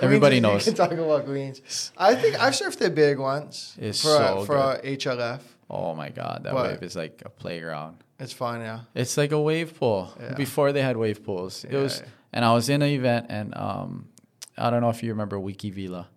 [0.00, 0.66] Everybody knows.
[0.66, 1.92] You can talk about Queens.
[1.96, 5.40] I think I've surfed the big once It's for so a, for a HLF.
[5.70, 6.70] oh my god, that What?
[6.70, 7.96] wave is like a playground.
[8.18, 8.80] It's fun, yeah.
[8.94, 10.12] It's like a wave pool.
[10.20, 10.34] Yeah.
[10.34, 12.00] Before they had wave pools, it Yeah, was.
[12.00, 12.06] yeah.
[12.32, 14.08] And I was in an event, and um,
[14.56, 16.08] I don't know if you remember Wiki Vila.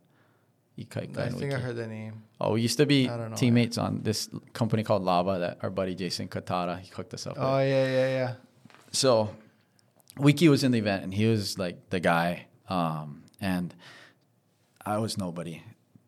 [0.77, 1.61] Ikai I think I Wiki.
[1.61, 2.23] heard the name.
[2.39, 5.69] Oh, we used to be I know, teammates on this company called Lava that our
[5.69, 7.43] buddy Jason Katara he hooked us up with.
[7.43, 8.33] Oh yeah, yeah, yeah.
[8.95, 9.35] So
[10.17, 12.47] Wiki was in the event and he was like the guy.
[12.69, 13.73] Um, and
[14.85, 15.61] I was nobody.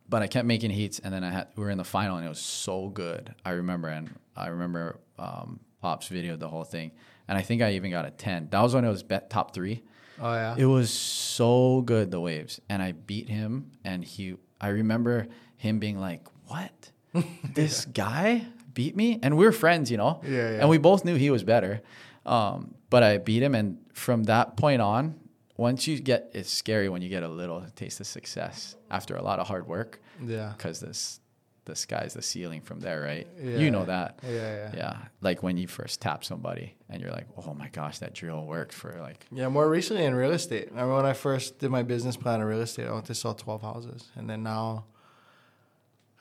[0.10, 2.26] But I kept making heats and then I had we were in the final and
[2.26, 3.34] it was so good.
[3.44, 6.92] I remember and I remember um, Pop's videoed the whole thing.
[7.28, 8.48] And I think I even got a 10.
[8.52, 9.84] That was when it was bet top three.
[10.20, 10.56] Oh yeah.
[10.58, 14.36] It was so good the waves, and I beat him, and he.
[14.60, 15.28] I remember
[15.58, 16.92] him being like, "What?
[17.54, 20.22] This guy beat me?" And we were friends, you know.
[20.24, 20.60] Yeah, yeah.
[20.60, 21.82] And we both knew he was better,
[22.26, 25.20] um, but I beat him, and from that point on,
[25.58, 29.22] once you get, it's scary when you get a little taste of success after a
[29.22, 30.54] lot of hard work, yeah.
[30.56, 31.20] because this,
[31.66, 33.28] the sky's the ceiling from there, right?
[33.42, 33.58] Yeah.
[33.58, 34.20] You know that.
[34.24, 34.72] Yeah, yeah.
[34.76, 38.46] Yeah, like when you first tap somebody, and you're like, "Oh my gosh, that drill
[38.46, 40.68] worked for like." Yeah, more recently in real estate.
[40.68, 43.16] I remember when I first did my business plan in real estate, I wanted to
[43.16, 44.08] sell 12 houses.
[44.16, 44.86] And then now,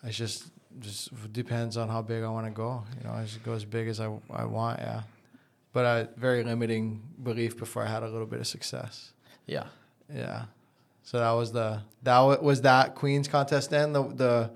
[0.02, 0.50] it's just
[0.80, 2.84] just depends on how big I want to go.
[2.98, 5.02] You know, I just go as big as I, I want, yeah.
[5.76, 9.12] But I very limiting belief before I had a little bit of success.
[9.44, 9.64] Yeah.
[10.10, 10.44] Yeah.
[11.02, 13.92] So that was the, that was that Queens contest then?
[13.92, 14.50] The, the,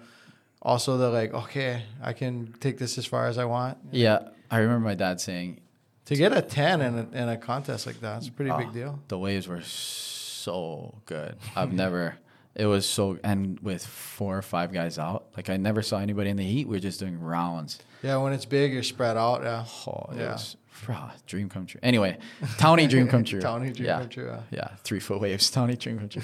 [0.63, 3.77] also the like, okay, I can take this as far as I want.
[3.93, 5.61] Yeah, I remember my dad saying
[6.07, 8.57] To get a 10 in a, in a contest like that, it's a pretty "Oh,
[8.57, 8.99] big ah, deal.
[9.09, 11.37] The waves were so good.
[11.55, 12.17] I've never.
[12.55, 16.31] It was so, and with four or five guys out, like I never saw anybody
[16.31, 16.67] in the heat.
[16.67, 17.79] We are just doing rounds.
[18.03, 19.43] Yeah, when it's big, you're spread out.
[19.43, 19.67] Yeah.
[19.87, 20.33] Oh, it Yeah.
[20.33, 20.57] was
[20.89, 21.81] rah, dream come true.
[21.83, 22.19] Anyway,
[22.59, 23.41] Townie dream come true.
[23.43, 23.99] Townie dream yeah.
[24.01, 24.41] come true, yeah.
[24.51, 26.23] Yeah, three foot waves, Townie dream come true.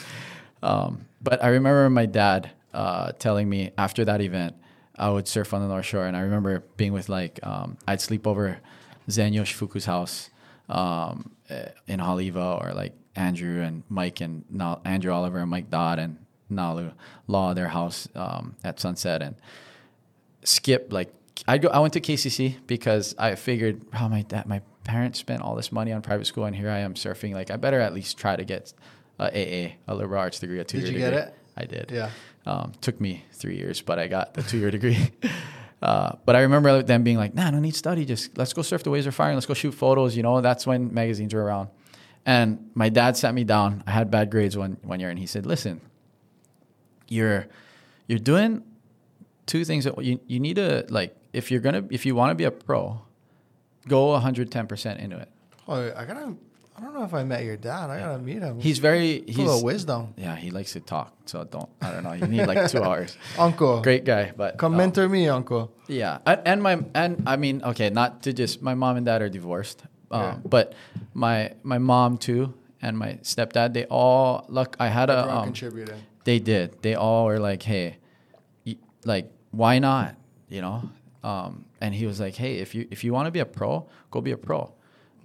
[0.62, 4.54] Um, but I remember my dad uh, telling me after that event,
[4.98, 8.00] I would surf on the North Shore, and I remember being with like um, I'd
[8.00, 8.58] sleep over
[9.10, 10.30] Zen Yoshifuku's house
[10.68, 15.70] um, eh, in Haleiwa, or like Andrew and Mike and Na- Andrew Oliver and Mike
[15.70, 16.18] Dodd and
[16.50, 16.92] Nalu
[17.26, 19.36] Law, their house um, at Sunset, and
[20.44, 21.12] skip like
[21.46, 21.68] I go.
[21.68, 25.70] I went to KCC because I figured, oh my dad, my parents spent all this
[25.72, 27.34] money on private school, and here I am surfing.
[27.34, 28.72] Like I better at least try to get
[29.18, 31.10] a AA, a liberal arts degree, a two year you degree.
[31.10, 31.34] get it?
[31.56, 31.90] I did.
[31.90, 32.10] Yeah.
[32.44, 35.10] Um, took me three years, but I got the two year degree.
[35.82, 38.06] Uh, but I remember them being like, "Nah, no need study.
[38.06, 39.36] Just let's go surf the waves are firing.
[39.36, 41.68] Let's go shoot photos." You know, that's when magazines were around.
[42.24, 43.84] And my dad sat me down.
[43.86, 45.82] I had bad grades one one year, and he said, "Listen,
[47.08, 47.46] you're
[48.06, 48.62] you're doing
[49.44, 52.34] two things that you you need to like if you're gonna if you want to
[52.34, 53.00] be a pro,
[53.88, 55.28] go 110 percent into it."
[55.68, 56.34] Oh, I gotta.
[56.78, 57.88] I don't know if I met your dad.
[57.88, 58.60] I gotta meet him.
[58.60, 60.12] He's very he's full of wisdom.
[60.18, 62.12] yeah he likes to talk, so don't I don't know.
[62.12, 63.16] You need like two hours.
[63.38, 65.72] Uncle, Great guy, but come um, mentor me, Uncle.
[65.88, 69.22] Yeah, and, and my and I mean, okay, not to just my mom and dad
[69.22, 70.36] are divorced, um, Yeah.
[70.44, 70.74] but
[71.14, 74.76] my my mom too and my stepdad they all look.
[74.78, 75.96] I had a um, contributed.
[76.24, 76.82] they did.
[76.82, 77.96] They all were like, hey,
[78.66, 78.76] y-
[79.06, 80.14] like why not?
[80.50, 80.90] You know.
[81.24, 83.88] Um, and he was like, hey, if you if you want to be a pro,
[84.10, 84.72] go be a pro.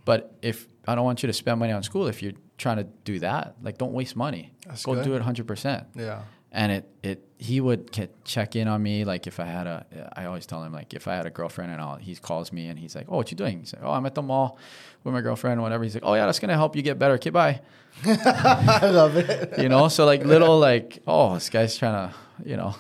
[0.05, 2.83] But if I don't want you to spend money on school, if you're trying to
[3.03, 3.55] do that.
[3.61, 4.53] Like, don't waste money.
[4.65, 5.03] That's Go good.
[5.03, 5.85] do it 100%.
[5.95, 6.21] Yeah.
[6.53, 9.03] And it, it, he would check in on me.
[9.03, 9.85] Like, if I had a,
[10.15, 12.67] I always tell him, like, if I had a girlfriend and all, he calls me
[12.67, 13.59] and he's like, oh, what you doing?
[13.59, 14.57] He's like, oh, I'm at the mall
[15.03, 15.83] with my girlfriend or whatever.
[15.83, 17.15] He's like, oh, yeah, that's going to help you get better.
[17.15, 17.61] Okay, bye.
[18.05, 19.57] I love it.
[19.57, 22.15] you know so like little like oh this guy's trying to
[22.45, 22.73] you know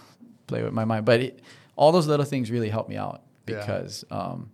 [0.47, 1.41] play with my mind but it,
[1.81, 3.57] all those little things really help me out Yeah.
[3.57, 4.51] because um,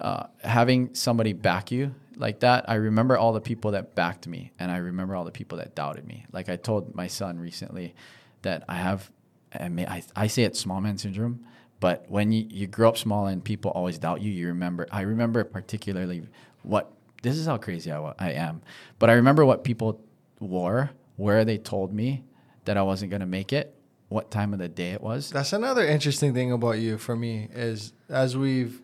[0.00, 4.52] uh, having somebody back you like that i remember all the people that backed me
[4.58, 7.94] and i remember all the people that doubted me like i told my son recently
[8.42, 9.10] that i have
[9.58, 11.44] I, mean, I, I say it's small man syndrome
[11.80, 15.00] but when you, you grow up small and people always doubt you you remember i
[15.02, 16.28] remember particularly
[16.62, 16.92] what
[17.22, 18.62] this is how crazy I, I am
[18.98, 20.00] but i remember what people
[20.40, 22.22] wore where they told me
[22.66, 23.75] that i wasn't going to make it
[24.08, 27.48] what time of the day it was That's another interesting thing about you for me
[27.52, 28.80] is as we've,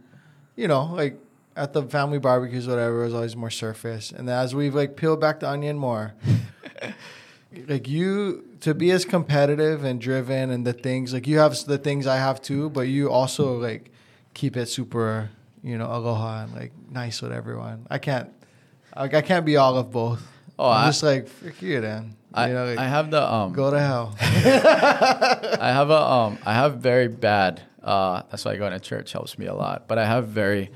[0.56, 1.18] you know, like
[1.56, 4.10] at the family barbecues, whatever, it was always more surface.
[4.10, 6.14] And as we've like peeled back the onion more,
[7.68, 11.78] like you to be as competitive and driven and the things like you have the
[11.78, 13.90] things I have too, but you also like
[14.34, 15.30] keep it super,
[15.62, 17.86] you know, aloha and like nice with everyone.
[17.90, 18.30] I can't,
[18.96, 20.26] like I can't be all of both.
[20.58, 22.16] Oh, I'm I- just like frick you, then.
[22.34, 24.16] I, you know, like, I have the um go to hell.
[24.20, 29.38] I have a um I have very bad uh that's why going to church helps
[29.38, 29.88] me a lot.
[29.88, 30.70] But I have very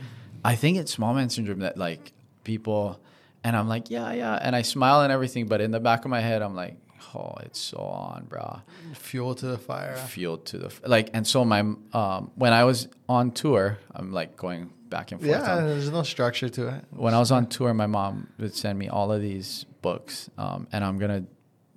[0.45, 2.13] I think it's small man syndrome that like
[2.45, 3.01] people
[3.45, 6.11] and I'm like, yeah, yeah, and I smile and everything, but in the back of
[6.11, 6.77] my head I'm like,
[7.15, 8.61] oh, it's so on, bro.
[8.95, 9.97] Fuel to the fire.
[9.97, 14.13] Fuel to the f- like and so my um when I was on tour, I'm
[14.13, 15.31] like going back and forth.
[15.31, 16.85] Yeah, on- there's no structure to it.
[16.91, 20.67] when I was on tour, my mom would send me all of these books, um,
[20.73, 21.25] and I'm gonna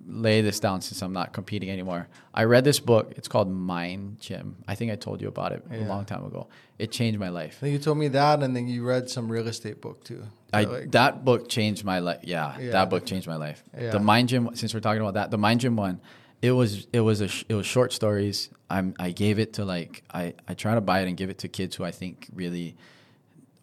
[0.06, 2.08] lay this down since I'm not competing anymore.
[2.34, 3.12] I read this book.
[3.16, 4.56] It's called Mind Gym.
[4.66, 6.48] I think I told you about it a long time ago.
[6.78, 7.58] It changed my life.
[7.62, 10.22] you told me that, and then you read some real estate book too.
[10.52, 12.20] I Like, that book changed my life.
[12.24, 12.70] Yeah, Yeah.
[12.72, 13.62] that book changed my life.
[13.78, 13.90] Yeah.
[13.90, 14.50] The Mind Gym.
[14.54, 16.00] Since we're talking about that, the Mind Gym one,
[16.42, 18.48] it was it was a sh- it was short stories.
[18.70, 21.38] I'm I gave it to like I I try to buy it and give it
[21.38, 22.76] to kids who I think really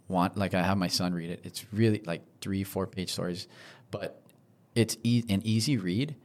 [0.08, 1.42] want like I have my son read it.
[1.44, 3.48] It's really like three four page stories,
[3.92, 4.22] but
[4.76, 6.16] it's e- an easy read,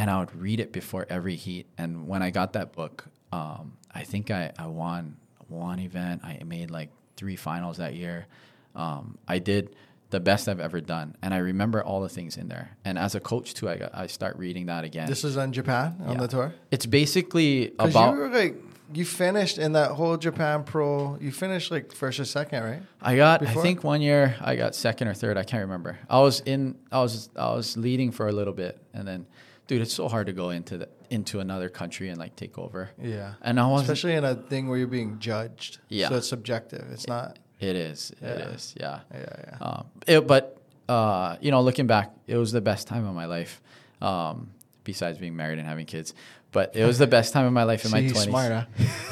[0.00, 1.66] and I would read it before every heat.
[1.76, 5.16] And when I got that book, um, I think I I won
[5.48, 6.24] one event.
[6.24, 8.26] I made like three finals that year.
[8.74, 9.76] Um, I did
[10.10, 12.66] the best I've ever done, and I remember all the things in there.
[12.84, 15.06] And as a coach too, I got, I start reading that again.
[15.08, 16.20] this was on Japan on Yeah.
[16.22, 16.54] the tour.
[16.70, 18.54] it's basically about you were like
[18.92, 21.16] you finished in that whole Japan Pro.
[21.20, 22.82] You finished like first or second, right?
[23.00, 23.40] I got.
[23.40, 23.60] before?
[23.60, 25.36] I think one year I got second or third.
[25.36, 25.98] I can't remember.
[26.08, 26.74] I was in.
[26.90, 27.28] I was.
[27.36, 29.26] I was leading for a little bit, and then,
[29.70, 32.90] dude, it's so hard to go into the into another country and like take over.
[33.00, 33.34] Yeah.
[33.40, 33.82] And I was.
[33.82, 35.78] Especially in a thing where you're being judged.
[35.88, 36.08] Yeah.
[36.08, 36.84] So it's subjective.
[36.90, 37.38] It's not.
[37.60, 38.10] It is.
[38.10, 38.48] It Yeah.
[38.48, 38.74] is.
[38.78, 39.00] Yeah.
[39.14, 39.56] Yeah, yeah.
[39.60, 40.58] Um, it, but
[40.88, 43.62] uh, you know, looking back, it was the best time of my life.
[44.02, 44.50] Um,
[44.82, 46.14] besides being married and having kids,
[46.50, 48.22] but it was the best time of my life in See, my twenties.
[48.24, 48.66] smart,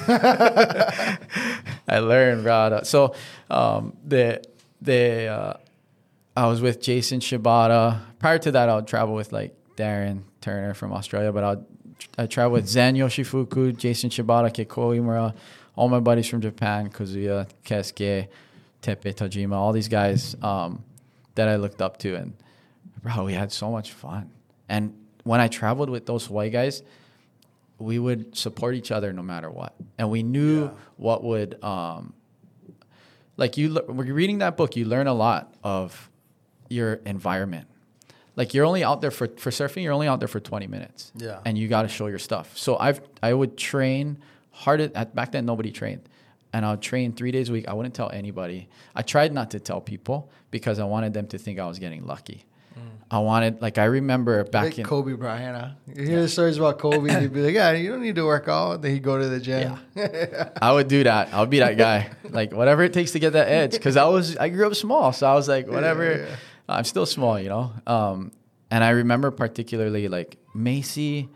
[0.06, 1.16] huh?
[1.88, 2.80] I learned, bro.
[2.82, 3.14] So
[3.48, 4.42] um, the
[4.80, 5.54] the uh,
[6.36, 8.00] I was with Jason Shibata.
[8.18, 11.64] Prior to that, I would travel with like Darren Turner from Australia, but I'd
[12.16, 15.34] I travel with Zen Yoshifuku, Jason Shibata, Keiko Imura,
[15.74, 18.28] all my buddies from Japan, Kazuya, Kesuke,
[18.82, 20.84] Tepe Tajima, all these guys um,
[21.34, 22.34] that I looked up to, and
[23.02, 24.30] bro, we had so much fun.
[24.68, 26.82] And when I traveled with those white guys,
[27.78, 30.70] we would support each other no matter what, and we knew Yeah.
[30.96, 32.14] what would um,
[33.36, 36.10] like you when you're reading that book, you learn a lot of
[36.68, 37.66] your environment.
[38.38, 41.10] Like you're only out there for for surfing, you're only out there for 20 minutes.
[41.16, 41.40] Yeah.
[41.44, 42.56] And you got to show your stuff.
[42.56, 44.18] So I've I would train
[44.52, 46.08] hard at, back then nobody trained.
[46.52, 47.66] And I would train 3 days a week.
[47.68, 48.68] I wouldn't tell anybody.
[48.94, 52.06] I tried not to tell people because I wanted them to think I was getting
[52.06, 52.46] lucky.
[52.78, 52.80] Mm.
[53.10, 55.70] I wanted like I remember back Like in Kobe Bryant, huh?
[55.96, 58.24] You hear the stories about Kobe, and you'd be like, "Yeah, you don't need to
[58.24, 59.78] work out." Then he'd go to the gym.
[60.62, 61.34] I would do that.
[61.34, 62.10] I would be that guy.
[62.30, 63.72] like whatever it takes to get that edge.
[63.72, 66.04] Because I was I grew up small, so I was like whatever.
[66.04, 66.36] Yeah, yeah.
[66.68, 67.72] I'm still small, you know.
[67.86, 68.32] Um,
[68.70, 71.28] and I remember particularly like Macy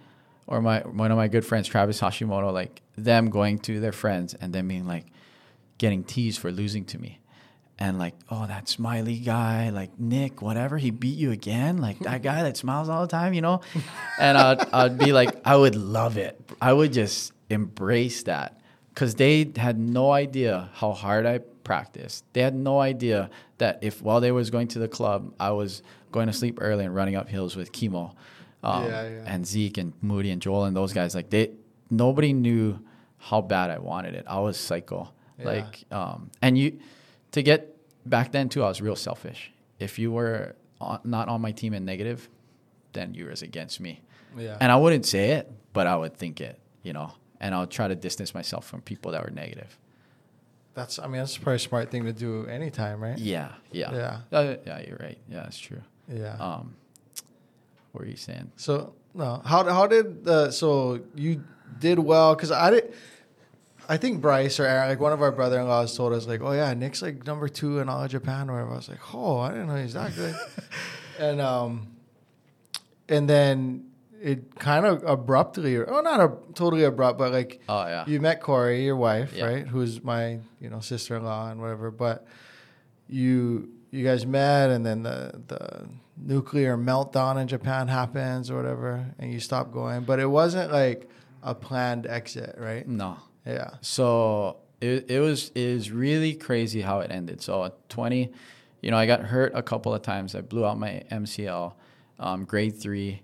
[0.47, 4.35] or my one of my good friends Travis Hashimoto, like them going to their friends
[4.35, 5.07] and then being like
[5.79, 7.19] getting teased for losing to me.
[7.79, 12.23] And like, oh, that smiley guy, like Nick, whatever, he beat you again, like that
[12.23, 13.63] guy that smiles all the time, you know.
[14.21, 16.39] And I'd, I'd be like, I would love it.
[16.61, 18.61] I would just embrace that
[18.91, 22.25] because they had no idea how hard I practiced.
[22.33, 25.83] They had no idea that if while they was going to the club, I was
[26.11, 28.15] going to sleep early and running up hills with Chemo,
[28.63, 29.25] um, Yeah, yeah.
[29.27, 31.15] and Zeke and Moody and Joel and those guys.
[31.15, 31.53] Like they,
[31.91, 32.79] nobody knew
[33.19, 34.25] how bad I wanted it.
[34.27, 35.13] I was psycho.
[35.39, 35.45] Yeah.
[35.47, 36.79] Like, um, and you,
[37.33, 39.53] to get back then too, I was real selfish.
[39.79, 42.29] If you were on, not on my team and negative,
[42.93, 44.01] then you was against me.
[44.37, 44.57] Yeah.
[44.61, 47.13] And I wouldn't say it, but I would think it, you know.
[47.41, 49.77] And I'll try to distance myself from people that were negative.
[50.75, 50.99] That's.
[50.99, 53.19] I mean, that's probably a smart thing to do anytime, right?
[53.19, 53.93] Yeah, yeah,
[54.31, 54.39] Yeah.
[54.39, 54.83] Uh, yeah.
[54.87, 55.19] You're right.
[55.29, 55.83] Yeah, that's true.
[56.09, 56.37] Yeah.
[56.39, 56.75] Um,
[57.93, 58.53] what are you saying?
[58.57, 61.45] So no, how how did the so you
[61.79, 62.95] did well because I did.
[63.89, 66.73] I think Bryce or Aaron, like one of our brother-in-laws, told us like, "Oh yeah,
[66.73, 68.73] Nick's like number two in all of Japan." Or whatever.
[68.73, 70.35] I was like, "Oh, I didn't know he's that good."
[71.19, 71.89] and um,
[73.09, 73.92] and then
[74.23, 78.21] it kind of abruptly, or oh, not a, totally abrupt, but like Oh yeah, you
[78.21, 79.47] met Corey, your wife, Yeah.
[79.47, 79.67] right?
[79.67, 81.91] Who's my you know sister-in-law and whatever.
[81.91, 82.27] But
[83.09, 89.07] you you guys met, and then the the nuclear meltdown in Japan happens or whatever,
[89.19, 90.03] and you stop going.
[90.05, 91.09] But it wasn't like
[91.43, 92.87] a planned exit, right?
[92.87, 93.17] no.
[93.45, 93.71] Yeah.
[93.81, 97.43] So it it was it was really crazy how it ended.
[97.43, 98.31] So at 20,
[98.83, 100.37] you know, I got hurt a couple of times.
[100.37, 101.75] I blew out my MCL,
[102.21, 103.23] um, grade three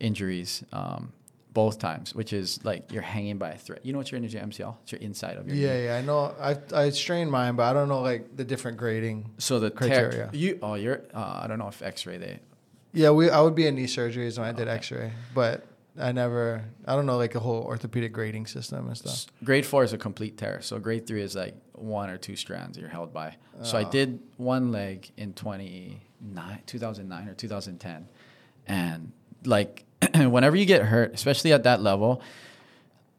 [0.00, 1.12] injuries, um,
[1.52, 3.80] both times, which is like you're hanging by a thread.
[3.84, 4.74] You know what's your injury MCL?
[4.82, 5.84] It's your inside of your Yeah, knee.
[5.84, 6.34] yeah, I know.
[6.40, 9.30] I I strained mine, but I don't know like the different grading.
[9.38, 10.30] So the Criteria.
[10.32, 12.40] You oh you're uh, I don't know if X-ray they
[12.92, 14.76] Yeah, we I would be in knee surgeries when I did Okay.
[14.78, 15.64] X-ray, but
[15.96, 16.64] I never.
[16.86, 19.26] I don't know like the whole orthopedic grading system and stuff.
[19.44, 20.60] Grade four is a complete tear.
[20.60, 23.36] So grade three is like one or two strands you're held by.
[23.62, 23.90] So I Oh.
[23.90, 28.08] did one leg in 29, 2009 or 2010.
[28.66, 29.12] And
[29.46, 29.84] like
[30.14, 32.22] whenever you get hurt, especially at that level,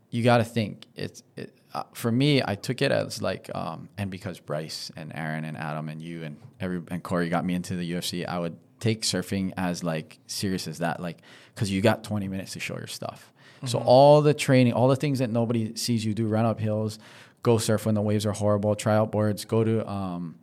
[0.09, 2.41] you got to think it's it, uh, for me.
[2.43, 6.23] I took it as like, um, and because Bryce and Aaron and Adam and you
[6.23, 10.19] and every and Corey got me into the UFC, I would take surfing as like
[10.27, 11.21] serious as that, like
[11.53, 13.31] because you got 20 minutes to show your stuff.
[13.65, 16.99] So all the training, all the things that nobody sees you do, run up hills,
[17.41, 20.35] go surf when the waves are horrible, try out boards, go to um,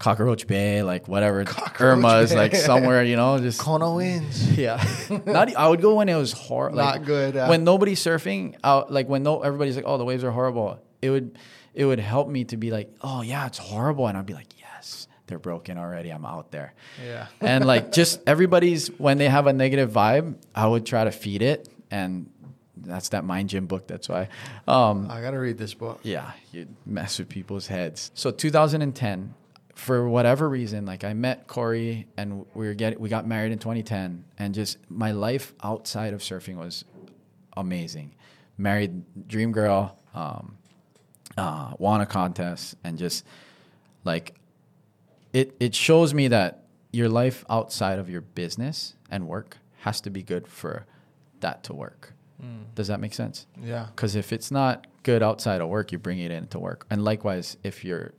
[0.00, 1.44] Cockroach Bay, like whatever,
[1.78, 2.36] Irma's, Bay.
[2.36, 4.58] like somewhere, you know, just Kona wins.
[4.58, 4.82] yeah.
[5.26, 5.54] Not.
[5.54, 6.78] I would go when it was horrible.
[6.78, 7.48] Not good, yeah.
[7.48, 10.80] When nobody's surfing out, like when no everybody's like, oh, the waves are horrible.
[11.02, 11.38] It would,
[11.74, 14.48] it would help me to be like, oh yeah, it's horrible, and I'd be like,
[14.58, 16.08] yes, they're broken already.
[16.08, 16.72] I'm out there.
[17.06, 17.26] Yeah.
[17.42, 21.42] And like just everybody's when they have a negative vibe, I would try to feed
[21.42, 22.30] it, and
[22.74, 23.86] that's that mind gym book.
[23.86, 24.28] That's why.
[24.66, 26.00] Um, I gotta read this book.
[26.04, 28.10] yeah, you mess with people's heads.
[28.14, 29.34] So 2010,
[29.80, 33.58] for whatever reason, like I met Corey and we were get we got married in
[33.58, 36.84] 2010, and just my life outside of surfing was
[37.56, 38.14] amazing.
[38.58, 40.58] Married dream girl, um,
[41.38, 43.24] uh, won a contest, and just
[44.04, 44.34] like
[45.32, 50.10] it it shows me that your life outside of your business and work has to
[50.10, 50.84] be good for
[51.40, 52.12] that to work.
[52.74, 53.46] Does that make sense?
[53.62, 53.86] Yeah.
[53.94, 56.86] Because if it's not good outside of work, you bring it into work.
[56.90, 58.12] And likewise, if your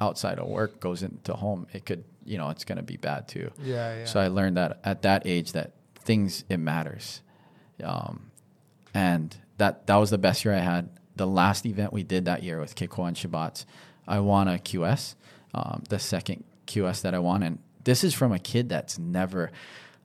[0.00, 3.28] outside of work goes into home, it could, you know, it's going to be bad
[3.28, 3.50] too.
[3.62, 3.98] Yeah.
[3.98, 4.04] Yeah.
[4.06, 7.20] So I learned that at that age that things, it matters.
[7.84, 8.30] Um,
[8.94, 10.88] and that, that was the best year I had.
[11.16, 13.64] The last event we did that year with Kiko and Shabbat,
[14.08, 15.14] I won a QS,
[15.54, 17.42] um, the second QS that I won.
[17.42, 19.50] And this is from a kid that's never,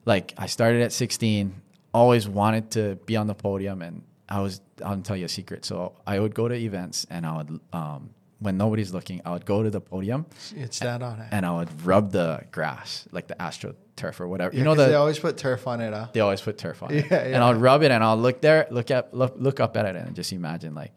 [0.06, 1.56] like, I started at 16,
[1.94, 3.82] always wanted to be on the podium.
[3.82, 5.64] And I was, I'll tell you a secret.
[5.64, 8.10] So I would go to events and I would, um,
[8.46, 10.26] when nobody's looking, I would go to the podium
[10.56, 11.28] You'd stand on it.
[11.32, 14.54] and I would rub the grass, like the astroturf or whatever.
[14.54, 15.94] Yeah, you know the they always put turf on it.
[15.94, 16.08] Huh?
[16.14, 17.06] they always put turf on it.
[17.12, 17.44] Yeah, And.
[17.44, 20.16] I'll rub it and I'll look there, look at look, look up at it and
[20.16, 20.94] just imagine like,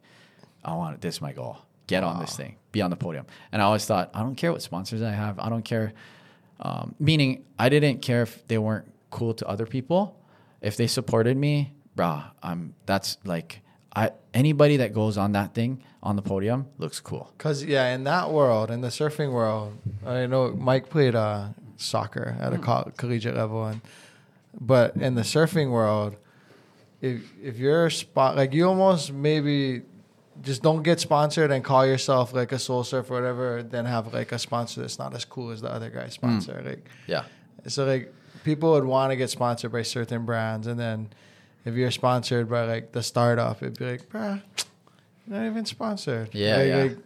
[0.65, 1.01] I want it.
[1.01, 1.59] This is my goal.
[1.87, 2.57] Get on this thing.
[2.71, 3.25] Be on the podium.
[3.51, 5.39] And I always thought, I don't care what sponsors I have.
[5.39, 5.95] I don't care.
[6.61, 10.21] Um, meaning, I didn't care if they weren't cool to other people.
[10.61, 12.75] If they supported me, brah, I'm.
[12.85, 13.63] That's like,
[13.95, 17.32] I anybody that goes on that thing on the podium looks cool.
[17.39, 19.76] Cause yeah, in that world, in the surfing world,
[20.07, 23.80] I know Mike played uh, soccer at a coll- collegiate level, and
[24.61, 26.16] but in the surfing world,
[27.01, 29.82] if if you're a spot like you almost maybe
[30.43, 34.12] just don't get sponsored and call yourself like a soul surfer or whatever, then have
[34.14, 36.62] like a sponsor that's not as cool as the other guy's sponsor.
[36.64, 37.24] Like Yeah.
[37.66, 38.12] so like
[38.45, 41.09] people would want to get sponsored by certain brands, and then
[41.69, 44.43] if you're sponsored by like the startup, it'd be like, bruh,
[45.27, 46.35] not even sponsored.
[46.35, 46.77] Yeah, like, yeah.
[46.77, 46.97] like,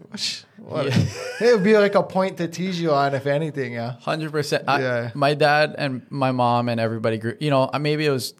[0.58, 0.86] what?
[1.40, 3.72] it would be like a point to tease you on, if anything.
[3.72, 3.96] Yeah.
[4.00, 4.64] Hundred percent.
[4.68, 5.10] Yeah.
[5.14, 7.36] My dad and my mom and everybody grew.
[7.40, 8.34] You know, maybe it was,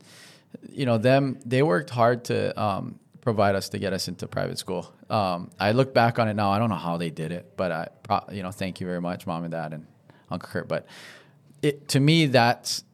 [0.71, 1.39] you know, them.
[1.45, 4.93] They worked hard to um, provide us to get us into private school.
[5.11, 6.51] Um, I look back on it now.
[6.51, 9.01] I don't know how they did it, but I, pro- you know, thank you very
[9.01, 9.87] much, mom and dad and
[10.31, 10.69] Uncle Kurt.
[10.69, 10.87] But
[11.61, 12.85] it to me, that's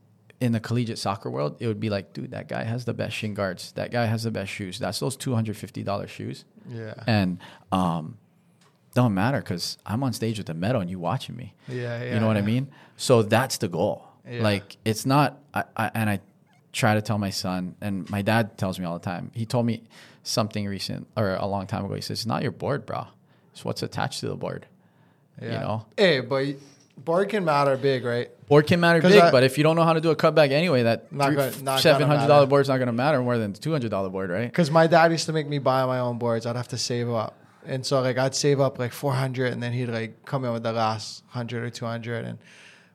[0.40, 1.56] in the collegiate soccer world.
[1.60, 3.72] It would be like, dude, that guy has the best shin guards.
[3.72, 4.78] That guy has the best shoes.
[4.78, 6.94] That's those two hundred fifty dollars shoes Yeah.
[7.06, 7.38] and
[7.72, 8.18] um,
[8.94, 11.54] don't matter because I'm on stage with the metal and you watching me.
[11.68, 12.14] Yeah, yeah.
[12.14, 12.68] you know what I mean?
[12.96, 14.06] So that's the goal.
[14.28, 14.42] Yeah.
[14.42, 16.20] Like it's not, I, I, and I
[16.72, 19.30] try to tell my son, and my dad tells me all the time.
[19.34, 19.84] He told me
[20.22, 21.94] something recent or a long time ago.
[21.94, 23.06] He says, "It's not your board, bro.
[23.52, 24.66] It's what's attached to the board."
[25.40, 25.52] Yeah.
[25.52, 26.46] You know, Hey, but
[27.04, 28.30] board can matter big, right?
[28.48, 30.50] board can matter big, I- but if you don't know how to do a cutback
[30.50, 33.20] anyway, that Not three- gonna- not gonna seven hundred dollar board's not going to matter
[33.20, 34.46] more than two hundred dollar board, right?
[34.46, 36.46] Because my dad used to make me buy my own boards.
[36.46, 37.34] I'd have to save up.
[37.66, 40.62] And so like I'd save up like 400 and then he'd like come in with
[40.62, 42.38] the last 100 or 200 and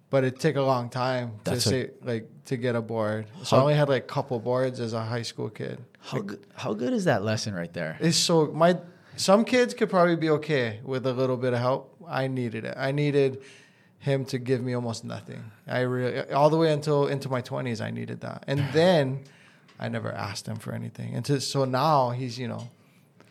[0.09, 3.25] but it'd take a long time to That's say like to get a board.
[3.43, 5.79] So I only had like a couple boards as a high school kid.
[6.01, 7.97] How good, how good is that lesson right there?
[7.99, 8.77] It's so my
[9.15, 11.95] some kids could probably be okay with a little bit of help.
[12.07, 12.73] I needed it.
[12.77, 13.41] I needed
[14.03, 15.41] him to give me almost nothing.
[15.65, 18.43] I really all the way until into my 20s I needed that.
[18.47, 19.23] And then
[19.79, 21.15] I never asked him for anything.
[21.15, 22.69] And to, so now he's, you know,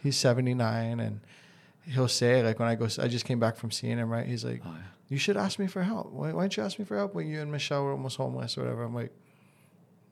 [0.02, 1.20] he's 79 and
[1.84, 4.26] he'll say like when I go I just came back from seeing him, right?
[4.26, 4.82] He's like, Oh, yeah.
[5.10, 6.10] "You should ask me for help.
[6.10, 8.56] Why, why don't you ask me for help when you and Michelle were almost homeless
[8.56, 9.12] or whatever?" I'm like,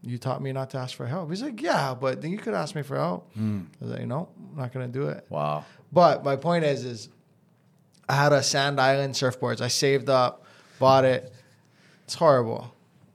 [0.03, 2.53] "You taught me not to ask for help." He's like, "Yeah, but then you could
[2.53, 3.63] ask me for help." Hmm.
[3.81, 5.65] I was like, "No, I'm not gonna do it." Wow.
[5.91, 7.09] But my point is, is
[8.11, 9.61] I had a Sand Island surfboards.
[9.61, 10.45] I saved up,
[10.81, 11.33] bought it.
[12.05, 12.75] It's horrible.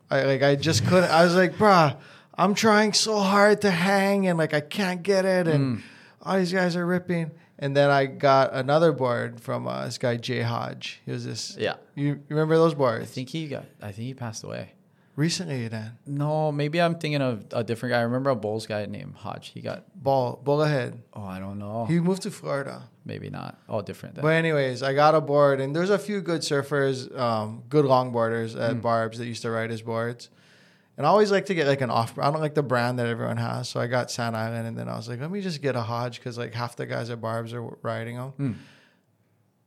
[0.09, 1.11] I like I just couldn't.
[1.11, 1.97] I was like, bruh,
[2.33, 5.83] I'm trying so hard to hang and like I can't get it, and
[6.21, 7.31] all these guys are ripping.
[7.57, 11.01] And then I got another board from uh, this guy Jay Hodge.
[11.05, 11.55] He was this.
[11.57, 11.75] Yeah.
[11.95, 13.03] You, you remember those boards?
[13.03, 13.65] I think he got.
[13.81, 14.73] I think he passed away.
[15.15, 17.99] Recently, then No, maybe I'm thinking of a different guy.
[17.99, 19.51] I remember a Bulls guy named Hodge.
[19.53, 19.85] He got.
[19.95, 21.01] ball ball ahead.
[21.13, 21.85] Oh, I don't know.
[21.85, 22.89] He moved to Florida.
[23.05, 23.57] maybe not.
[23.69, 24.15] Oh, different.
[24.15, 24.23] Then.
[24.23, 28.59] But anyways, I got a board, and there's a few good surfers, um, good longboarders
[28.59, 30.29] at Barb's that used to ride his boards.
[30.97, 32.17] And I always like to get like an off.
[32.17, 34.87] I don't like the brand that everyone has, so I got Sand Island, and then
[34.89, 37.19] I was like, let me just get a Hodge because like half the guys at
[37.21, 38.59] Barb's are riding them.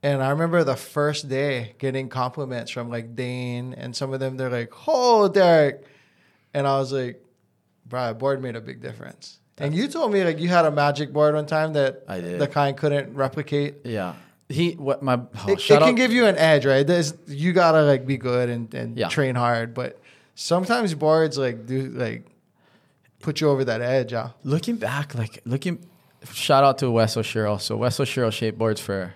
[0.03, 4.37] And I remember the first day getting compliments from like Dane and some of them.
[4.37, 5.85] They're like, "Oh, Derek,"
[6.55, 7.23] and I was like,
[7.87, 11.13] "Bro, board made a big difference." and you told me like you had a magic
[11.13, 12.39] board one time that I did.
[12.41, 13.85] the kind couldn't replicate.
[13.85, 14.15] yeah.
[14.49, 16.87] He what my oh, it, it can give you an edge, right?
[16.87, 19.09] There's, you gotta like be good and, and Yeah.
[19.09, 20.01] train hard, but
[20.37, 22.25] sometimes boards like do like
[23.21, 24.13] put you over that edge.
[24.13, 24.31] Yeah.
[24.45, 25.85] looking back, like looking,
[26.33, 27.61] shout out to Wes O'Sheryl.
[27.61, 29.13] So Wes O'Sheryl shaped boards for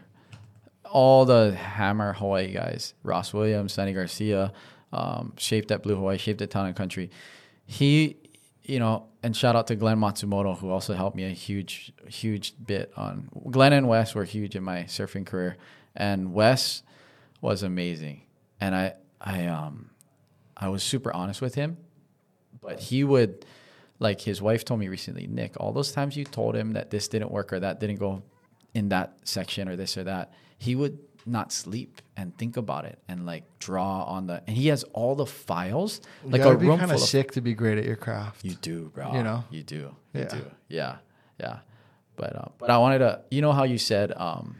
[0.92, 4.52] all the Hammer Hawaii guys, Ross Williams, Sunny Garcia,
[4.92, 7.10] um, shaped at Blue Hawaii, shaped at Town and Country.
[7.64, 8.18] He,
[8.62, 12.54] you know, and shout out to Glenn Matsumoto who also helped me a huge, huge
[12.64, 13.28] bit on.
[13.50, 15.56] Glenn and Wes were huge in my surfing career,
[15.96, 16.82] and Wes
[17.40, 18.22] was amazing.
[18.60, 19.90] And I, I, um,
[20.56, 21.78] I was super honest with him,
[22.60, 23.46] but he would
[23.98, 27.08] like his wife told me recently, Nick, all those times you told him that this
[27.08, 28.22] didn't work or that didn't go
[28.74, 30.32] in that section or this or that,
[30.62, 34.66] he would not sleep and think about it and like draw on the and he
[34.68, 37.54] has all the files You like a be room kind of of sick to be
[37.54, 38.44] great at your craft.
[38.44, 39.44] you do bro You know?
[39.50, 39.76] you do
[40.14, 40.28] you Yeah.
[40.28, 40.96] do yeah
[41.38, 41.58] yeah
[42.16, 44.56] but uh, but I wanted to you know how you said um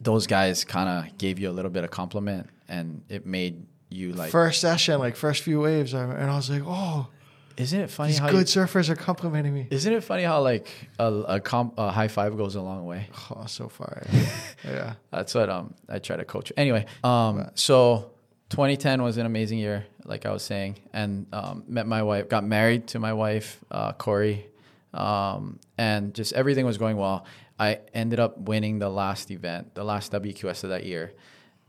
[0.00, 4.12] those guys kind of gave you a little bit of compliment and it made you
[4.14, 7.08] like first session, like first few waves, and I was like, oh,
[7.56, 9.66] isn't it funny these how good you, surfers are complimenting me.
[9.70, 13.08] isn't it funny how like a, a, comp, a high five goes a long way
[13.30, 14.02] Oh, so far.
[14.64, 14.94] yeah.
[15.10, 16.52] That's what um I try to coach.
[16.56, 18.10] Anyway, um so
[18.50, 22.44] 2010 was an amazing year, like I was saying, and um, met my wife, got
[22.44, 24.46] married to my wife, uh, Corey,
[24.92, 27.24] um, and just everything was going well.
[27.58, 31.14] I ended up winning the last event, the last WQS of that year,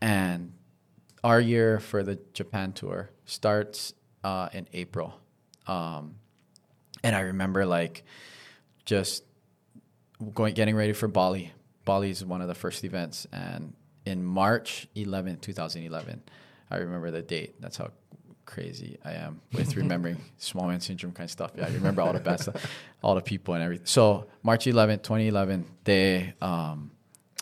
[0.02, 0.52] and
[1.24, 3.94] our year for the Japan tour starts
[4.26, 5.14] uh, in April,
[5.68, 6.16] um,
[7.04, 8.04] and I remember like
[8.86, 9.24] just
[10.34, 11.52] going getting ready for Bali.
[11.86, 13.74] Bali is one of the first events, and
[14.06, 16.24] in March 11, 2011,
[16.72, 17.56] I remember the date.
[17.60, 17.92] That's how
[18.46, 21.52] crazy I am with remembering small man syndrome kind of stuff.
[21.56, 22.66] Yeah, I remember all the bad stuff,
[23.02, 23.86] all the people and everything.
[23.86, 26.92] So March 11, 2011, they um,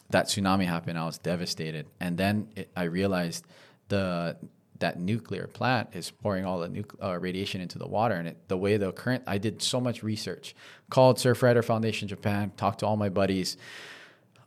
[0.10, 0.98] that tsunami happened.
[0.98, 3.46] I was devastated, and then it, I realized
[3.88, 4.38] the
[4.82, 8.38] that nuclear plant is pouring all the nuc- uh, radiation into the water, and it,
[8.50, 9.24] the way the current.
[9.26, 10.54] I did so much research,
[10.90, 13.58] called Surfrider Foundation Japan, talked to all my buddies.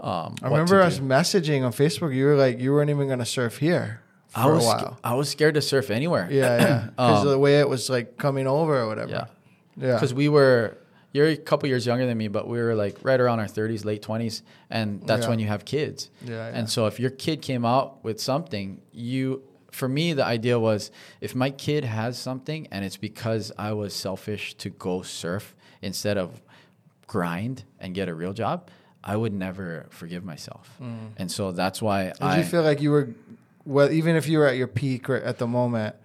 [0.01, 2.15] Um, I remember us messaging on Facebook.
[2.15, 4.99] You were like, you weren't even going to surf here for I was while.
[5.03, 6.29] I was scared to surf anywhere.
[6.31, 6.85] Yeah, yeah.
[6.97, 9.11] Because Um, of the way it was like coming over or whatever.
[9.11, 9.27] Yeah.
[9.77, 9.95] Yeah.
[9.95, 10.77] because we were
[11.13, 13.85] you're a couple years younger than me, but we were like right around our 30s,
[13.85, 15.29] late 20s, and that's Yeah.
[15.31, 16.11] when you have kids.
[16.25, 16.59] Yeah, yeah.
[16.59, 19.43] And so if your kid came out with something, you
[19.75, 23.93] for me the idea was if my kid has something and it's because I was
[23.95, 26.41] selfish to go surf instead of
[27.07, 28.69] grind and get a real job,
[29.03, 30.71] I would never forgive myself.
[30.81, 31.11] Mm.
[31.17, 33.09] And so that's why Did I you feel like you were,
[33.65, 35.97] well, even if you were at your peak or at the moment,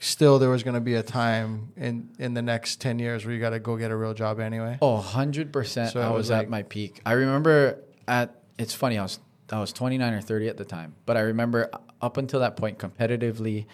[0.00, 3.34] still there was going to be a time in in the next ten years where
[3.34, 4.76] you got to go get a real job anyway?
[4.82, 7.00] Oh, 100% So I was was like- at my peak.
[7.06, 9.20] I remember at it's funny, I was
[9.50, 11.70] I was 29 or 30 at the time, but I remember
[12.00, 13.66] up until that point competitively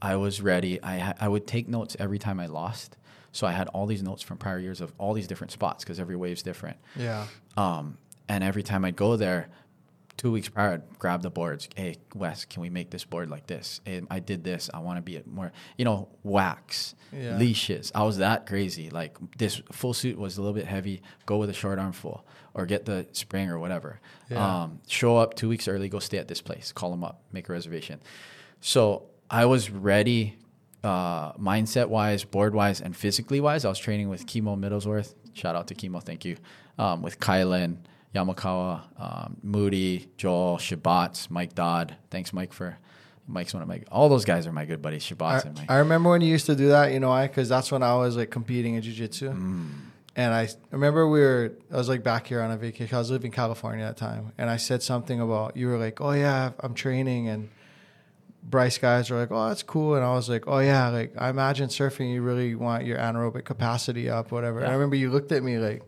[0.00, 0.82] I was ready.
[0.82, 2.96] I ha- I would take notes every time I lost.
[3.30, 6.00] So I had all these notes from prior years of all these different spots because
[6.00, 6.76] every wave's different.
[6.96, 7.26] Yeah.
[7.56, 7.96] Um,
[8.28, 9.48] and every time I'd go there,
[10.16, 11.68] two weeks prior, I'd grab the boards.
[11.76, 13.80] Hey, Wes, can we make this board like this?
[13.84, 14.68] Hey, I did this.
[14.74, 17.36] I want to be more, you know, wax, Yeah.
[17.38, 17.90] leashes.
[17.94, 18.90] I was that crazy.
[18.90, 21.00] Like this full suit was a little bit heavy.
[21.26, 24.00] Go with a short arm full or get the spring or whatever.
[24.30, 24.62] Yeah.
[24.62, 25.88] Um, show up two weeks early.
[25.88, 26.72] Go stay at this place.
[26.72, 27.22] Call them up.
[27.32, 28.00] Make a reservation.
[28.60, 30.36] So I was ready,
[30.84, 33.64] uh, mindset wise, board wise, and physically wise.
[33.64, 35.14] I was training with Chemo Middlesworth.
[35.34, 36.36] Shout out to Chemo, thank you.
[36.78, 37.78] Um, with Kylan,
[38.14, 41.96] Yamakawa, um, Moody, Joel, Shabats, Mike Dodd.
[42.10, 42.78] Thanks, Mike, for
[43.26, 45.10] Mike's one of my all those guys are my good buddies.
[45.10, 45.70] I, Shabats and Mike.
[45.70, 47.26] I remember when you used to do that, you know why?
[47.26, 49.30] Because that's when I was like competing in jiu-jitsu.
[49.30, 49.70] Mm.
[50.14, 52.94] And I remember we were, I was like back here on a vacation.
[52.94, 54.32] I was living in California at the time.
[54.36, 57.28] And I said something about, you were like, oh yeah, I'm training.
[57.28, 57.48] And
[58.42, 59.94] Bryce guys were like, oh, that's cool.
[59.94, 63.44] And I was like, oh yeah, like I imagine surfing, you really want your anaerobic
[63.44, 64.58] capacity up, whatever.
[64.60, 65.82] And I remember you looked at me like,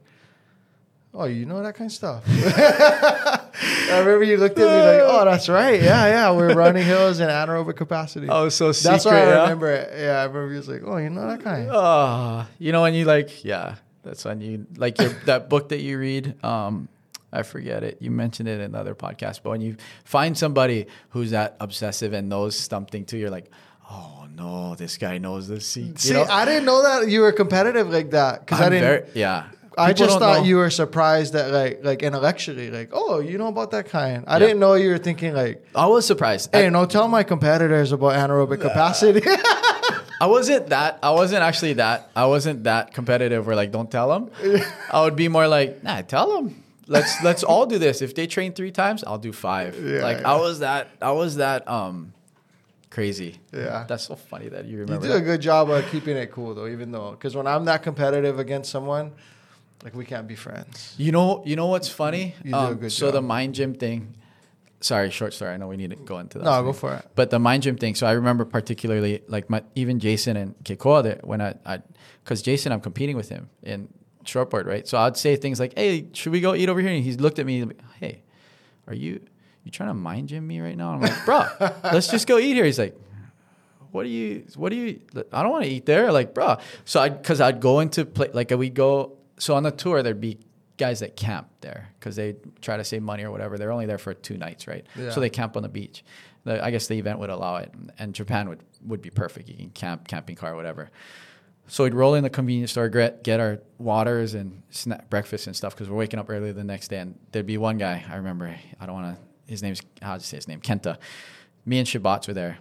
[1.13, 2.25] oh, you know that kind of stuff.
[3.63, 5.81] I remember you looked at me like, oh, that's right.
[5.81, 6.31] Yeah, yeah.
[6.33, 8.29] We're running hills and anaerobic capacity.
[8.29, 9.93] Oh, so secret, That's why I remember it.
[9.97, 12.83] Yeah, I remember you was like, "Oh, you know that guy." Oh, ah, you know
[12.83, 16.43] when you like, yeah, that's when you like your, that book that you read.
[16.45, 16.89] Um,
[17.33, 17.99] I forget it.
[18.01, 22.29] You mentioned it in another podcast, but when you find somebody who's that obsessive and
[22.29, 23.51] knows something too, you're like,
[23.91, 25.99] oh no, this guy knows the seat.
[25.99, 28.83] See, I didn't know that you were competitive like that because I didn't.
[28.85, 29.47] very- yeah.
[29.77, 30.45] I just thought know.
[30.45, 34.23] you were surprised that like like intellectually like, oh, you know about that kind.
[34.29, 34.39] I Yeah.
[34.39, 36.51] didn't know you were thinking like, I was surprised.
[36.53, 39.23] hey, I, no, tell my competitors about anaerobic capacity.
[40.21, 40.99] I wasn't that.
[41.03, 42.11] I wasn't actually that.
[42.15, 43.47] I wasn't that competitive.
[43.47, 44.31] Where like, don't tell them.
[44.93, 46.63] I would be more like, nah, tell them.
[46.87, 48.03] Let's let's all do this.
[48.03, 49.75] If they train three times, I'll do five.
[49.83, 50.33] Yeah, like yeah.
[50.33, 50.89] I was that.
[51.01, 51.67] I was that.
[51.69, 52.13] Um,
[52.91, 53.41] crazy.
[53.53, 53.85] Yeah.
[53.89, 55.07] that's so funny that you remember.
[55.07, 55.23] you do that.
[55.23, 58.39] a good job of keeping it cool though, even though because when I'm that competitive
[58.39, 59.13] against someone,
[59.83, 60.95] like we can't be friends.
[60.99, 62.35] You know, you know what's funny?
[62.45, 63.15] You do a Um, good so job.
[63.15, 64.15] the mind gym thing.
[64.85, 65.51] Sorry, short story.
[65.51, 66.45] I know we need to go into that.
[66.45, 67.07] No, go for it.
[67.15, 67.95] But the mind gym thing.
[67.95, 71.79] So I remember particularly like my even Jason and that when I, I,
[72.23, 73.89] because Jason, I'm competing with him in
[74.27, 74.87] shortboard, right?
[74.87, 77.39] So I'd say things like, "Hey, should we go eat over here?" And he's looked
[77.39, 78.25] at me, like, "Hey,
[78.87, 79.21] are you
[79.63, 81.47] you trying to mind gym me right now?" I'm like, "Bro,
[81.85, 82.95] let's just go eat here." He's like,
[83.91, 85.01] what do you what do you
[85.33, 88.29] i don't want to eat there like bro so i because i'd go into play
[88.33, 90.37] like we'd go so on the tour there'd be
[90.77, 93.99] guys that camp there because they try to save money or whatever they're only there
[93.99, 95.11] for two nights right Yeah.
[95.11, 96.05] so they camp on the beach
[96.45, 99.55] the, i guess the event would allow it and japan would would be perfect you
[99.57, 100.91] can camp camping car whatever
[101.67, 105.57] so we'd roll in the convenience store, get, get our waters and snack, breakfast and
[105.57, 106.99] stuff because we're waking up early the next day.
[106.99, 110.29] And there'd be one guy, I remember, I don't want to, his name's, I'll just
[110.29, 110.99] say his name, Kenta.
[111.65, 112.59] Me and Shabats were there.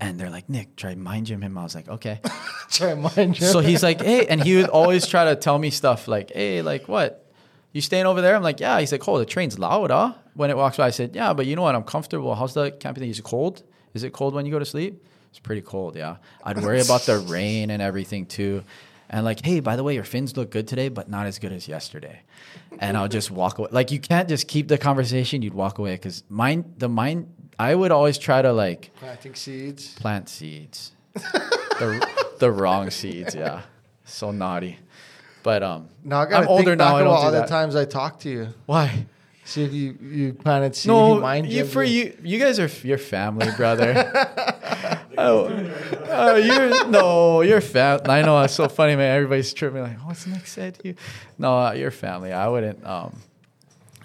[0.00, 1.56] And they're like, Nick, try mind gym him.
[1.56, 2.20] I was like, okay.
[2.70, 3.46] Try mind you.
[3.46, 6.60] so he's like, hey, and he would always try to tell me stuff like, hey,
[6.60, 7.26] like what?
[7.72, 8.36] You staying over there?
[8.36, 8.78] I'm like, yeah.
[8.78, 10.14] He's like, oh, the train's loud, huh?
[10.34, 11.74] When it walks by, I said, yeah, but you know what?
[11.74, 12.34] I'm comfortable.
[12.34, 13.10] How's the camping thing?
[13.10, 13.62] Is it cold?
[13.94, 15.02] Is it cold when you go to sleep?
[15.30, 16.16] It's pretty cold, yeah.
[16.44, 18.64] I'd worry about the rain and everything too.
[19.08, 21.52] And like, hey, by the way, your fins look good today, but not as good
[21.52, 22.20] as yesterday.
[22.78, 23.68] And I'll just walk away.
[23.70, 25.42] Like, you can't just keep the conversation.
[25.42, 29.94] You'd walk away because mine, the mind, I would always try to like, planting seeds.
[29.94, 30.92] plant seeds.
[31.14, 32.06] the,
[32.40, 33.62] the wrong seeds, yeah.
[34.04, 34.78] So naughty.
[35.42, 37.48] But um Now I I'm older now, I don't about do all the that.
[37.48, 38.48] times I talked to you.
[38.66, 39.06] why?
[39.46, 40.88] See if you you plan planted seed.
[40.88, 43.94] No, you mind you for you you guys are your family, brother.
[45.18, 45.70] oh,
[46.08, 48.00] oh, you're no, you're fam.
[48.06, 49.14] I know it's so funny, man.
[49.14, 50.94] Everybody's tripping like, "What's Nick said to you?"
[51.38, 52.32] No, uh, your family.
[52.32, 52.84] I wouldn't.
[52.84, 53.20] Um,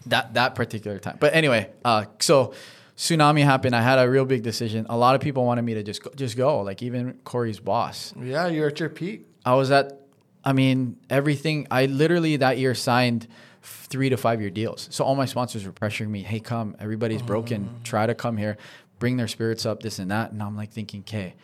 [0.06, 1.18] that that particular time.
[1.20, 2.54] But anyway, uh, so
[2.96, 3.76] tsunami happened.
[3.76, 4.86] I had a real big decision.
[4.90, 6.62] A lot of people wanted me to just go, just go.
[6.62, 8.14] Like even Corey's boss.
[8.20, 9.26] Yeah, you're at your peak.
[9.44, 10.02] I was at,
[10.46, 11.66] I mean, everything.
[11.72, 13.28] I literally that year signed
[13.62, 14.88] three to five year deals.
[14.92, 17.70] So all my sponsors were pressuring me, hey, come, everybody's broken.
[17.84, 18.58] Try to come here,
[19.00, 20.32] bring their spirits up, this and that.
[20.32, 21.36] And I'm like thinking, okay.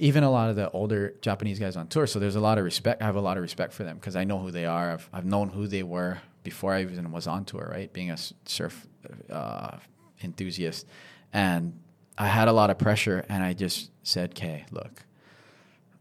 [0.00, 2.64] Even a lot of the older Japanese guys on tour, so there's a lot of
[2.64, 3.02] respect.
[3.02, 4.92] I have a lot of respect for them because I know who they are.
[4.92, 7.92] I've, I've known who they were before I even was on tour, right?
[7.92, 8.86] Being a surf
[9.28, 9.78] uh,
[10.22, 10.86] enthusiast.
[11.32, 11.80] And
[12.16, 15.04] I had a lot of pressure, and I just said, okay, look,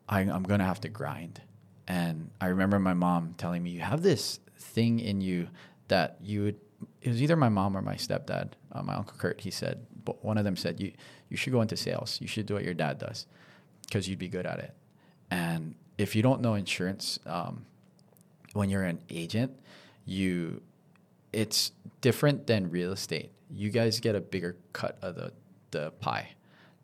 [0.07, 1.41] I, I'm going to have to grind.
[1.87, 4.39] And I remember my mom telling me, You have this
[4.77, 5.49] thing in you
[5.87, 6.59] that you would.
[7.01, 9.41] It was either my mom or my stepdad, uh, my uncle Kurt.
[9.41, 10.91] He said, but one of them said, "You
[11.29, 12.19] you should go into sales.
[12.21, 13.25] You should do what your dad does,
[13.85, 14.73] because you'd be good at it."
[15.31, 17.65] And if you don't know insurance, um,
[18.53, 19.51] when you're an agent,
[20.05, 20.61] you
[21.33, 21.71] it's
[22.01, 23.31] different than real estate.
[23.49, 25.33] You guys get a bigger cut of the
[25.71, 26.29] the pie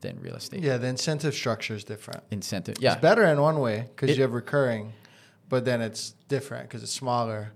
[0.01, 0.61] than real estate.
[0.61, 2.23] Yeah, the incentive structure is different.
[2.31, 2.75] Incentive.
[2.79, 2.93] Yeah.
[2.93, 4.93] It's better in one way because you have recurring,
[5.49, 7.53] but then it's different because it's smaller,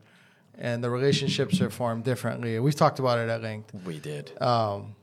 [0.60, 2.60] and the relationships are formed differently.
[2.60, 3.74] We've talked about it at length.
[3.86, 4.32] We did.
[4.42, 4.96] Um,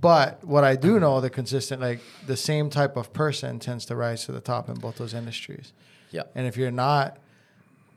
[0.00, 3.96] but what I do know, the consistent, like the same type of person tends to
[3.96, 5.72] rise to the top in both those industries.
[6.10, 6.22] Yeah.
[6.34, 7.18] And if you're not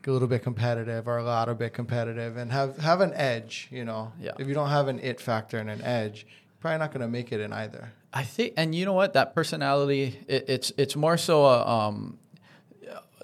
[0.06, 3.68] a little bit competitive or a lot of bit competitive and have have an edge,
[3.70, 4.32] you know, Yeah.
[4.38, 7.08] if you don't have an it factor and an edge, you're probably not going to
[7.08, 7.92] make it in either.
[8.12, 9.12] I think, and you know what?
[9.14, 12.18] That personality, it, it's it's more so a, um,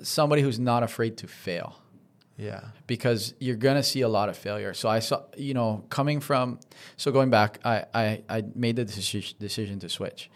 [0.03, 1.77] somebody who's not afraid to fail
[2.37, 2.61] Yeah.
[2.87, 4.75] because you're gonna see a lot of failure.
[4.75, 6.59] So I saw, you know, coming from,
[6.97, 10.31] so going back, I I, I made the deci- decision to switch.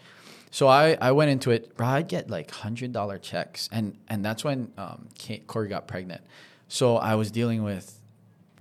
[0.51, 1.75] So I, I went into it.
[1.75, 5.87] Bro, I get like hundred dollar checks, and and that's when um, Kate, Corey got
[5.87, 6.21] pregnant.
[6.69, 7.99] So I was dealing with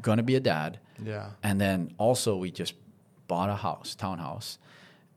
[0.02, 1.30] gonna be a dad, Yeah.
[1.42, 2.74] and then also we just
[3.28, 4.58] bought a house, townhouse.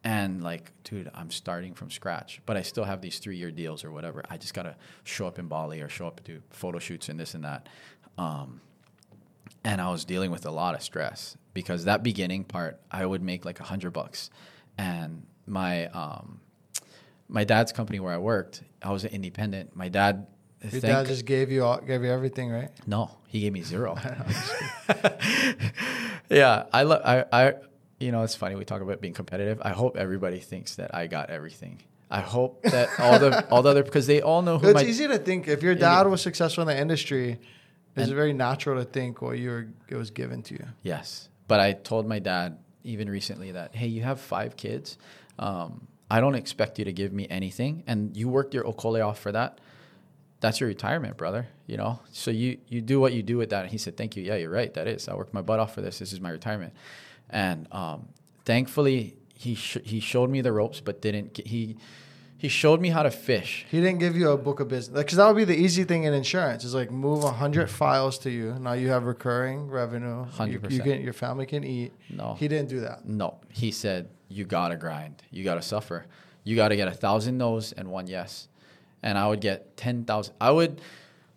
[0.01, 3.83] And like, dude, I'm starting from scratch, but I still have these three year deals
[3.83, 4.23] or whatever.
[4.29, 7.19] I just gotta show up in Bali or show up to do photo shoots and
[7.19, 7.67] this and that.
[8.19, 8.59] Um,
[9.63, 13.21] and I was dealing with a lot of stress because that beginning part, I would
[13.21, 14.29] make like a hundred bucks,
[14.77, 16.41] and my um,
[17.29, 19.75] my dad's company where I worked, I was an independent.
[19.75, 20.27] My dad,
[20.61, 22.69] Your thank- dad just gave you all, gave you everything, right?
[22.87, 23.97] no, he gave me zero.
[26.29, 27.53] yeah, I, lo- I, I,
[27.99, 29.61] you know, it's funny we talk about being competitive.
[29.61, 31.79] I hope everybody thinks that I got everything.
[32.11, 34.83] I hope that all the all the other because they all know who It's my
[34.83, 37.39] easy to think if your dad was successful in the industry,
[37.99, 40.65] it's And- very natural to think well you were it was given to you.
[40.83, 41.29] yes.
[41.47, 44.97] But I told my dad even recently that hey, you have five kids.
[45.37, 49.19] Um, I don't expect you to give me anything, and you worked your okole off
[49.19, 49.59] for that.
[50.41, 51.47] That's your retirement, brother.
[51.67, 53.61] You know, so you you do what you do with that.
[53.63, 54.23] And he said, "Thank you.
[54.23, 54.73] Yeah, you're right.
[54.73, 55.07] That is.
[55.07, 55.99] I worked my butt off for this.
[55.99, 56.73] This is my retirement."
[57.29, 58.07] And um,
[58.45, 61.77] thankfully, he sh- he showed me the ropes, but didn't he
[62.39, 63.65] he showed me how to fish.
[63.69, 66.05] He didn't give you a book of business because that would be the easy thing
[66.05, 66.63] in insurance.
[66.63, 68.55] Is like move a hundred files to you.
[68.59, 70.25] Now you have recurring revenue.
[70.37, 70.71] 100%.
[70.71, 71.91] You can your family can eat.
[72.09, 73.05] No, He didn't do that.
[73.05, 73.39] no.
[73.49, 75.21] He said, "You gotta grind.
[75.31, 76.05] You gotta suffer.
[76.45, 78.47] You gotta get a thousand no's and one yes."
[79.03, 80.33] And I would get ten thousand.
[80.41, 80.81] I would.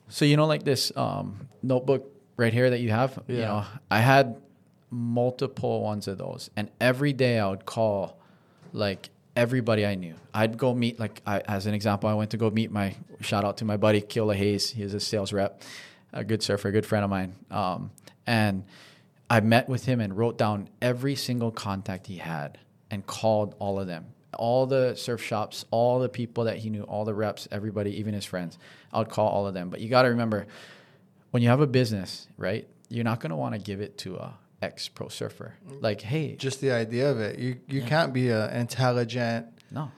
[0.08, 3.18] So you know, like this um, notebook right here that you have.
[3.28, 3.46] You Yeah.
[3.48, 4.36] know, I had
[4.90, 8.18] multiple ones of those, and every day I would call,
[8.72, 10.14] like everybody I knew.
[10.34, 13.44] I'd go meet, like I, as an example, I went to go meet my shout
[13.44, 14.70] out to my buddy Kiola Hayes.
[14.70, 15.62] He's a sales rep,
[16.12, 17.90] a good surfer, a good friend of mine, um,
[18.26, 18.64] and
[19.30, 22.58] I met with him and wrote down every single contact he had
[22.90, 24.06] and called all of them.
[24.34, 28.12] All the surf shops, all the people that he knew, all the reps, everybody, even
[28.12, 28.58] his friends.
[28.92, 29.70] I would call all of them.
[29.70, 30.46] But you got to remember,
[31.30, 32.68] when you have a business, right?
[32.90, 35.54] You're not going to want to give it to a ex pro surfer.
[35.80, 37.38] Like, hey, Just the idea of it.
[37.38, 39.90] You you can't be a intelligent, no,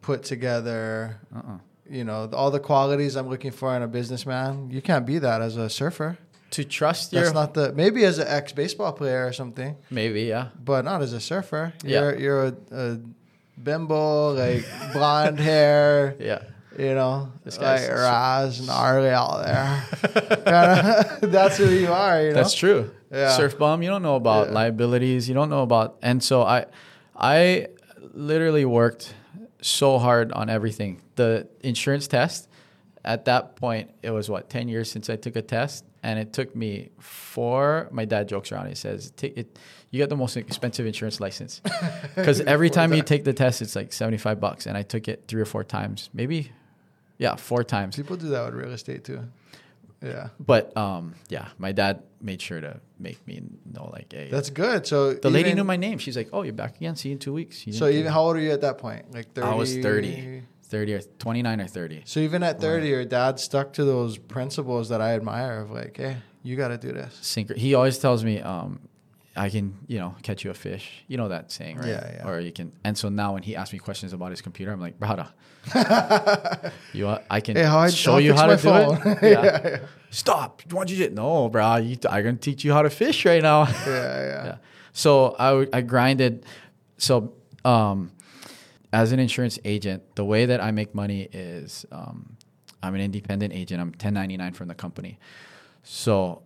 [0.00, 1.20] put together.
[1.34, 1.58] uh-uh.
[1.90, 4.70] You know all the qualities I'm looking for in a businessman.
[4.70, 6.16] You can't be that as a surfer.
[6.52, 10.22] To trust That's your not the maybe as an ex baseball player or something, maybe,
[10.22, 11.72] yeah, but not as a surfer.
[11.84, 12.00] Yeah.
[12.00, 12.98] You're you're a, a
[13.62, 16.14] bimbo like blonde hair.
[16.20, 16.42] yeah.
[16.78, 19.84] You know, This like guy's- and gnarly out there.
[21.22, 22.22] That's who you are.
[22.22, 22.90] You know, That's true.
[23.10, 23.30] Yeah.
[23.36, 24.54] Surf bomb, you don't know about Yeah.
[24.54, 26.66] liabilities, you don't know about and so I
[27.16, 27.68] I
[28.14, 29.14] literally worked
[29.60, 31.02] so hard on everything.
[31.16, 32.48] The insurance test,
[33.04, 36.32] at that point, it was what, 10 years since I took a test and it
[36.32, 38.68] took me four my dad jokes around.
[38.68, 39.58] He says, "Take it
[39.90, 41.60] you get the most expensive insurance license."
[42.16, 45.24] Cuz every time you take the test it's like 75 bucks and I took it
[45.28, 46.08] 3 or 4 times.
[46.14, 46.50] Maybe
[47.22, 47.96] yeah, 4 times.
[47.96, 49.20] people do that with real estate too.
[50.02, 53.36] Yeah, But um yeah, my dad made sure to make me
[53.74, 54.80] know like, "Hey, that's good.
[54.92, 55.98] So The lady knew my name.
[55.98, 56.96] She's like, "Oh, you're back again.
[56.96, 59.02] See you in two weeks." You So even how old are you at that point?
[59.14, 59.46] Like 30?
[59.46, 60.42] I was 30.
[60.64, 62.02] 30 or 29 or 30.
[62.04, 65.98] So even at 30, your dad stuck to those principles that I admire of like,
[65.98, 67.12] hey, you got to do this.
[67.22, 68.80] Synchro- he always tells me, um,
[69.34, 71.04] I can, you know, catch you a fish.
[71.08, 71.88] You know that saying, right?
[71.88, 72.28] Yeah, yeah.
[72.28, 72.72] Or you can.
[72.84, 75.28] And so now when he asks me questions about his computer, I'm like, brother,
[76.92, 79.22] you, I can Hey, how show I you how to do it.
[79.22, 79.60] yeah, yeah.
[79.64, 79.78] yeah,
[80.10, 80.62] Stop.
[80.70, 83.42] Why you just, no, bro, you, I'm going to teach you how to fish right
[83.42, 83.64] now.
[83.64, 84.44] yeah, yeah.
[84.44, 84.56] yeah.
[84.92, 86.44] So I grinded.
[86.98, 87.32] So
[87.64, 88.12] um,
[88.92, 92.36] as an insurance agent, the way that I make money is um,
[92.82, 93.80] I'm an independent agent.
[93.80, 95.18] I'm 1099 from the company.
[95.82, 96.42] So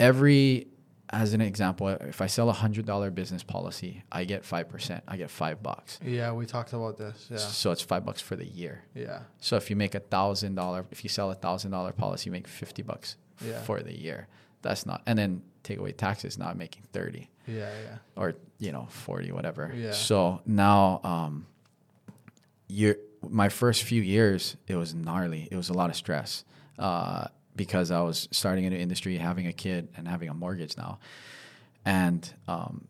[0.00, 0.68] every
[1.10, 5.02] as an example, if I sell a hundred dollar business policy, I get five percent.
[5.08, 5.98] I get five bucks.
[6.04, 7.26] Yeah, we talked about this.
[7.30, 7.38] Yeah.
[7.38, 8.84] So it's five bucks for the year.
[8.94, 9.20] Yeah.
[9.40, 12.32] So if you make a thousand dollar, if you sell a thousand dollar policy, you
[12.32, 13.60] make fifty bucks Yeah.
[13.62, 14.28] for the year.
[14.62, 17.98] That's not, and then take away taxes, not making thirty Yeah, yeah.
[18.16, 19.72] or you know forty, whatever.
[19.74, 19.92] Yeah.
[19.92, 21.46] So now, um,
[22.68, 22.96] you're
[23.28, 25.48] my first few years, it was gnarly.
[25.50, 26.44] It was a lot of stress
[26.78, 27.28] uh,
[27.58, 30.98] because I was starting in the industry, having a kid, and having a mortgage now.
[31.84, 32.88] And um,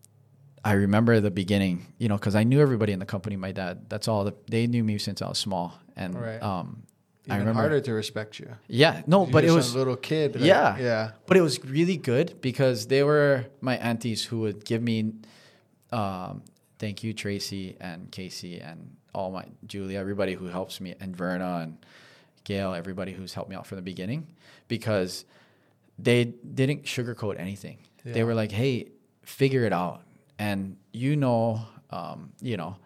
[0.64, 3.34] I remember the beginning, you know, because I knew everybody in the company.
[3.36, 4.24] My dad, that's all.
[4.24, 6.40] The, they knew me since I was small, and Right.
[6.42, 6.84] um,
[7.28, 7.60] I Even remember.
[7.60, 8.48] harder to respect you.
[8.68, 10.34] Yeah, no, but it was a little kid.
[10.36, 10.78] like, yeah.
[10.78, 11.10] Yeah.
[11.26, 15.12] But it was really good because they were my aunties who would give me,
[15.92, 16.42] um,
[16.78, 21.60] thank you, Tracy and Casey and all my Julia, everybody who helps me, and Verna
[21.64, 21.76] and
[22.48, 24.26] Gail, everybody who's helped me out from the beginning,
[24.68, 25.26] because
[25.98, 27.78] they didn't sugarcoat anything.
[28.04, 28.88] They were like, "Hey,
[29.22, 30.00] figure it out,"
[30.38, 31.60] and you know,
[31.90, 32.76] um, you know,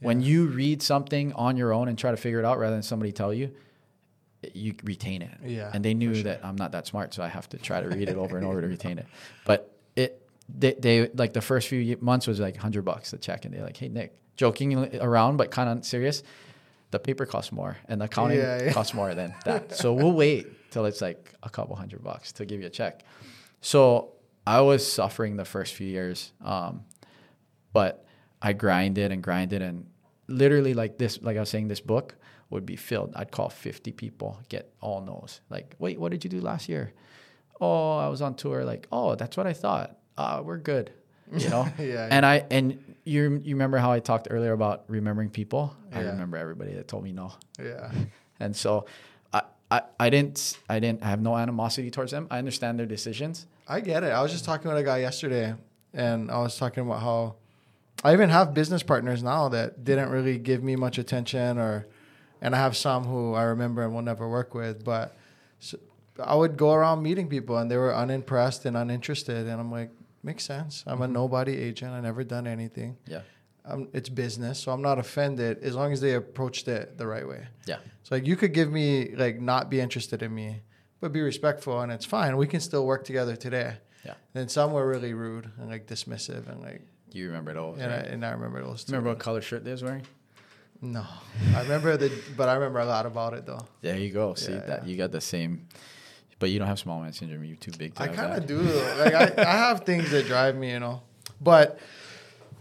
[0.00, 2.82] when you read something on your own and try to figure it out rather than
[2.82, 3.50] somebody tell you,
[4.54, 5.30] you retain it.
[5.44, 6.24] Yeah, And they knew sure.
[6.24, 8.46] that I'm not that smart, so I have to try to read it over and
[8.46, 9.06] over to retain it.
[9.44, 13.44] But it, they, they like the first few months was like hundred bucks a check,
[13.44, 16.22] and they're like, "Hey Nick," joking around but kind of serious.
[16.92, 18.72] The paper costs more, and the accounting Yeah, yeah.
[18.72, 19.74] costs more than that.
[19.76, 23.02] So we'll wait till it's like a couple hundred bucks to give you a check.
[23.60, 24.12] So
[24.46, 26.84] I was suffering the first few years, um,
[27.72, 28.04] but
[28.40, 29.86] I grinded and grinded, and
[30.28, 32.14] literally like this, like I was saying, this book
[32.50, 33.12] would be filled.
[33.16, 35.40] I'd call 50 people, get all no's.
[35.48, 36.92] Like, wait, what did you do last year?
[37.60, 38.64] Oh, I was on tour.
[38.64, 39.96] Like, oh, that's what I thought.
[40.18, 40.92] Ah, we're good.
[41.32, 41.66] You know?
[41.78, 45.74] Yeah, And I and you you remember how I talked earlier about remembering people?
[45.92, 47.32] I remember everybody that told me no.
[47.62, 47.90] Yeah.
[48.40, 48.86] And so
[49.32, 52.26] I, I, I didn't I didn't have no animosity towards them.
[52.28, 53.46] I understand their decisions.
[53.68, 54.08] I get it.
[54.08, 55.54] I was just talking with a guy yesterday,
[55.94, 57.36] and I was talking about how
[58.02, 61.86] I even have business partners now that didn't really give me much attention, or
[62.40, 64.82] and I have some who I remember and will never work with.
[64.84, 65.14] But
[65.60, 65.78] so
[66.18, 69.90] I would go around meeting people, and they were unimpressed and uninterested, and I'm like,
[70.22, 70.84] makes sense.
[70.86, 71.92] I'm a nobody agent.
[71.92, 72.96] I never done anything.
[73.06, 73.22] Yeah.
[73.64, 77.26] Um, it's business, so I'm not offended as long as they approached it the right
[77.26, 77.46] way.
[77.66, 77.78] Yeah.
[78.02, 80.62] So like you could give me like not be interested in me,
[81.00, 82.36] but be respectful and it's fine.
[82.36, 83.76] We can still work together today.
[84.04, 84.14] Yeah.
[84.32, 86.82] Then some were really rude and like dismissive and like
[87.12, 87.78] You remember those.
[87.78, 88.84] and, I, and I remember those.
[88.88, 90.02] Remember what color shirt they was wearing?
[90.80, 91.06] No,
[91.54, 93.64] I remember the, but I remember a lot about it though.
[93.80, 94.34] There you go.
[94.34, 94.90] See Yeah, that yeah.
[94.90, 95.68] you got the same
[96.42, 97.44] but you don't have small man syndrome.
[97.44, 98.58] You're too big to I kind of do.
[98.58, 101.00] Like I, I have things that drive me, you know.
[101.40, 101.78] But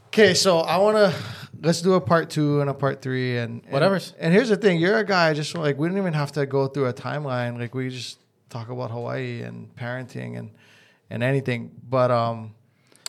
[0.10, 1.20] okay, so I want to
[1.64, 4.14] let's do a part two and a part three and, and Whatever's.
[4.20, 6.68] And here's the thing: you're a guy just like we didn't even have to go
[6.68, 7.58] through a timeline.
[7.60, 8.20] Like we just
[8.52, 10.52] talk about Hawaii and parenting and
[11.10, 11.72] and anything.
[11.90, 12.54] But um,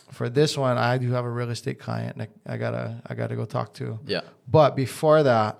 [0.09, 2.17] for this one, I do have a real estate client.
[2.17, 3.99] that I gotta I gotta go talk to.
[4.07, 4.21] Yeah.
[4.49, 5.59] But before that,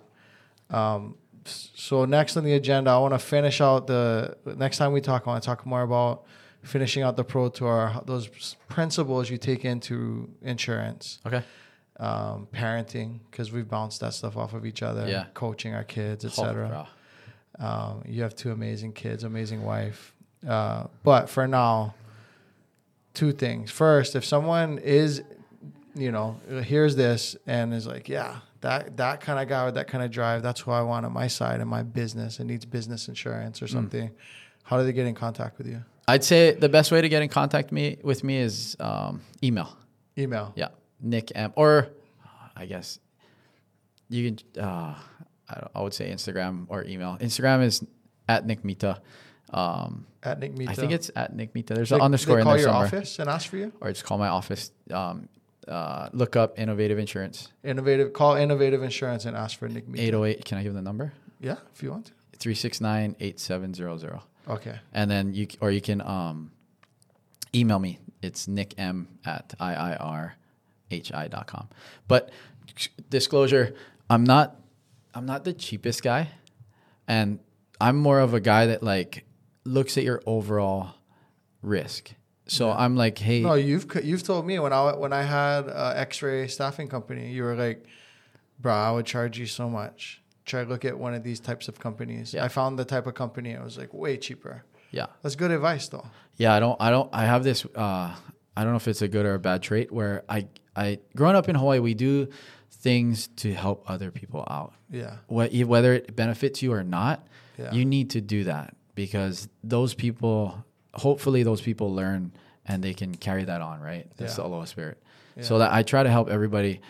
[0.72, 5.02] um, so next on the agenda, I want to finish out the next time we
[5.02, 5.24] talk.
[5.26, 6.24] I want to talk more about
[6.62, 8.28] finishing out the pro tour, those
[8.70, 11.44] principles you take into insurance, Okay.
[12.00, 15.26] um, parenting, because we've bounced that stuff off of each other, Yeah.
[15.34, 16.88] coaching our kids, etc.
[17.60, 20.14] Um, you have two amazing kids, amazing wife.
[20.48, 21.94] Uh, but for now,
[23.14, 23.70] two things.
[23.70, 25.22] First, if someone is,
[25.96, 29.88] you know, hears this and is like, yeah, that that kind of guy with that
[29.88, 32.66] kind of drive, that's who I want on my side in my business and needs
[32.66, 34.10] business insurance or something.
[34.64, 35.84] How do they get in contact with you?
[36.08, 39.78] I'd say the best way to get in contact me with me is um, email.
[40.18, 40.54] Email.
[40.56, 40.70] Yeah,
[41.02, 41.54] Nick M.
[41.56, 41.90] Or
[42.56, 43.00] I guess
[44.10, 44.64] you can.
[44.64, 44.96] Uh,
[45.50, 47.18] I, don't- I would say Instagram or email.
[47.20, 47.86] Instagram is
[48.28, 49.02] at Nick Mita.
[49.54, 50.72] Um, At Nick Mita.
[50.72, 51.74] I think it's at Nick Mita.
[51.76, 53.72] There's They- an underscore in call there your somewhere, office and ask for you.
[53.82, 54.72] or just call my office.
[54.90, 55.28] Um,
[55.68, 57.50] uh, look up Innovative Insurance.
[57.64, 58.14] Innovative.
[58.14, 60.04] Call Innovative Insurance and ask for Nick Mita.
[60.04, 60.46] 808.
[60.46, 61.14] Can I give the number?
[61.40, 62.08] Yeah, if you want.
[62.08, 62.12] to.
[62.40, 64.20] 369 8700.
[64.50, 64.80] Okay.
[64.94, 66.52] And then you, or you can um,
[67.56, 68.00] email me.
[68.22, 70.38] It's nick m at iirhi.com.
[72.08, 72.32] But
[73.10, 73.76] disclosure,
[74.10, 74.56] I'm not,
[75.14, 76.30] I'm not the cheapest guy.
[77.08, 77.40] And
[77.80, 79.26] I'm more of a guy that like
[79.66, 80.96] looks at your overall
[81.62, 82.14] risk.
[82.48, 86.48] So I'm like, hey, No, you've you've told me when I when I had X-ray
[86.48, 87.86] staffing company, you were like,
[88.60, 90.22] "Bro, I would charge you so much.
[90.46, 92.44] Try to look at one of these types of companies." Yeah.
[92.44, 93.52] I found the type of company.
[93.52, 94.66] It was like way cheaper.
[94.92, 95.08] yeah.
[95.22, 96.06] That's good advice, though.
[96.38, 98.16] Yeah, I don't, I don't, I have this, uh,
[98.58, 101.36] I don't know if it's a good or a bad trait where I, I, growing
[101.36, 102.28] up in Hawaii, we do
[102.72, 104.74] things to help other people out.
[104.92, 107.26] Yeah, What, whether it benefits you or not,
[107.58, 107.72] Yeah.
[107.72, 110.64] you need to do that because those people,
[110.94, 112.32] hopefully, those people learn
[112.66, 114.10] and they can carry that on, right?
[114.18, 114.44] That's Yeah.
[114.44, 115.02] the aloha spirit.
[115.36, 115.44] Yeah.
[115.44, 116.82] So that I try to help everybody,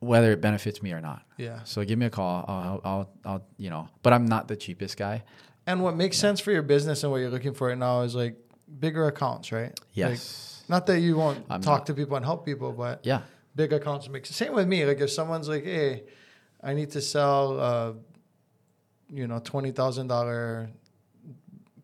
[0.00, 1.22] whether it benefits me or not.
[1.36, 1.60] Yeah.
[1.64, 2.44] So give me a call.
[2.48, 5.22] I'll, I'll, I'll, you know, but I'm not the cheapest guy.
[5.66, 8.14] And what makes sense for your business and what you're looking for right now is
[8.14, 8.36] like
[8.80, 9.68] bigger accounts, right?
[9.70, 10.64] Like, Yes.
[10.68, 11.86] not that you won't I'm talk not.
[11.86, 13.22] to people and help people, but yeah.
[13.54, 14.84] big accounts makes same with me.
[14.84, 16.02] Like if someone's like, "Hey,
[16.62, 17.92] I need to sell, uh,
[19.12, 20.70] you know, twenty thousand dollar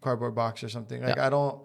[0.01, 1.27] cardboard box or something," like Yeah.
[1.27, 1.61] I don't.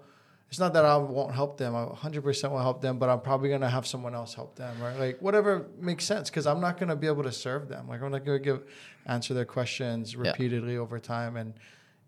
[0.49, 1.75] It's not that I won't help them.
[1.75, 4.97] I 100% will help them, but I'm probably gonna have someone else help them, right?
[4.97, 7.87] Like whatever makes sense, because I'm not gonna be able to serve them.
[7.89, 8.63] Like I'm not gonna give
[9.07, 10.29] answer their questions Yeah.
[10.29, 11.55] repeatedly over time, and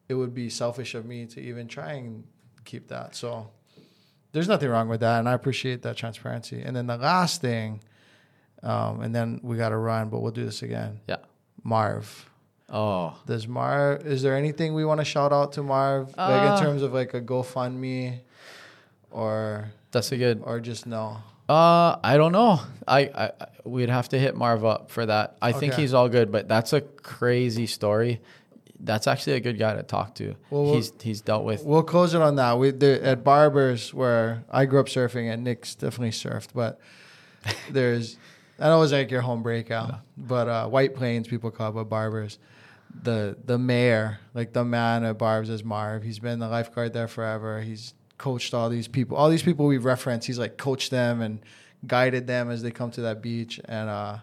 [0.08, 2.24] it would be selfish of me to even try and
[2.64, 3.16] keep that.
[3.16, 3.50] So
[4.34, 6.62] there's nothing wrong with that, and I appreciate that transparency.
[6.62, 7.82] And then the last thing,
[8.62, 11.00] um, and then we got to run, but we'll do this again.
[11.08, 11.18] Yeah.
[11.64, 12.30] Marv,
[12.70, 14.06] Oh, does Marv?
[14.06, 16.94] Is there anything we want to shout out to Marv, like Uh, in terms of
[16.94, 18.20] like a GoFundMe,
[19.12, 20.42] or that's a good.
[20.44, 21.18] or just no?
[21.48, 22.60] Uh, I don't know.
[22.88, 25.38] I, I I- we'd have to hit Marv up for that.
[25.42, 28.20] I think he's all good, but that's a crazy story.
[28.80, 30.36] That's actually a good guy to talk to.
[30.50, 31.64] Well, we'll- he's he's dealt with.
[31.64, 32.60] We'll close it on that.
[32.60, 36.80] We there, at Barbers where I grew up surfing, and Nick's definitely surfed, but
[37.72, 38.18] there's
[38.60, 41.74] I know it was like your home breakout, but uh, White Plains people call it
[41.76, 42.40] but Barbers.
[43.04, 46.04] The the mayor, like the man at Barb's is Marv.
[46.04, 47.62] He's been the lifeguard there forever.
[47.62, 49.18] He's coached all these people.
[49.18, 51.40] All these people we've referenced, he's like coached them and
[51.86, 53.60] guided them as they come to that beach.
[53.66, 54.18] And uh,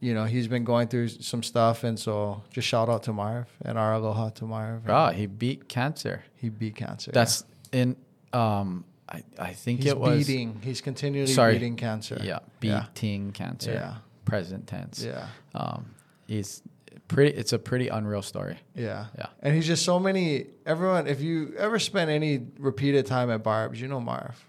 [0.00, 3.46] you know, he's been going through some stuff and so just shout out to Marv
[3.64, 4.88] and our aloha to Marv.
[4.88, 6.24] Ah, he beat cancer.
[6.36, 7.12] He beat cancer.
[7.12, 7.96] That's in.
[8.32, 10.26] Um, I I think He's it was.
[10.26, 10.60] beating.
[10.62, 11.54] He's continually Sorry.
[11.54, 12.18] beating cancer.
[12.22, 12.86] Yeah, Yeah.
[12.94, 13.72] beating cancer.
[13.72, 13.94] Yeah.
[14.24, 15.04] Present tense.
[15.04, 15.26] Yeah.
[15.54, 15.94] Um,
[16.26, 16.62] he's
[17.08, 17.36] pretty.
[17.36, 18.58] It's a pretty unreal story.
[18.74, 19.06] Yeah.
[19.18, 19.26] Yeah.
[19.40, 20.46] And he's just so many.
[20.66, 24.48] Everyone, if you ever spend any repeated time at Barb's, you know Marv,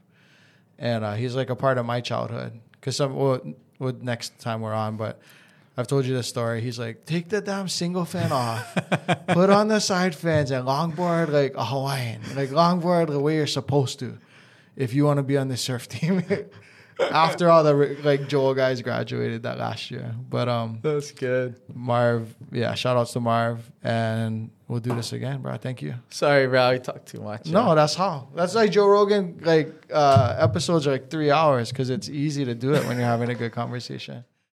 [0.77, 2.59] and uh, he's like a part of my childhood.
[2.71, 3.41] Because some, well,
[3.79, 5.19] well, next time we're on, but
[5.77, 6.61] I've told you this story.
[6.61, 8.75] He's like, take the damn single fin off,
[9.27, 13.47] put on the side fins, and longboard like a Hawaiian, like longboard the way you're
[13.47, 14.17] supposed to,
[14.75, 16.23] if you want to be on the surf team.
[16.99, 21.59] After all the like Joel guys graduated that last year, but um, That's good.
[21.73, 25.57] Marv, yeah, shout outs to Marv, and we'll do this again, bro.
[25.57, 25.95] Thank you.
[26.09, 26.69] Sorry, bro.
[26.69, 27.47] I talked too much.
[27.47, 28.29] No, that's how.
[28.35, 32.55] That's like Joe Rogan, like uh, episodes are like three hours because it's easy to
[32.55, 34.23] do it when you're having a good conversation.